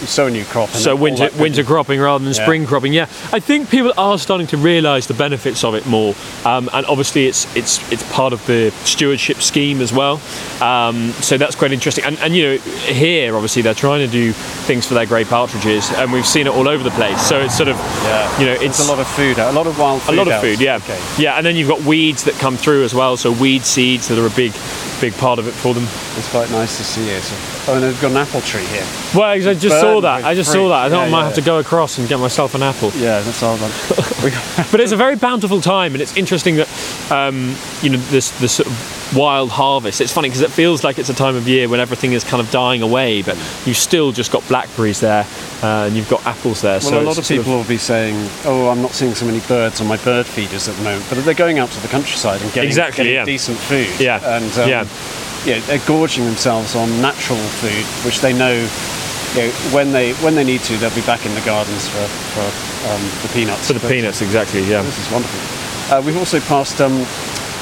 sow 0.06 0.30
new 0.30 0.44
crop. 0.46 0.70
So 0.70 0.96
winter 0.96 1.30
winter 1.38 1.64
cropping 1.64 2.00
rather 2.00 2.24
than 2.24 2.34
Yeah. 2.34 2.44
spring 2.44 2.66
cropping. 2.66 2.94
Yeah, 2.94 3.04
I 3.32 3.40
think 3.40 3.70
people 3.70 3.94
are 3.98 4.18
starting 4.18 4.48
to 4.48 4.58
realise 4.58 5.08
the 5.08 5.14
benefits 5.14 5.64
of 5.64 5.76
it 5.76 5.86
more, 5.86 6.16
um, 6.46 6.70
and 6.74 6.86
obviously 6.86 7.28
it's 7.28 7.48
it's 7.56 7.80
it's 7.92 8.04
part 8.14 8.34
of 8.34 8.46
the 8.46 8.72
stewardship 8.86 9.42
scheme 9.42 9.82
as 9.82 9.92
well. 9.94 10.20
Um, 10.62 11.12
so 11.22 11.38
that's 11.38 11.56
quite 11.56 11.72
interesting. 11.72 12.04
And, 12.06 12.18
and 12.20 12.36
you 12.36 12.44
know 12.44 12.58
here 12.58 13.36
obviously 13.36 13.62
they're 13.62 13.74
trying 13.74 14.00
to 14.06 14.12
do 14.12 14.32
things 14.34 14.86
for 14.86 14.94
their 14.94 15.06
grey 15.06 15.24
partridges, 15.26 15.92
and 15.96 16.12
we've 16.12 16.26
seen 16.28 16.48
it 16.48 16.54
all 16.54 16.68
over 16.68 16.84
the 16.84 16.92
place. 16.92 17.22
So 17.28 17.40
it's 17.40 17.56
sort 17.56 17.70
of 17.70 17.78
Yeah. 18.04 18.40
you 18.40 18.46
know 18.46 18.54
It's 18.54 18.74
it's 18.74 18.88
a 18.88 18.92
lot 18.92 19.00
of 19.00 19.08
food, 19.08 19.38
a 19.38 19.52
lot 19.52 19.68
of 19.68 19.78
wild 19.78 20.02
a 20.02 20.06
food. 20.06 20.16
lot 20.18 20.28
of 20.28 20.42
food, 20.42 20.60
yeah, 20.60 20.76
Okay. 20.78 20.98
yeah, 21.18 21.36
and 21.38 21.46
then 21.46 21.56
you've 21.56 21.68
got 21.70 21.82
weeds 21.84 22.24
that 22.24 22.34
come 22.40 22.58
through 22.58 22.84
as 22.84 22.94
well. 22.94 23.18
So 23.18 23.32
weed 23.32 23.64
seeds 23.66 24.08
that 24.08 24.18
are 24.18 24.26
a 24.26 24.32
big, 24.32 24.52
big 25.00 25.16
part 25.18 25.38
of 25.38 25.48
it 25.48 25.54
for 25.54 25.74
them. 25.76 25.88
It's 26.18 26.28
quite 26.30 26.50
nice 26.50 26.78
to 26.78 26.84
see 26.84 27.08
it. 27.10 27.24
Oh, 27.68 27.76
and 27.76 27.84
they've 27.84 28.02
got 28.02 28.12
an 28.12 28.18
apple 28.18 28.42
tree 28.42 28.66
here. 28.66 28.84
Well, 29.14 29.30
I 29.30 29.54
just 29.70 29.80
saw 29.82 30.02
that. 30.02 30.24
I 30.24 30.36
just 30.36 30.52
fruit. 30.52 30.62
saw 30.62 30.70
that. 30.70 30.86
I 30.86 30.90
thought 30.90 31.02
Yeah, 31.02 31.08
I 31.08 31.10
might 31.10 31.20
yeah. 31.20 31.26
have 31.26 31.36
to 31.36 31.42
go 31.42 31.60
across 31.60 31.98
and 31.98 32.08
get 32.08 32.20
myself 32.20 32.54
an 32.56 32.64
apple. 32.64 32.92
Yeah, 32.96 33.22
that's 33.22 33.42
all 33.44 33.58
done. 33.58 33.72
But 34.72 34.80
it's 34.80 34.92
a 34.92 34.98
very 34.98 35.16
bountiful 35.16 35.62
time, 35.62 35.94
and 35.94 36.02
it's 36.02 36.16
interesting 36.18 36.56
that 36.58 36.68
um, 37.12 37.56
you 37.82 37.90
know 37.90 37.98
this 38.10 38.30
this 38.40 38.54
sort 38.54 38.68
of 38.68 39.14
wild 39.16 39.50
harvest. 39.52 40.02
It's 40.02 40.12
funny 40.12 40.30
because 40.30 40.42
it 40.42 40.50
feels 40.52 40.84
like 40.84 40.98
it's 40.98 41.10
a 41.10 41.14
time 41.14 41.36
of 41.36 41.48
year 41.48 41.70
when 41.70 41.80
everything 41.80 42.14
is 42.14 42.24
kind 42.24 42.42
of 42.42 42.50
dying 42.52 42.82
away, 42.82 43.22
but 43.22 43.36
you've 43.66 43.78
still 43.78 44.12
just 44.12 44.32
got 44.32 44.48
blackberries 44.48 45.00
there, 45.00 45.26
uh, 45.62 45.86
and 45.88 45.96
you've 45.96 46.10
got 46.10 46.26
apples 46.26 46.62
there. 46.62 46.80
well, 46.80 46.90
so 46.90 47.00
a 47.00 47.04
lot 47.04 47.18
of 47.18 47.26
sort 47.26 47.40
people 47.40 47.54
will 47.58 47.68
be 47.68 47.78
saying, 47.78 48.16
"Oh, 48.46 48.70
I'm 48.70 48.82
not 48.82 48.92
seeing 48.92 49.14
so 49.14 49.26
many 49.26 49.42
birds 49.42 49.82
on 49.82 49.88
my 49.88 49.98
bird 49.98 50.26
feeders 50.26 50.68
at 50.68 50.76
the 50.78 50.84
moment," 50.84 51.06
but 51.10 51.24
they're 51.26 51.34
going 51.34 51.60
out 51.60 51.70
to 51.72 51.80
the 51.82 51.88
countryside 51.88 52.42
and 52.42 52.52
getting, 52.54 52.68
Exactly, 52.70 53.04
getting 53.04 53.14
yeah. 53.14 53.26
decent 53.26 53.58
food. 53.58 53.88
Yeah, 54.00 54.20
and 54.38 54.52
um, 54.58 54.70
yeah. 54.70 54.88
yeah, 55.46 55.60
they're 55.68 55.86
gorging 55.86 56.26
themselves 56.26 56.76
on 56.76 56.90
natural 57.02 57.38
food, 57.62 57.86
which 58.06 58.22
they 58.22 58.34
know, 58.34 58.66
you 59.36 59.42
know, 59.42 59.50
when 59.74 59.92
they 59.92 60.14
when 60.26 60.36
they 60.36 60.44
need 60.44 60.62
to, 60.70 60.78
they'll 60.78 60.94
be 60.96 61.02
back 61.06 61.26
in 61.26 61.34
the 61.36 61.42
gardens 61.42 61.88
for 61.88 62.06
for 62.34 62.46
um, 62.92 63.02
the 63.22 63.30
peanuts. 63.34 63.68
for 63.68 63.74
the 63.74 63.80
But 63.80 63.90
peanuts, 63.92 64.22
exactly. 64.22 64.62
Yeah. 64.64 64.82
This 64.84 65.00
is 65.00 65.12
wonderful. 65.12 65.40
Uh, 65.92 66.02
we've 66.02 66.18
also 66.18 66.40
passed, 66.42 66.80
um, 66.82 67.04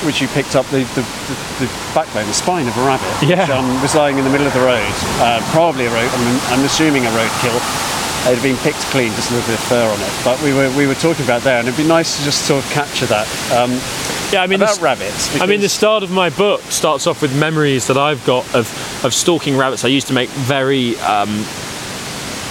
which 0.06 0.22
you 0.22 0.28
picked 0.30 0.56
up, 0.56 0.66
the, 0.68 0.84
the, 0.94 1.02
the, 1.28 1.36
the 1.66 1.68
backbone, 1.94 2.28
the 2.28 2.34
spine 2.34 2.68
of 2.68 2.78
a 2.78 2.82
rabbit, 2.86 3.10
Yeah. 3.28 3.42
which 3.42 3.50
um, 3.50 3.82
was 3.82 3.96
lying 3.96 4.18
in 4.18 4.24
the 4.24 4.30
middle 4.30 4.46
of 4.48 4.54
the 4.54 4.62
road. 4.62 4.94
Uh, 5.22 5.42
probably 5.52 5.86
a 5.86 5.92
road. 5.94 6.10
I'm, 6.12 6.60
I'm 6.60 6.66
assuming 6.66 7.06
a 7.06 7.10
roadkill. 7.10 7.58
It 8.22 8.36
had 8.36 8.44
been 8.44 8.58
picked 8.58 8.78
clean, 8.92 9.12
just 9.14 9.32
a 9.32 9.34
little 9.34 9.50
bit 9.50 9.60
of 9.60 9.66
fur 9.66 9.84
on 9.84 10.00
it. 10.00 10.12
But 10.24 10.42
we 10.44 10.54
were 10.54 10.70
we 10.78 10.86
were 10.86 10.94
talking 10.96 11.26
about 11.26 11.42
there, 11.42 11.58
and 11.58 11.68
it'd 11.68 11.78
be 11.78 11.88
nice 11.88 12.18
to 12.20 12.24
just 12.24 12.46
sort 12.46 12.64
of 12.64 12.70
capture 12.72 13.08
that. 13.08 13.28
Um, 13.52 13.72
Yeah, 14.32 14.44
I 14.44 14.48
mean, 14.48 14.62
about 14.62 14.76
this- 14.76 14.80
rabbits. 14.82 15.42
I 15.42 15.46
mean, 15.48 15.60
the 15.60 15.68
start 15.68 16.04
of 16.04 16.12
my 16.12 16.30
book 16.30 16.62
starts 16.70 17.08
off 17.08 17.22
with 17.22 17.36
memories 17.36 17.88
that 17.88 17.98
I've 17.98 18.24
got 18.26 18.46
of, 18.54 18.70
of 19.04 19.14
stalking 19.14 19.58
rabbits. 19.58 19.84
I 19.84 19.88
used 19.90 20.08
to 20.08 20.14
make 20.14 20.30
very, 20.30 20.98
um, 21.00 21.44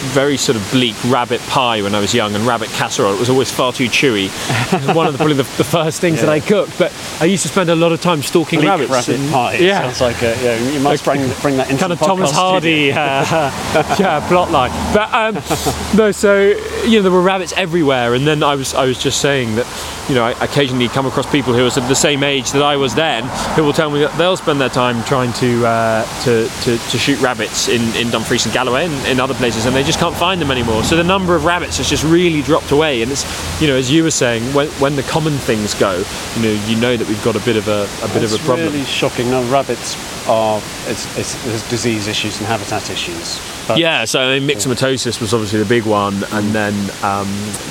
very 0.01 0.37
sort 0.37 0.57
of 0.57 0.71
bleak 0.71 0.97
rabbit 1.05 1.41
pie 1.43 1.83
when 1.83 1.95
I 1.95 2.01
was 2.01 2.15
young, 2.15 2.35
and 2.35 2.47
rabbit 2.47 2.69
casserole. 2.71 3.13
It 3.15 3.21
was 3.21 3.31
always 3.31 3.51
far 3.51 3.73
too 3.73 3.87
chewy. 3.87 4.29
One 4.95 5.07
of 5.07 5.13
the, 5.13 5.19
probably 5.19 5.35
the, 5.37 5.43
the 5.57 5.65
first 5.65 6.01
things 6.01 6.21
that 6.21 6.29
I 6.29 6.41
cooked. 6.41 6.79
But 6.79 6.93
I 7.21 7.27
used 7.27 7.43
to 7.43 7.49
spend 7.49 7.71
a 7.71 7.75
lot 7.77 7.93
of 7.93 8.01
time 8.01 8.23
stalking 8.23 8.61
bleak 8.61 8.69
rabbits. 8.71 8.91
rabbit 8.91 9.21
and- 9.21 9.33
pie. 9.33 9.55
Yeah. 9.57 9.83
sounds 9.83 10.01
like 10.01 10.23
a, 10.23 10.37
yeah. 10.43 10.71
You 10.71 10.81
must 10.81 11.05
bring 11.05 11.31
bring 11.41 11.57
that 11.57 11.71
into 11.71 11.81
kind 11.81 11.93
of 11.93 11.99
Thomas 11.99 12.31
Hardy, 12.31 12.93
uh, 12.93 12.97
yeah, 13.99 14.27
plot 14.29 14.51
line. 14.51 14.71
But 14.95 15.13
um, 15.13 15.35
no, 15.97 16.11
so 16.13 16.53
you 16.85 16.99
know 16.99 17.03
there 17.03 17.13
were 17.13 17.23
rabbits 17.23 17.53
everywhere, 17.57 18.15
and 18.15 18.27
then 18.27 18.43
I 18.43 18.55
was 18.55 18.75
I 18.75 18.85
was 18.85 18.99
just 19.03 19.21
saying 19.21 19.57
that 19.57 19.67
you 20.09 20.15
know 20.15 20.25
I 20.25 20.33
occasionally 20.45 20.89
come 20.89 21.07
across 21.07 21.31
people 21.31 21.53
who 21.53 21.67
are 21.67 21.71
sort 21.71 21.85
of 21.85 21.89
the 21.89 21.95
same 21.95 22.23
age 22.23 22.53
that 22.53 22.63
I 22.63 22.77
was 22.77 22.95
then, 22.95 23.25
who 23.55 23.65
will 23.65 23.73
tell 23.73 23.91
me 23.91 24.01
that 24.01 24.17
they'll 24.19 24.37
spend 24.37 24.61
their 24.61 24.69
time 24.69 25.03
trying 25.05 25.33
to 25.35 25.67
uh, 25.67 26.23
to, 26.25 26.49
to 26.63 26.79
to 26.79 26.99
shoot 26.99 27.21
rabbits 27.21 27.69
in, 27.69 27.83
in 27.97 28.11
Dumfries 28.11 28.45
and 28.45 28.55
Galloway 28.55 28.87
and 28.87 29.07
in 29.07 29.21
other 29.21 29.35
places, 29.35 29.67
and 29.67 29.75
they 29.75 29.83
just 29.83 29.99
can't 29.99 30.17
find 30.17 30.41
them 30.41 30.51
anymore. 30.51 30.83
So 30.85 30.97
the 30.97 31.05
number 31.05 31.35
of 31.35 31.45
rabbits 31.45 31.79
has 31.79 31.89
just 31.89 32.05
really 32.05 32.43
dropped 32.43 32.71
away. 32.71 33.03
And 33.03 33.13
it's, 33.13 33.25
you 33.61 33.69
know, 33.69 33.77
as 33.77 33.91
you 33.91 34.03
were 34.03 34.11
saying, 34.11 34.43
when, 34.55 34.69
when 34.81 34.97
the 34.97 35.03
common 35.03 35.35
things 35.35 35.75
go, 35.75 36.03
you 36.37 36.43
know, 36.43 36.65
you 36.67 36.77
know 36.77 36.97
that 36.97 37.07
we've 37.09 37.23
got 37.25 37.37
a 37.37 37.41
bit 37.41 37.57
of 37.57 37.69
a, 37.69 37.89
a 38.03 38.09
bit 38.09 38.23
it's 38.23 38.35
of 38.35 38.43
a 38.43 38.45
problem. 38.45 38.73
really 38.73 38.85
shocking. 38.85 39.31
Now, 39.31 39.43
rabbits 39.51 39.95
are, 40.31 40.63
it's, 40.87 41.19
it's, 41.19 41.69
disease 41.69 42.07
issues 42.07 42.39
and 42.39 42.47
habitat 42.47 42.89
issues. 42.89 43.41
But 43.67 43.79
Yeah, 43.79 44.05
so 44.05 44.21
I 44.21 44.39
mean, 44.39 44.49
myxomatosis 44.49 45.21
was 45.21 45.35
obviously 45.35 45.59
the 45.59 45.65
big 45.65 45.85
one, 45.85 46.23
and 46.33 46.55
then 46.55 46.75
um, 47.03 47.27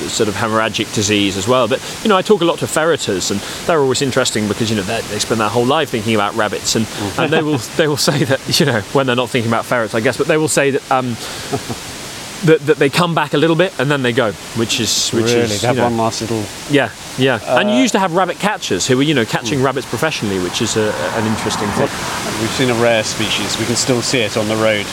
sort 0.10 0.28
of 0.28 0.36
hemorrhagic 0.36 0.94
disease 0.94 1.38
as 1.38 1.48
well. 1.48 1.70
But 1.70 1.80
you 2.04 2.10
know, 2.10 2.18
I 2.18 2.22
talk 2.22 2.42
a 2.42 2.46
lot 2.46 2.60
to 2.60 2.66
ferreters, 2.66 3.32
and 3.32 3.40
they're 3.66 3.80
always 3.80 4.02
interesting 4.02 4.48
because 4.50 4.70
you 4.70 4.76
know 4.76 4.84
they, 4.84 5.02
they 5.04 5.20
spend 5.20 5.40
their 5.40 5.50
whole 5.50 5.66
life 5.66 5.90
thinking 5.90 6.16
about 6.16 6.36
rabbits, 6.36 6.76
and, 6.76 6.86
and 7.18 7.32
they 7.32 7.42
will 7.42 7.58
they 7.78 7.88
will 7.88 7.98
say 7.98 8.26
that 8.26 8.60
you 8.60 8.66
know 8.66 8.82
when 8.94 9.08
they're 9.08 9.16
not 9.16 9.30
thinking 9.30 9.50
about 9.50 9.66
ferrets, 9.66 9.96
I 9.96 10.02
guess, 10.02 10.18
but 10.18 10.28
they 10.28 10.38
will 10.38 10.50
say 10.50 10.72
that. 10.72 10.92
Um, 10.92 11.16
that, 12.46 12.60
that 12.68 12.78
they 12.78 12.90
come 12.90 13.14
back 13.16 13.34
a 13.34 13.38
little 13.38 13.56
bit 13.56 13.74
and 13.80 13.90
then 13.92 14.02
they 14.02 14.12
go, 14.14 14.32
which 14.56 14.80
is 14.80 15.10
which 15.12 15.26
really, 15.26 15.40
is 15.42 15.50
they 15.50 15.56
you 15.56 15.68
have 15.68 15.78
know, 15.78 15.84
one 15.84 15.98
last 15.98 16.22
little. 16.22 16.44
yeah, 16.70 16.92
yeah. 17.18 17.40
and 17.60 17.70
you 17.70 17.76
Uh, 17.76 17.82
used 17.82 17.94
to 17.94 18.00
have 18.00 18.14
rabbit 18.14 18.40
catchers 18.40 18.88
who 18.88 18.96
were 18.98 19.04
you 19.04 19.14
know 19.14 19.26
catching 19.26 19.62
rabbits 19.62 19.86
professionally, 19.88 20.40
which 20.40 20.62
is 20.62 20.78
a, 20.78 20.94
an 21.16 21.26
interesting 21.28 21.68
thing. 21.72 21.90
We've 22.42 22.50
seen 22.52 22.70
a 22.70 22.76
rare 22.82 23.04
species. 23.04 23.58
We 23.60 23.66
can 23.66 23.76
still 23.76 24.02
see 24.02 24.20
it 24.22 24.38
on 24.38 24.48
the 24.48 24.56
road. 24.56 24.86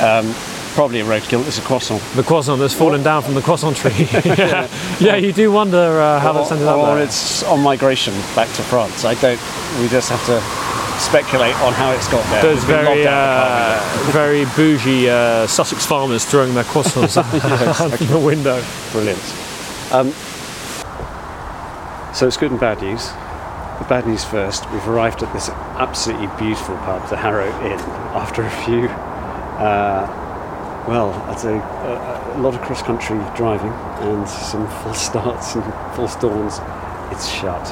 Um, 0.00 0.34
probably 0.74 1.00
a 1.00 1.04
roadkill. 1.04 1.46
It's 1.46 1.58
a 1.58 1.62
croissant. 1.62 2.02
The 2.14 2.22
croissant 2.22 2.60
that's 2.60 2.74
fallen 2.74 3.02
down 3.02 3.22
from 3.22 3.34
the 3.34 3.42
croissant 3.42 3.76
tree. 3.76 3.92
yeah. 4.24 4.68
yeah, 5.00 5.16
you 5.16 5.32
do 5.32 5.50
wonder 5.52 6.00
uh, 6.00 6.20
how 6.20 6.32
that's 6.32 6.50
ended 6.50 6.66
up 6.66 6.76
or 6.76 6.96
there. 6.96 7.04
it's 7.04 7.42
on 7.44 7.60
migration 7.60 8.14
back 8.34 8.48
to 8.54 8.62
France. 8.62 9.04
I 9.04 9.14
don't. 9.14 9.40
We 9.80 9.88
just 9.88 10.10
have 10.10 10.24
to 10.26 10.40
speculate 11.00 11.54
on 11.62 11.72
how 11.72 11.92
it's 11.92 12.08
got 12.08 12.24
there. 12.30 12.42
Those 12.42 12.62
very, 12.64 12.84
locked 12.84 13.06
out 13.06 13.78
of 13.78 13.82
the 13.82 14.02
car 14.02 14.08
uh, 14.08 14.12
very 14.12 14.44
bougie 14.56 15.08
uh, 15.08 15.46
Sussex 15.46 15.86
farmers 15.86 16.24
throwing 16.24 16.54
their 16.54 16.64
croissants 16.64 17.16
out 17.16 17.30
the 17.98 18.18
window. 18.18 18.62
Brilliant. 18.92 19.18
Um, 19.92 20.12
so 22.14 22.26
it's 22.26 22.36
good 22.36 22.50
and 22.50 22.60
bad 22.60 22.82
news. 22.82 23.08
The 23.78 23.86
bad 23.88 24.06
news 24.06 24.24
first. 24.24 24.70
We've 24.72 24.86
arrived 24.86 25.22
at 25.22 25.32
this 25.32 25.48
absolutely 25.48 26.28
beautiful 26.38 26.76
pub, 26.78 27.08
the 27.08 27.16
Harrow 27.16 27.48
Inn, 27.64 27.80
after 28.14 28.42
a 28.42 28.50
few. 28.50 28.88
Uh, 28.88 30.19
well, 30.88 31.12
I'd 31.28 31.38
say 31.38 31.54
a, 31.56 32.34
a 32.36 32.40
lot 32.40 32.54
of 32.54 32.60
cross-country 32.62 33.18
driving 33.36 33.72
and 34.08 34.28
some 34.28 34.66
full 34.82 34.94
starts 34.94 35.54
and 35.54 35.64
full 35.94 36.06
dawns. 36.20 36.58
It's 37.12 37.28
shut. 37.28 37.62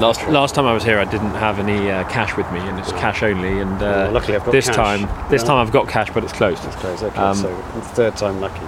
Last, 0.00 0.28
last 0.28 0.54
time 0.54 0.64
I 0.66 0.72
was 0.72 0.84
here, 0.84 0.98
I 1.00 1.04
didn't 1.04 1.34
have 1.34 1.58
any 1.58 1.90
uh, 1.90 2.08
cash 2.08 2.36
with 2.36 2.48
me, 2.52 2.60
and 2.60 2.78
it's 2.78 2.92
cash 2.92 3.22
only. 3.24 3.58
And 3.60 3.74
uh, 3.76 3.78
Well, 3.80 4.12
luckily 4.12 4.36
I've 4.36 4.44
got 4.44 4.52
this 4.52 4.66
cash. 4.66 4.76
time, 4.76 5.28
this 5.30 5.42
time 5.42 5.56
I've 5.56 5.72
got 5.72 5.88
cash, 5.88 6.10
but 6.14 6.22
it's 6.22 6.32
closed. 6.32 6.64
It's 6.66 6.76
closed. 6.76 7.02
Okay, 7.02 7.18
Um, 7.18 7.34
so 7.34 7.64
it's 7.76 7.88
third 7.88 8.16
time 8.16 8.40
lucky. 8.40 8.64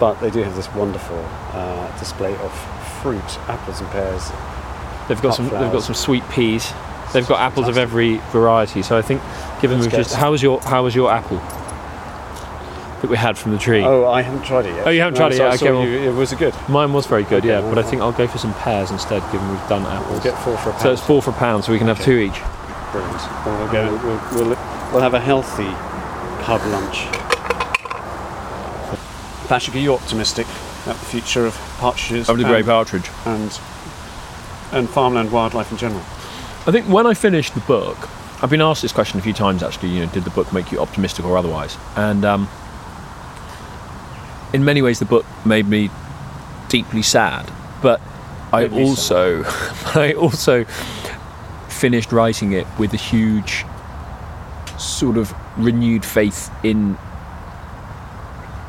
But 0.00 0.14
they 0.20 0.30
do 0.30 0.42
have 0.42 0.56
this 0.56 0.72
wonderful 0.74 1.18
uh, 1.52 1.98
display 1.98 2.34
of 2.38 2.52
fruit, 3.02 3.38
apples 3.48 3.80
and 3.80 3.88
pears. 3.90 4.30
They've 5.08 5.22
got 5.22 5.34
some, 5.34 5.48
they've 5.48 5.72
got 5.72 5.82
some 5.84 5.94
sweet 5.94 6.28
peas. 6.30 6.72
They've 7.12 7.26
got 7.26 7.40
apples 7.40 7.68
of 7.68 7.78
every 7.78 8.16
variety. 8.32 8.82
So 8.82 8.98
I 8.98 9.02
think, 9.02 9.22
given 9.60 9.78
we've 9.78 9.90
just, 9.90 10.14
how 10.14 10.32
was 10.32 10.42
your 10.42 10.60
how 10.60 10.82
was 10.82 10.94
your 10.94 11.10
apple 11.10 11.38
that 13.00 13.10
we 13.10 13.16
had 13.16 13.36
from 13.38 13.52
the 13.52 13.58
tree? 13.58 13.82
Oh, 13.82 14.06
I 14.08 14.22
haven't 14.22 14.44
tried 14.44 14.66
it 14.66 14.74
yet. 14.74 14.86
Oh, 14.86 14.90
you 14.90 15.00
haven't 15.00 15.16
tried 15.16 15.32
it 15.32 15.38
yet? 15.38 15.52
I 15.52 15.54
Okay, 15.54 15.70
well- 15.72 15.86
you- 15.86 16.12
was 16.14 16.32
it 16.32 16.38
good? 16.38 16.54
Mine 16.68 16.92
was 16.92 17.06
very 17.06 17.24
good, 17.24 17.44
yeah. 17.44 17.58
Okay, 17.58 17.68
But 17.70 17.78
I 17.78 17.82
think 17.88 18.02
I'll 18.02 18.12
go 18.12 18.26
for 18.26 18.38
some 18.38 18.52
pears 18.54 18.90
instead, 18.90 19.22
given 19.32 19.48
we've 19.50 19.68
done 19.68 19.82
We'll 19.84 19.92
apples. 19.92 20.22
get 20.24 20.36
four 20.42 20.56
for 20.58 20.70
a 20.70 20.72
pound. 20.72 20.82
So 20.82 20.92
it's 20.92 21.02
four 21.02 21.22
for 21.22 21.30
a 21.30 21.34
pound, 21.34 21.64
so 21.64 21.72
we 21.72 21.78
can 21.78 21.86
have 21.88 22.00
two 22.02 22.18
each. 22.18 22.40
Brilliant. 22.92 23.16
Well, 23.46 23.68
we'll, 23.72 23.92
we'll, 23.92 24.46
we'll, 24.48 24.58
we'll 24.92 25.00
have 25.02 25.14
a 25.14 25.20
healthy 25.20 25.68
pub 26.44 26.60
lunch. 26.72 27.06
Patrick, 29.48 29.76
are 29.76 29.78
you 29.78 29.94
optimistic 29.94 30.46
about 30.84 30.96
the 30.96 31.06
future 31.06 31.46
of 31.46 31.54
partridges 31.78 32.28
Of 32.28 32.36
the 32.38 32.44
grey 32.44 32.62
partridge. 32.62 33.08
and, 33.24 33.58
and 34.72 34.88
farmland 34.90 35.32
wildlife 35.32 35.70
in 35.72 35.78
general? 35.78 36.02
I 36.66 36.70
think 36.72 36.86
when 36.86 37.06
I 37.06 37.14
finished 37.14 37.54
the 37.54 37.60
book, 37.60 37.96
I've 38.42 38.50
been 38.50 38.60
asked 38.60 38.82
this 38.82 38.92
question 38.92 39.18
a 39.18 39.22
few 39.22 39.32
times 39.32 39.62
actually. 39.62 39.88
You 39.88 40.04
know, 40.04 40.12
did 40.12 40.24
the 40.24 40.30
book 40.30 40.52
make 40.52 40.70
you 40.70 40.80
optimistic 40.80 41.24
or 41.24 41.38
otherwise? 41.38 41.78
And 41.96 42.24
um, 42.26 42.48
in 44.52 44.64
many 44.64 44.82
ways, 44.82 44.98
the 44.98 45.04
book 45.04 45.26
made 45.44 45.66
me 45.66 45.90
deeply 46.68 47.02
sad. 47.02 47.50
But 47.82 48.00
I 48.52 48.66
also, 48.68 49.44
I 49.94 50.14
also 50.14 50.64
finished 51.68 52.12
writing 52.12 52.52
it 52.52 52.66
with 52.78 52.92
a 52.92 52.96
huge 52.96 53.64
sort 54.78 55.16
of 55.16 55.34
renewed 55.56 56.04
faith 56.04 56.50
in 56.62 56.96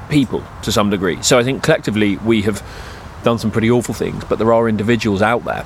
people 0.10 0.44
to 0.64 0.72
some 0.72 0.90
degree. 0.90 1.22
So 1.22 1.38
I 1.38 1.44
think 1.44 1.64
collectively 1.64 2.18
we 2.18 2.42
have 2.44 2.64
done 3.24 3.38
some 3.38 3.52
pretty 3.52 3.70
awful 3.70 3.94
things, 3.94 4.24
but 4.26 4.40
there 4.40 4.54
are 4.54 4.68
individuals 4.68 5.22
out 5.22 5.46
there 5.46 5.64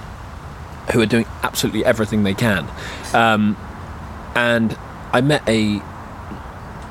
who 0.91 1.01
are 1.01 1.05
doing 1.05 1.25
absolutely 1.43 1.85
everything 1.85 2.23
they 2.23 2.33
can. 2.33 2.67
Um, 3.13 3.55
and 4.35 4.77
I 5.13 5.21
met 5.21 5.47
a 5.47 5.81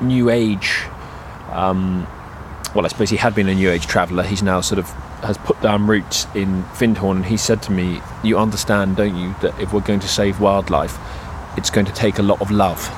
new 0.01 0.29
age, 0.29 0.83
um, 1.51 2.07
well, 2.73 2.85
I 2.85 2.89
suppose 2.89 3.09
he 3.09 3.17
had 3.17 3.35
been 3.35 3.47
a 3.47 3.55
new 3.55 3.69
age 3.69 3.87
traveller. 3.87 4.23
He's 4.23 4.43
now 4.43 4.61
sort 4.61 4.79
of 4.79 4.89
has 5.23 5.37
put 5.37 5.61
down 5.61 5.87
roots 5.87 6.27
in 6.35 6.63
Findhorn, 6.73 7.17
and 7.17 7.25
he 7.25 7.37
said 7.37 7.61
to 7.63 7.71
me, 7.71 8.01
"You 8.23 8.37
understand, 8.37 8.95
don't 8.95 9.15
you, 9.15 9.35
that 9.41 9.57
if 9.59 9.73
we're 9.73 9.81
going 9.81 9.99
to 10.01 10.07
save 10.07 10.39
wildlife, 10.39 10.97
it's 11.57 11.69
going 11.69 11.85
to 11.85 11.93
take 11.93 12.19
a 12.19 12.23
lot 12.23 12.41
of 12.41 12.51
love." 12.51 12.89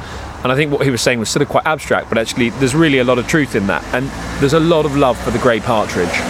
And 0.43 0.51
I 0.51 0.55
think 0.55 0.71
what 0.71 0.85
he 0.85 0.91
was 0.91 1.01
saying 1.01 1.19
was 1.19 1.29
sort 1.29 1.41
of 1.41 1.49
quite 1.49 1.65
abstract, 1.65 2.07
but 2.09 2.17
actually, 2.17 2.49
there's 2.51 2.75
really 2.75 2.99
a 2.99 3.03
lot 3.03 3.17
of 3.17 3.27
truth 3.27 3.55
in 3.55 3.67
that. 3.67 3.83
And 3.93 4.07
there's 4.39 4.53
a 4.53 4.59
lot 4.59 4.85
of 4.85 4.95
love 4.95 5.19
for 5.23 5.31
the 5.31 5.39
grey 5.39 5.59
partridge 5.59 6.21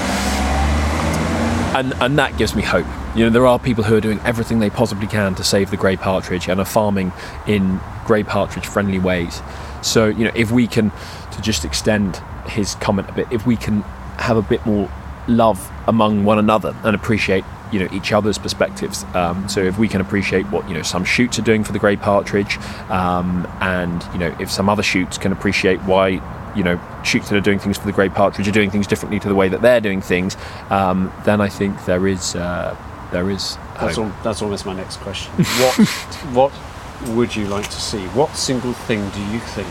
and 1.75 1.93
and 2.01 2.17
that 2.17 2.37
gives 2.37 2.55
me 2.55 2.63
hope. 2.63 2.87
You 3.15 3.25
know, 3.25 3.29
there 3.29 3.45
are 3.45 3.59
people 3.59 3.83
who 3.83 3.95
are 3.95 4.01
doing 4.01 4.19
everything 4.23 4.59
they 4.59 4.69
possibly 4.69 5.07
can 5.07 5.35
to 5.35 5.43
save 5.43 5.71
the 5.71 5.77
grey 5.77 5.97
partridge 5.97 6.47
and 6.47 6.59
are 6.59 6.65
farming 6.65 7.11
in 7.47 7.81
grey 8.05 8.23
partridge 8.23 8.65
friendly 8.65 8.99
ways. 8.99 9.41
So 9.85 10.07
you 10.07 10.25
know, 10.25 10.31
if 10.35 10.51
we 10.51 10.67
can, 10.67 10.91
to 11.31 11.41
just 11.41 11.65
extend 11.65 12.17
his 12.47 12.75
comment 12.75 13.09
a 13.09 13.13
bit, 13.13 13.27
if 13.31 13.45
we 13.45 13.55
can 13.55 13.81
have 14.17 14.37
a 14.37 14.41
bit 14.41 14.65
more 14.65 14.89
love 15.27 15.71
among 15.87 16.23
one 16.23 16.37
another 16.37 16.75
and 16.83 16.95
appreciate 16.95 17.43
you 17.71 17.79
know 17.79 17.87
each 17.91 18.11
other's 18.11 18.37
perspectives. 18.37 19.03
Um, 19.15 19.47
so 19.49 19.61
if 19.61 19.77
we 19.77 19.87
can 19.87 20.01
appreciate 20.01 20.45
what 20.47 20.67
you 20.67 20.75
know 20.75 20.81
some 20.81 21.03
shoots 21.03 21.39
are 21.39 21.41
doing 21.41 21.63
for 21.63 21.71
the 21.71 21.79
grey 21.79 21.95
partridge, 21.95 22.57
um, 22.89 23.47
and 23.61 24.03
you 24.13 24.19
know 24.19 24.35
if 24.39 24.51
some 24.51 24.69
other 24.69 24.83
shoots 24.83 25.17
can 25.17 25.31
appreciate 25.31 25.79
why 25.81 26.21
you 26.55 26.63
know 26.63 26.79
shoots 27.03 27.29
that 27.29 27.35
are 27.35 27.41
doing 27.41 27.59
things 27.59 27.77
for 27.77 27.85
the 27.85 27.91
grey 27.91 28.09
partridge 28.09 28.47
are 28.47 28.51
doing 28.51 28.69
things 28.69 28.87
differently 28.87 29.19
to 29.19 29.27
the 29.27 29.35
way 29.35 29.49
that 29.49 29.61
they're 29.61 29.81
doing 29.81 30.01
things, 30.01 30.37
um, 30.69 31.11
then 31.25 31.41
I 31.41 31.49
think 31.49 31.85
there 31.85 32.07
is 32.07 32.35
uh, 32.35 32.75
there 33.11 33.29
is 33.29 33.57
That's, 33.79 33.97
that's 34.23 34.41
almost 34.41 34.65
my 34.65 34.73
next 34.73 34.97
question. 34.97 35.33
what, 35.43 35.75
what 36.33 36.51
would 37.07 37.35
you 37.35 37.45
like 37.47 37.65
to 37.65 37.81
see? 37.81 38.05
What 38.07 38.35
single 38.35 38.73
thing 38.73 39.09
do 39.09 39.21
you 39.31 39.39
think 39.39 39.67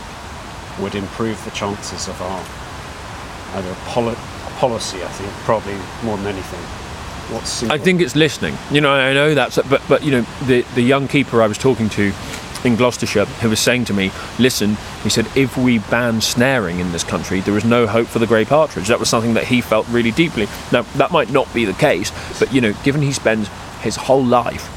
would 0.79 0.95
improve 0.95 1.43
the 1.45 1.51
chances 1.51 2.07
of 2.07 2.21
our 2.21 2.45
either 3.57 3.71
a, 3.71 3.75
poli- 3.85 4.15
policy? 4.57 5.03
I 5.03 5.07
think 5.07 5.31
probably 5.43 5.75
more 6.03 6.17
than 6.17 6.27
anything. 6.27 6.59
What 7.33 7.47
single? 7.47 7.75
I 7.75 7.79
think 7.79 8.01
it's 8.01 8.15
listening. 8.15 8.57
You 8.71 8.81
know, 8.81 8.91
I 8.91 9.13
know 9.13 9.33
that's, 9.33 9.57
but 9.57 9.81
but 9.87 10.03
you 10.03 10.11
know, 10.11 10.21
the 10.45 10.61
the 10.75 10.81
young 10.81 11.07
keeper 11.07 11.41
I 11.41 11.47
was 11.47 11.57
talking 11.57 11.89
to 11.89 12.13
in 12.63 12.75
Gloucestershire 12.75 13.25
who 13.25 13.49
was 13.49 13.59
saying 13.59 13.85
to 13.85 13.93
me, 13.93 14.11
"Listen," 14.37 14.77
he 15.03 15.09
said, 15.09 15.27
"if 15.35 15.57
we 15.57 15.79
ban 15.79 16.21
snaring 16.21 16.79
in 16.79 16.91
this 16.91 17.03
country, 17.03 17.39
there 17.41 17.57
is 17.57 17.65
no 17.65 17.87
hope 17.87 18.07
for 18.07 18.19
the 18.19 18.27
grey 18.27 18.45
partridge." 18.45 18.87
That 18.87 18.99
was 18.99 19.09
something 19.09 19.33
that 19.33 19.45
he 19.45 19.61
felt 19.61 19.87
really 19.89 20.11
deeply. 20.11 20.47
Now, 20.71 20.83
that 20.97 21.11
might 21.11 21.31
not 21.31 21.51
be 21.53 21.65
the 21.65 21.73
case, 21.73 22.11
but 22.39 22.53
you 22.53 22.61
know, 22.61 22.73
given 22.83 23.01
he 23.01 23.11
spends 23.11 23.49
his 23.81 23.95
whole 23.95 24.23
life 24.23 24.69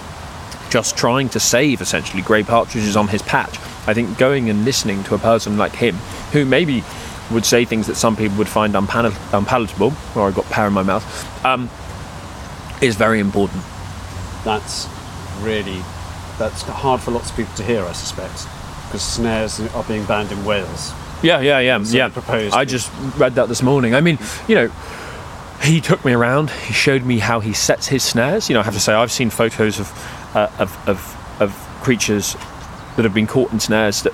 just 0.71 0.97
trying 0.97 1.29
to 1.31 1.41
save 1.41 1.81
essentially 1.81 2.23
grey 2.23 2.43
partridges 2.43 2.97
on 2.97 3.09
his 3.09 3.23
patch, 3.23 3.59
I 3.87 3.95
think 3.95 4.19
going 4.19 4.51
and 4.51 4.65
listening 4.65 5.03
to 5.05 5.15
a 5.15 5.19
person 5.19 5.57
like 5.57 5.75
him, 5.75 5.95
who 6.33 6.45
maybe 6.45 6.85
would 7.31 7.45
say 7.45 7.65
things 7.65 7.87
that 7.87 7.97
some 7.97 8.17
people 8.17 8.37
would 8.39 8.49
find 8.49 8.75
unpal- 8.75 9.15
unpalatable, 9.37 9.93
or 10.17 10.29
I've 10.29 10.35
got 10.35 10.45
pear 10.47 10.67
in 10.67 10.73
my 10.73 10.83
mouth, 10.83 11.05
um, 11.45 11.69
is 12.81 12.97
very 12.97 13.21
important. 13.21 13.63
that's 14.45 14.89
really 15.41 15.83
that's 16.39 16.63
hard 16.63 17.01
for 17.01 17.11
lots 17.11 17.31
of 17.31 17.37
people 17.37 17.55
to 17.57 17.65
hear. 17.65 17.85
I 17.85 17.93
suspect 17.93 18.47
because 18.87 19.03
snares 19.03 19.61
are 19.75 19.85
being 19.85 20.05
banned 20.05 20.31
in 20.33 20.45
Wales. 20.45 20.93
Yeah, 21.23 21.41
yeah, 21.41 21.59
yeah, 21.59 21.83
So 21.83 21.97
yeah. 21.97 22.09
proposed. 22.09 22.55
I 22.55 22.65
just 22.65 22.91
read 23.17 23.35
that 23.35 23.49
this 23.49 23.61
morning. 23.63 23.95
I 23.95 24.01
mean, 24.01 24.19
you 24.47 24.55
know, 24.55 24.69
he 25.63 25.81
took 25.81 26.05
me 26.05 26.13
around. 26.13 26.51
He 26.51 26.73
showed 26.73 27.05
me 27.05 27.19
how 27.19 27.41
he 27.41 27.53
sets 27.53 27.89
his 27.89 28.05
snares. 28.05 28.49
You 28.49 28.55
know, 28.55 28.61
I 28.61 28.63
have 28.63 28.75
to 28.75 28.81
say, 28.81 28.95
I've 28.95 29.11
seen 29.11 29.29
photos 29.31 29.81
of 29.81 29.89
uh, 30.35 30.51
of, 30.59 30.89
of 30.89 31.15
of 31.41 31.53
creatures 31.83 32.35
that 32.97 33.05
have 33.05 33.15
been 33.15 33.27
caught 33.27 33.53
in 33.53 33.61
snares 33.61 34.03
that 34.03 34.13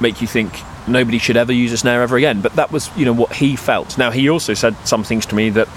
make 0.00 0.20
you 0.20 0.26
think 0.26 0.62
nobody 0.86 1.18
should 1.18 1.36
ever 1.36 1.52
use 1.52 1.72
a 1.72 1.78
snare 1.78 2.02
ever 2.02 2.16
again. 2.16 2.40
But 2.40 2.54
that 2.56 2.70
was, 2.70 2.94
you 2.96 3.04
know, 3.04 3.12
what 3.12 3.32
he 3.34 3.56
felt. 3.56 3.96
Now, 3.96 4.10
he 4.10 4.28
also 4.28 4.54
said 4.54 4.76
some 4.86 5.04
things 5.04 5.24
to 5.26 5.34
me 5.34 5.50
that 5.50 5.68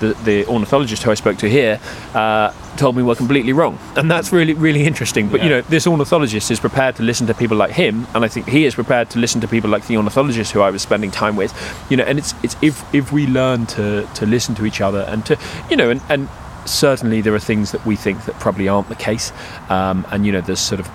the, 0.00 0.14
the 0.24 0.46
ornithologist 0.46 1.02
who 1.02 1.10
I 1.10 1.14
spoke 1.14 1.38
to 1.38 1.48
here 1.48 1.78
uh, 2.14 2.52
told 2.76 2.96
me 2.96 3.02
were 3.02 3.14
completely 3.14 3.52
wrong, 3.52 3.78
and 3.96 4.10
that's 4.10 4.32
really 4.32 4.54
really 4.54 4.84
interesting. 4.84 5.28
But 5.28 5.42
you 5.42 5.50
know, 5.50 5.60
this 5.60 5.86
ornithologist 5.86 6.50
is 6.50 6.58
prepared 6.58 6.96
to 6.96 7.02
listen 7.02 7.26
to 7.26 7.34
people 7.34 7.58
like 7.58 7.72
him, 7.72 8.06
and 8.14 8.24
I 8.24 8.28
think 8.28 8.48
he 8.48 8.64
is 8.64 8.74
prepared 8.74 9.10
to 9.10 9.18
listen 9.18 9.42
to 9.42 9.48
people 9.48 9.68
like 9.68 9.86
the 9.86 9.98
ornithologist 9.98 10.52
who 10.52 10.62
I 10.62 10.70
was 10.70 10.80
spending 10.80 11.10
time 11.10 11.36
with. 11.36 11.52
You 11.90 11.98
know, 11.98 12.04
and 12.04 12.18
it's 12.18 12.34
it's 12.42 12.56
if 12.62 12.82
if 12.94 13.12
we 13.12 13.26
learn 13.26 13.66
to 13.66 14.06
to 14.14 14.26
listen 14.26 14.54
to 14.54 14.64
each 14.64 14.80
other 14.80 15.00
and 15.00 15.24
to 15.26 15.38
you 15.68 15.76
know 15.76 15.90
and 15.90 16.00
and 16.08 16.28
certainly 16.66 17.20
there 17.20 17.34
are 17.34 17.40
things 17.40 17.72
that 17.72 17.84
we 17.86 17.96
think 17.96 18.24
that 18.24 18.38
probably 18.40 18.68
aren't 18.68 18.88
the 18.88 18.94
case, 18.94 19.32
um, 19.68 20.06
and 20.10 20.26
you 20.26 20.32
know 20.32 20.40
there's 20.40 20.60
sort 20.60 20.80
of 20.80 20.90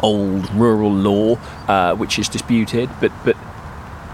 old 0.00 0.52
rural 0.54 0.92
law 0.92 1.38
uh, 1.68 1.94
which 1.94 2.18
is 2.18 2.28
disputed, 2.28 2.90
but 3.00 3.12
but 3.24 3.36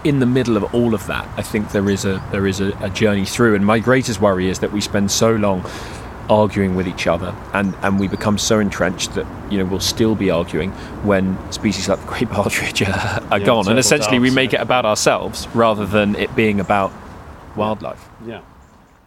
in 0.05 0.21
the 0.21 0.27
middle 0.27 0.57
of 0.57 0.75
all 0.75 0.95
of 0.95 1.07
that, 1.07 1.29
I 1.37 1.43
think 1.43 1.73
there 1.73 1.91
is 1.91 2.05
a 2.05 2.23
there 2.31 2.47
is 2.47 2.61
a, 2.61 2.77
a 2.81 2.91
journey 2.91 3.25
through. 3.25 3.55
And 3.55 3.67
my 3.67 3.79
greatest 3.79 4.21
worry 4.21 4.49
is 4.49 4.61
that 4.61 4.73
we 4.73 4.81
spend 4.81 5.11
so 5.11 5.33
long 5.33 5.69
arguing 6.29 6.77
with 6.77 6.87
each 6.87 7.07
other, 7.07 7.35
and 7.53 7.75
and 7.83 7.99
we 7.99 8.09
become 8.09 8.39
so 8.39 8.59
entrenched 8.61 9.15
that 9.15 9.27
you 9.51 9.59
know 9.59 9.65
we'll 9.65 9.81
still 9.81 10.15
be 10.15 10.31
arguing 10.31 10.71
when 11.05 11.37
species 11.53 11.89
like 11.89 12.01
the 12.01 12.07
great 12.07 12.31
partridge 12.31 12.83
are, 12.83 13.23
are 13.31 13.39
Yeah, 13.39 13.47
gone, 13.47 13.69
and 13.69 13.79
essentially 13.79 14.19
we 14.19 14.31
make 14.31 14.53
yeah. 14.53 14.61
it 14.61 14.63
about 14.63 14.87
ourselves 14.87 15.49
rather 15.55 15.85
than 15.87 16.15
it 16.15 16.35
being 16.35 16.61
about 16.61 16.93
wildlife. 17.57 18.09
Yeah. 18.25 18.41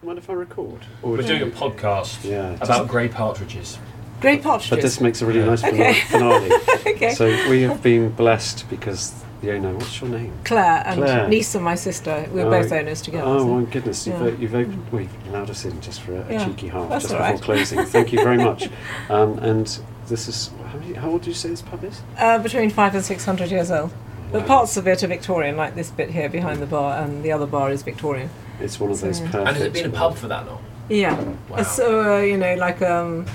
Mind 0.03 0.17
if 0.17 0.29
I 0.29 0.33
record? 0.33 0.81
We're 1.01 1.21
doing 1.21 1.43
a 1.43 1.45
podcast 1.45 2.23
Yeah. 2.29 2.57
about 2.59 2.89
grey 2.89 3.07
partridges. 3.07 3.77
Grey 4.19 4.37
partridges. 4.37 4.69
But 4.69 4.81
this 4.81 4.99
makes 4.99 5.21
a 5.21 5.25
really 5.25 5.43
nice 5.45 5.63
Okay. 5.63 5.93
finale. 5.93 6.51
okay. 6.87 7.13
So 7.13 7.25
we 7.49 7.61
have 7.61 7.81
been 7.81 8.09
blessed 8.09 8.69
because 8.69 9.13
the 9.41 9.53
owner. 9.53 9.73
What's 9.73 10.01
your 10.01 10.09
name? 10.09 10.33
Claire 10.43 10.83
and 10.85 11.01
Claire. 11.01 11.27
niece 11.29 11.55
my 11.55 11.75
sister. 11.75 12.25
We're 12.33 12.47
Oh, 12.47 12.49
both 12.49 12.71
owners 12.73 13.01
together. 13.01 13.23
Oh 13.25 13.39
so- 13.39 13.47
my 13.47 13.63
goodness! 13.71 14.05
You've, 14.05 14.19
Yeah. 14.19 14.25
o- 14.27 14.37
you've 14.39 14.55
opened. 14.55 14.85
Well, 14.91 15.01
you've 15.03 15.27
allowed 15.29 15.49
us 15.49 15.63
in 15.65 15.79
just 15.79 16.01
for 16.01 16.13
a, 16.15 16.21
a 16.27 16.33
Yeah, 16.33 16.45
cheeky 16.45 16.67
half, 16.67 16.89
that's 16.89 17.03
just 17.05 17.13
all 17.13 17.19
before 17.19 17.33
right. 17.33 17.41
closing. 17.41 17.85
Thank 17.85 18.11
you 18.13 18.23
very 18.23 18.37
much. 18.37 18.69
Um, 19.09 19.37
and 19.39 19.79
this 20.07 20.27
is 20.27 20.49
how, 20.71 20.79
many, 20.79 20.93
how 20.93 21.09
old 21.11 21.21
do 21.23 21.29
you 21.29 21.35
say 21.35 21.49
this 21.49 21.61
pub 21.61 21.83
is? 21.83 22.01
Uh, 22.17 22.39
between 22.39 22.69
five 22.69 22.93
and 22.95 23.03
six 23.05 23.23
hundred 23.25 23.51
years 23.51 23.71
old. 23.71 23.91
But 24.33 24.41
Wow. 24.41 24.47
parts 24.47 24.75
of 24.77 24.87
it 24.87 25.03
are 25.03 25.07
Victorian, 25.07 25.55
like 25.55 25.75
this 25.75 25.91
bit 25.91 26.09
here 26.09 26.27
behind 26.29 26.61
the 26.61 26.65
bar, 26.65 26.97
and 27.01 27.23
the 27.23 27.31
other 27.31 27.45
bar 27.45 27.69
is 27.71 27.83
Victorian. 27.83 28.29
It's 28.59 28.79
one 28.79 28.91
of 28.91 29.01
those 29.01 29.17
So- 29.17 29.23
perfect. 29.25 29.47
And 29.47 29.57
has 29.57 29.61
it 29.65 29.73
been 29.73 29.85
a 29.85 29.89
pub 29.89 30.15
for 30.15 30.27
that 30.27 30.45
long? 30.45 30.63
Yeah. 30.89 31.19
Wow. 31.49 31.63
So 31.63 32.17
uh, 32.17 32.19
you 32.21 32.37
know, 32.37 32.55
like 32.55 32.81
um, 32.81 33.25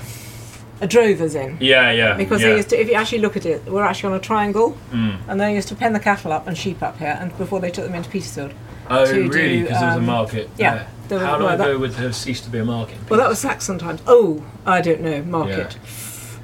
a 0.81 0.87
drover's 0.87 1.35
inn. 1.35 1.57
Yeah, 1.59 1.91
yeah. 1.91 2.15
Because 2.15 2.41
they 2.41 2.55
used 2.55 2.69
to, 2.69 2.79
if 2.79 2.87
you 2.87 2.93
actually 2.93 3.19
look 3.19 3.35
at 3.35 3.45
it, 3.45 3.65
we're 3.65 3.83
actually 3.83 4.13
on 4.13 4.19
a 4.19 4.21
triangle, 4.21 4.77
Mm. 4.91 5.17
and 5.27 5.41
they 5.41 5.53
used 5.55 5.67
to 5.69 5.75
pen 5.75 5.93
the 5.93 5.99
cattle 5.99 6.31
up 6.31 6.47
and 6.47 6.57
sheep 6.57 6.81
up 6.83 6.97
here, 6.97 7.17
and 7.19 7.35
before 7.37 7.59
they 7.59 7.69
took 7.71 7.85
them 7.85 7.95
into 7.95 8.09
Petersfield. 8.09 8.53
Oh, 8.89 9.03
really? 9.05 9.29
do, 9.29 9.63
Because 9.63 9.79
there 9.79 9.87
was 9.89 9.95
a 9.95 9.99
um, 9.99 10.05
market. 10.05 10.49
yeah, 10.57 10.75
there. 10.75 10.87
there 11.09 11.17
was- 11.19 11.27
How 11.27 11.33
long 11.33 11.43
well, 11.43 11.57
that- 11.57 11.69
ago 11.69 11.79
would 11.79 11.91
there 11.91 12.13
ceased 12.13 12.43
to 12.45 12.49
be 12.49 12.59
a 12.59 12.65
market? 12.65 12.95
in 12.97 13.05
Well, 13.09 13.19
that 13.19 13.29
was 13.29 13.39
Saxon 13.39 13.77
times. 13.77 14.01
Oh, 14.07 14.43
I 14.65 14.81
don't 14.81 15.01
know. 15.01 15.21
Market. 15.23 15.77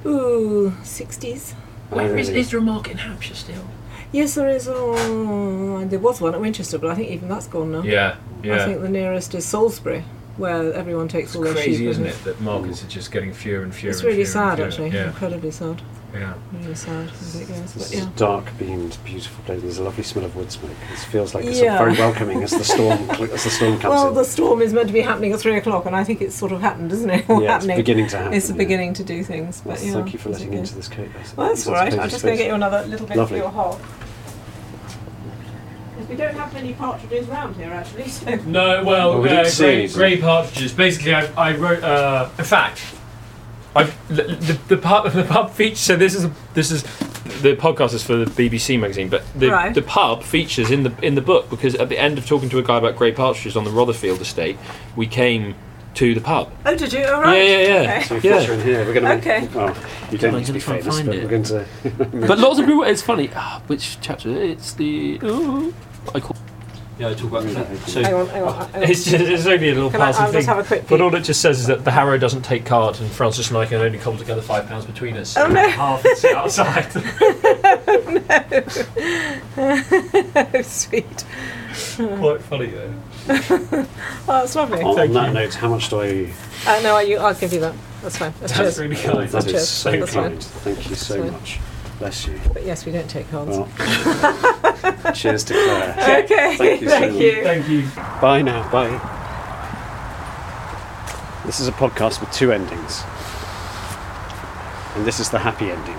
Ooh, 0.04 0.72
60s. 0.82 1.54
Oh, 1.90 1.96
Where 1.96 2.16
is, 2.16 2.28
is 2.28 2.50
there 2.50 2.58
a 2.60 2.62
market 2.62 2.92
in 2.92 2.98
Hampshire 2.98 3.34
still? 3.34 3.64
Yes, 4.12 4.34
there 4.34 4.48
is. 4.48 4.68
Oh, 4.68 5.84
there 5.84 5.98
was 5.98 6.20
one 6.20 6.34
at 6.34 6.40
Winchester, 6.40 6.78
but 6.78 6.90
I 6.90 6.94
think 6.94 7.10
even 7.10 7.28
that's 7.28 7.46
gone 7.46 7.72
now. 7.72 7.82
Yeah, 7.82 8.16
yeah. 8.42 8.56
I 8.62 8.64
think 8.66 8.80
the 8.80 8.88
nearest 8.88 9.34
is 9.34 9.44
Salisbury, 9.44 10.04
where 10.36 10.72
everyone 10.72 11.08
takes 11.08 11.30
It's 11.30 11.36
all 11.36 11.42
their 11.42 11.52
crazy, 11.54 11.78
sheep. 11.78 11.88
isn't 11.88 12.04
and- 12.06 12.14
it, 12.14 12.24
that 12.24 12.40
markets 12.40 12.82
are 12.84 12.88
just 12.88 13.10
getting 13.12 13.32
fewer 13.32 13.62
and 13.62 13.74
fewer. 13.74 13.90
It's 13.90 14.00
and 14.00 14.06
really 14.08 14.24
fewer 14.24 14.32
sad, 14.32 14.60
actually. 14.60 14.90
Yeah, 14.90 15.08
Incredibly 15.08 15.50
sad. 15.50 15.82
Yeah. 16.14 16.34
Really 16.52 16.74
sad 16.74 17.08
it 17.08 17.48
goes. 17.48 17.74
This 17.74 17.94
yeah. 17.94 18.04
a 18.04 18.10
dark 18.16 18.46
beamed, 18.58 18.96
beautiful 19.04 19.44
day. 19.44 19.58
There's 19.60 19.78
a 19.78 19.82
lovely 19.82 20.04
smell 20.04 20.24
of 20.24 20.34
wood 20.36 20.50
smoke. 20.50 20.70
It 20.92 20.98
feels 20.98 21.34
like 21.34 21.44
it's 21.44 21.60
Yeah. 21.60 21.78
very 21.78 21.92
welcoming 21.92 22.42
as 22.42 22.52
the 22.52 22.64
storm 22.64 23.10
as 23.10 23.44
the 23.44 23.50
storm 23.50 23.78
comes 23.78 23.92
Well, 23.92 24.08
in. 24.08 24.14
the 24.14 24.24
storm 24.24 24.62
is 24.62 24.72
meant 24.72 24.86
to 24.88 24.92
be 24.94 25.00
happening 25.02 25.32
at 25.32 25.40
three 25.40 25.56
o'clock, 25.56 25.86
and 25.86 25.94
I 25.94 26.04
think 26.04 26.20
it's 26.22 26.34
sort 26.34 26.52
of 26.52 26.60
happened, 26.60 26.92
isn't 26.92 27.10
it? 27.10 27.28
Or 27.28 27.42
yeah, 27.42 27.56
it's 27.56 27.66
beginning 27.66 28.06
to 28.08 28.16
happen. 28.18 28.34
It's 28.34 28.48
yeah. 28.50 28.56
beginning 28.56 28.94
to 28.94 29.04
do 29.04 29.22
things. 29.22 29.60
But 29.60 29.76
Well, 29.78 29.84
yeah, 29.86 29.92
thank 29.94 30.12
you 30.12 30.18
for 30.18 30.30
letting 30.30 30.50
me 30.50 30.58
into 30.58 30.74
this 30.74 30.88
cake. 30.88 31.10
Well, 31.36 31.48
that's 31.48 31.66
all 31.66 31.74
right. 31.74 31.92
I'm 31.98 32.08
just 32.08 32.22
going 32.22 32.36
to 32.36 32.42
get 32.42 32.48
you 32.48 32.54
another 32.54 32.86
little 32.86 33.06
bit 33.06 33.16
Lovely. 33.16 33.38
for 33.38 33.44
your 33.44 33.52
hole. 33.52 33.80
Because 35.94 36.08
we 36.08 36.16
don't 36.16 36.34
have 36.34 36.52
many 36.52 36.72
partridges 36.74 37.28
around 37.28 37.56
here, 37.56 37.70
actually. 37.70 38.08
So. 38.08 38.34
No, 38.46 38.84
well, 38.84 39.10
Well, 39.12 39.22
we 39.22 39.28
uh, 39.28 39.42
didn't 39.42 39.50
see 39.52 39.64
grey, 39.88 40.16
grey 40.16 40.20
partridges. 40.20 40.72
Basically, 40.72 41.14
I, 41.14 41.26
I 41.50 41.56
wrote. 41.56 41.82
Uh, 41.82 42.28
in 42.38 42.44
fact, 42.44 42.80
I 43.76 43.84
the, 44.08 44.22
the, 44.24 44.58
the 44.68 44.76
pub 44.76 45.12
the 45.20 45.24
pub 45.24 45.50
feature. 45.52 45.76
So 45.76 45.96
this 45.96 46.14
is 46.14 46.28
this 46.54 46.70
is 46.70 46.82
the 47.42 47.54
podcast 47.56 47.92
is 47.94 48.02
for 48.02 48.16
the 48.16 48.24
BBC 48.26 48.78
magazine, 48.80 49.08
but 49.08 49.22
the 49.38 49.50
Right. 49.50 49.74
the 49.74 49.82
pub 49.82 50.22
features 50.22 50.70
in 50.70 50.82
the 50.82 50.92
in 51.02 51.14
the 51.14 51.20
book 51.20 51.50
because 51.50 51.74
at 51.74 51.88
the 51.88 51.98
end 51.98 52.18
of 52.18 52.26
talking 52.26 52.48
to 52.50 52.58
a 52.58 52.62
guy 52.62 52.78
about 52.78 52.96
grey 52.96 53.12
partridges 53.12 53.56
on 53.56 53.64
the 53.64 53.70
Rotherfield 53.70 54.20
estate, 54.20 54.56
we 54.96 55.06
came 55.06 55.54
to 55.94 56.14
the 56.14 56.20
pub. 56.20 56.52
Oh, 56.66 56.74
did 56.76 56.92
you? 56.92 57.04
All 57.06 57.22
right. 57.22 57.36
Yeah, 57.38 57.58
yeah, 57.58 57.82
yeah. 57.82 57.90
Okay. 57.96 58.02
So 58.02 58.14
we 58.16 58.20
Yeah. 58.22 58.52
in 58.52 58.60
here. 58.60 58.84
We're 58.84 58.92
going 58.92 59.04
to 59.06 59.12
Okay. 59.14 59.40
make. 59.40 59.54
Well, 59.54 59.74
you 60.12 60.18
don't 60.18 60.34
I'm 60.34 60.40
need 60.40 60.46
to 60.46 60.52
be 60.52 60.60
gonna 60.60 60.60
try 60.60 60.74
and 60.74 60.84
famous, 60.84 60.96
find 60.96 61.06
but 61.06 61.16
it. 61.16 61.22
we're 61.24 61.30
going 61.30 61.42
to. 62.20 62.26
But 62.26 62.38
lots 62.38 62.58
of 62.58 62.66
people. 62.66 62.82
It's 62.82 63.00
funny. 63.00 63.30
ah, 63.34 63.62
which 63.66 63.96
chapter? 64.02 64.28
It's 64.30 64.74
the. 64.74 65.18
Oh, 65.22 65.72
I 66.14 66.20
call. 66.20 66.36
Yeah, 66.98 67.10
I 67.10 67.14
talk 67.14 67.30
about 67.30 67.44
Yeah, 67.44 67.52
that. 67.54 67.66
okay. 67.72 67.76
So 67.90 68.02
Hang 68.02 68.14
on, 68.14 68.26
hang 68.28 68.42
on. 68.42 68.54
Hang 68.70 68.74
on. 68.84 68.90
It's, 68.90 69.04
just, 69.04 69.22
it's 69.24 69.46
only 69.46 69.68
a 69.68 69.74
little 69.74 69.90
Can 69.90 70.00
I- 70.00 70.06
passing 70.06 70.22
I'll 70.24 70.30
thing. 70.32 70.38
just 70.38 70.48
have 70.48 70.58
a 70.58 70.64
quick 70.64 70.82
but 70.88 70.96
peek. 70.96 71.00
all 71.02 71.14
it 71.14 71.20
just 71.20 71.40
says 71.42 71.60
is 71.60 71.66
that 71.66 71.84
the 71.84 71.90
Harrow 71.90 72.16
doesn't 72.16 72.40
take 72.42 72.64
card, 72.64 72.98
and 73.00 73.10
Francis 73.10 73.48
and 73.48 73.58
I 73.58 73.66
can 73.66 73.82
only 73.82 73.98
cobble 73.98 74.16
together 74.18 74.40
five 74.40 74.66
pounds 74.66 74.86
between 74.86 75.16
us. 75.18 75.36
Oh, 75.36 75.46
no. 75.46 75.68
Half 75.68 76.04
and 76.06 76.16
sit 76.16 76.34
outside. 76.34 76.86
Oh, 79.58 80.62
sweet. 80.62 81.24
Quite 81.96 82.40
funny 82.42 82.66
though. 82.66 82.94
Oh, 83.28 83.86
that's 84.28 84.54
lovely. 84.54 84.80
On, 84.82 84.90
on 84.90 84.96
Thank 84.96 85.12
that 85.14 85.28
you. 85.28 85.34
note, 85.34 85.54
how 85.54 85.68
much 85.68 85.88
do 85.90 86.00
I 86.00 86.06
owe 86.06 86.10
you? 86.12 86.32
Uh, 86.66 86.80
no, 86.82 86.96
I, 86.96 87.02
you, 87.02 87.16
I'll 87.18 87.34
give 87.34 87.52
you 87.52 87.60
that. 87.60 87.74
That's 88.02 88.16
fine. 88.18 88.32
That's, 88.40 88.52
That's 88.52 88.76
cheers. 88.76 88.78
really 88.78 88.96
Oh, 89.06 89.12
kind. 89.16 89.28
that 89.30 89.44
Cheers. 89.46 89.68
so 89.68 89.90
That's 89.92 90.14
fine. 90.14 90.24
kind. 90.30 90.42
Thank 90.44 90.90
you 90.90 90.96
so 90.96 91.22
fine. 91.22 91.32
much. 91.32 91.60
Bless 91.98 92.26
you. 92.26 92.38
But 92.52 92.64
yes, 92.64 92.84
we 92.86 92.92
don't 92.92 93.08
take 93.08 93.28
cards. 93.30 93.56
Well, 93.56 93.68
cheers 95.14 95.44
to 95.44 95.54
Claire. 95.54 96.22
okay. 96.24 96.56
Thank 96.56 96.80
you 96.82 96.88
so 96.88 97.00
much. 97.00 97.12
you. 97.12 97.42
Thank 97.42 97.68
you. 97.68 97.88
Bye 98.20 98.42
now. 98.42 98.70
Bye. 98.70 98.90
This 101.44 101.60
is 101.60 101.68
a 101.68 101.72
podcast 101.72 102.20
with 102.20 102.32
two 102.32 102.52
endings. 102.52 103.02
And 104.96 105.06
this 105.06 105.20
is 105.20 105.30
the 105.30 105.38
happy 105.38 105.70
ending. 105.70 105.96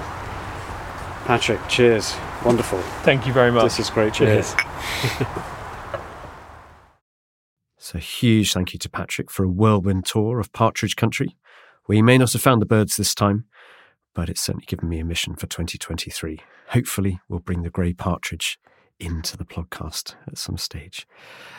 Patrick, 1.25 1.59
cheers. 1.67 2.15
Wonderful. 2.43 2.81
Thank 3.03 3.27
you 3.27 3.33
very 3.33 3.51
much. 3.51 3.63
This 3.63 3.79
is 3.79 3.89
great. 3.89 4.13
Cheers. 4.13 4.55
So, 7.88 7.99
huge 7.99 8.51
thank 8.51 8.73
you 8.73 8.79
to 8.79 8.89
Patrick 8.89 9.31
for 9.31 9.45
a 9.45 9.49
whirlwind 9.49 10.05
tour 10.05 10.41
of 10.41 10.51
Partridge 10.51 10.97
Country, 10.97 11.38
where 11.85 11.95
you 11.95 12.03
may 12.03 12.17
not 12.17 12.33
have 12.33 12.41
found 12.41 12.61
the 12.61 12.65
birds 12.65 12.97
this 12.97 13.15
time, 13.15 13.45
but 14.13 14.27
it's 14.27 14.41
certainly 14.41 14.65
given 14.65 14.89
me 14.89 14.99
a 14.99 15.05
mission 15.05 15.35
for 15.35 15.47
2023. 15.47 16.41
Hopefully, 16.71 17.21
we'll 17.29 17.39
bring 17.39 17.61
the 17.61 17.69
grey 17.69 17.93
partridge 17.93 18.59
into 18.99 19.37
the 19.37 19.45
podcast 19.45 20.15
at 20.27 20.37
some 20.37 20.57
stage. 20.57 21.07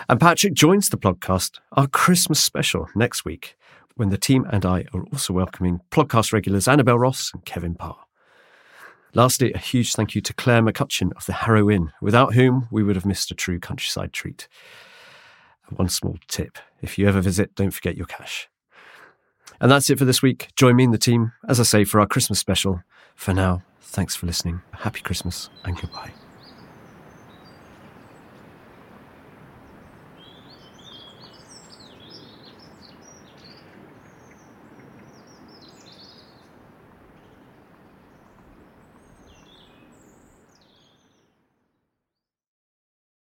And 0.09 0.21
Patrick 0.21 0.55
joins 0.55 0.89
the 0.89 0.99
podcast, 0.99 1.59
our 1.73 1.87
Christmas 1.87 2.41
special, 2.41 2.89
next 2.95 3.25
week, 3.25 3.57
when 3.97 4.11
the 4.11 4.19
team 4.19 4.47
and 4.51 4.65
I 4.65 4.85
are 4.93 5.05
also 5.13 5.33
welcoming 5.33 5.81
podcast 5.91 6.33
regulars 6.33 6.69
Annabelle 6.69 6.99
Ross 6.99 7.33
and 7.33 7.45
Kevin 7.45 7.75
Parr. 7.75 7.99
Lastly, 9.15 9.53
a 9.53 9.59
huge 9.59 9.95
thank 9.95 10.15
you 10.15 10.21
to 10.21 10.35
Claire 10.35 10.63
McCutcheon 10.63 11.13
of 11.17 11.27
the 11.27 11.33
Harrow 11.33 11.71
Inn, 11.71 11.93
without 12.01 12.35
whom 12.35 12.69
we 12.71 12.83
would 12.83 12.97
have 12.97 13.07
missed 13.07 13.31
a 13.31 13.35
true 13.35 13.59
countryside 13.59 14.13
treat. 14.13 14.49
One 15.71 15.89
small 15.89 16.19
tip 16.29 16.59
if 16.81 16.99
you 16.99 17.09
ever 17.09 17.21
visit, 17.21 17.55
don't 17.55 17.73
forget 17.73 17.97
your 17.97 18.07
cash. 18.07 18.49
And 19.61 19.71
that's 19.71 19.91
it 19.91 19.99
for 19.99 20.05
this 20.05 20.23
week. 20.23 20.49
Join 20.57 20.77
me 20.77 20.85
and 20.85 20.95
the 20.95 20.99
team, 20.99 21.33
as 21.49 21.59
I 21.59 21.65
say, 21.65 21.85
for 21.85 22.01
our 22.01 22.07
Christmas 22.07 22.39
special. 22.39 22.83
For 23.17 23.35
now, 23.35 23.63
thanks 23.81 24.15
for 24.15 24.27
listening. 24.27 24.61
Happy 24.73 25.01
Christmas 25.01 25.51
and 25.65 25.77
goodbye. 25.77 26.13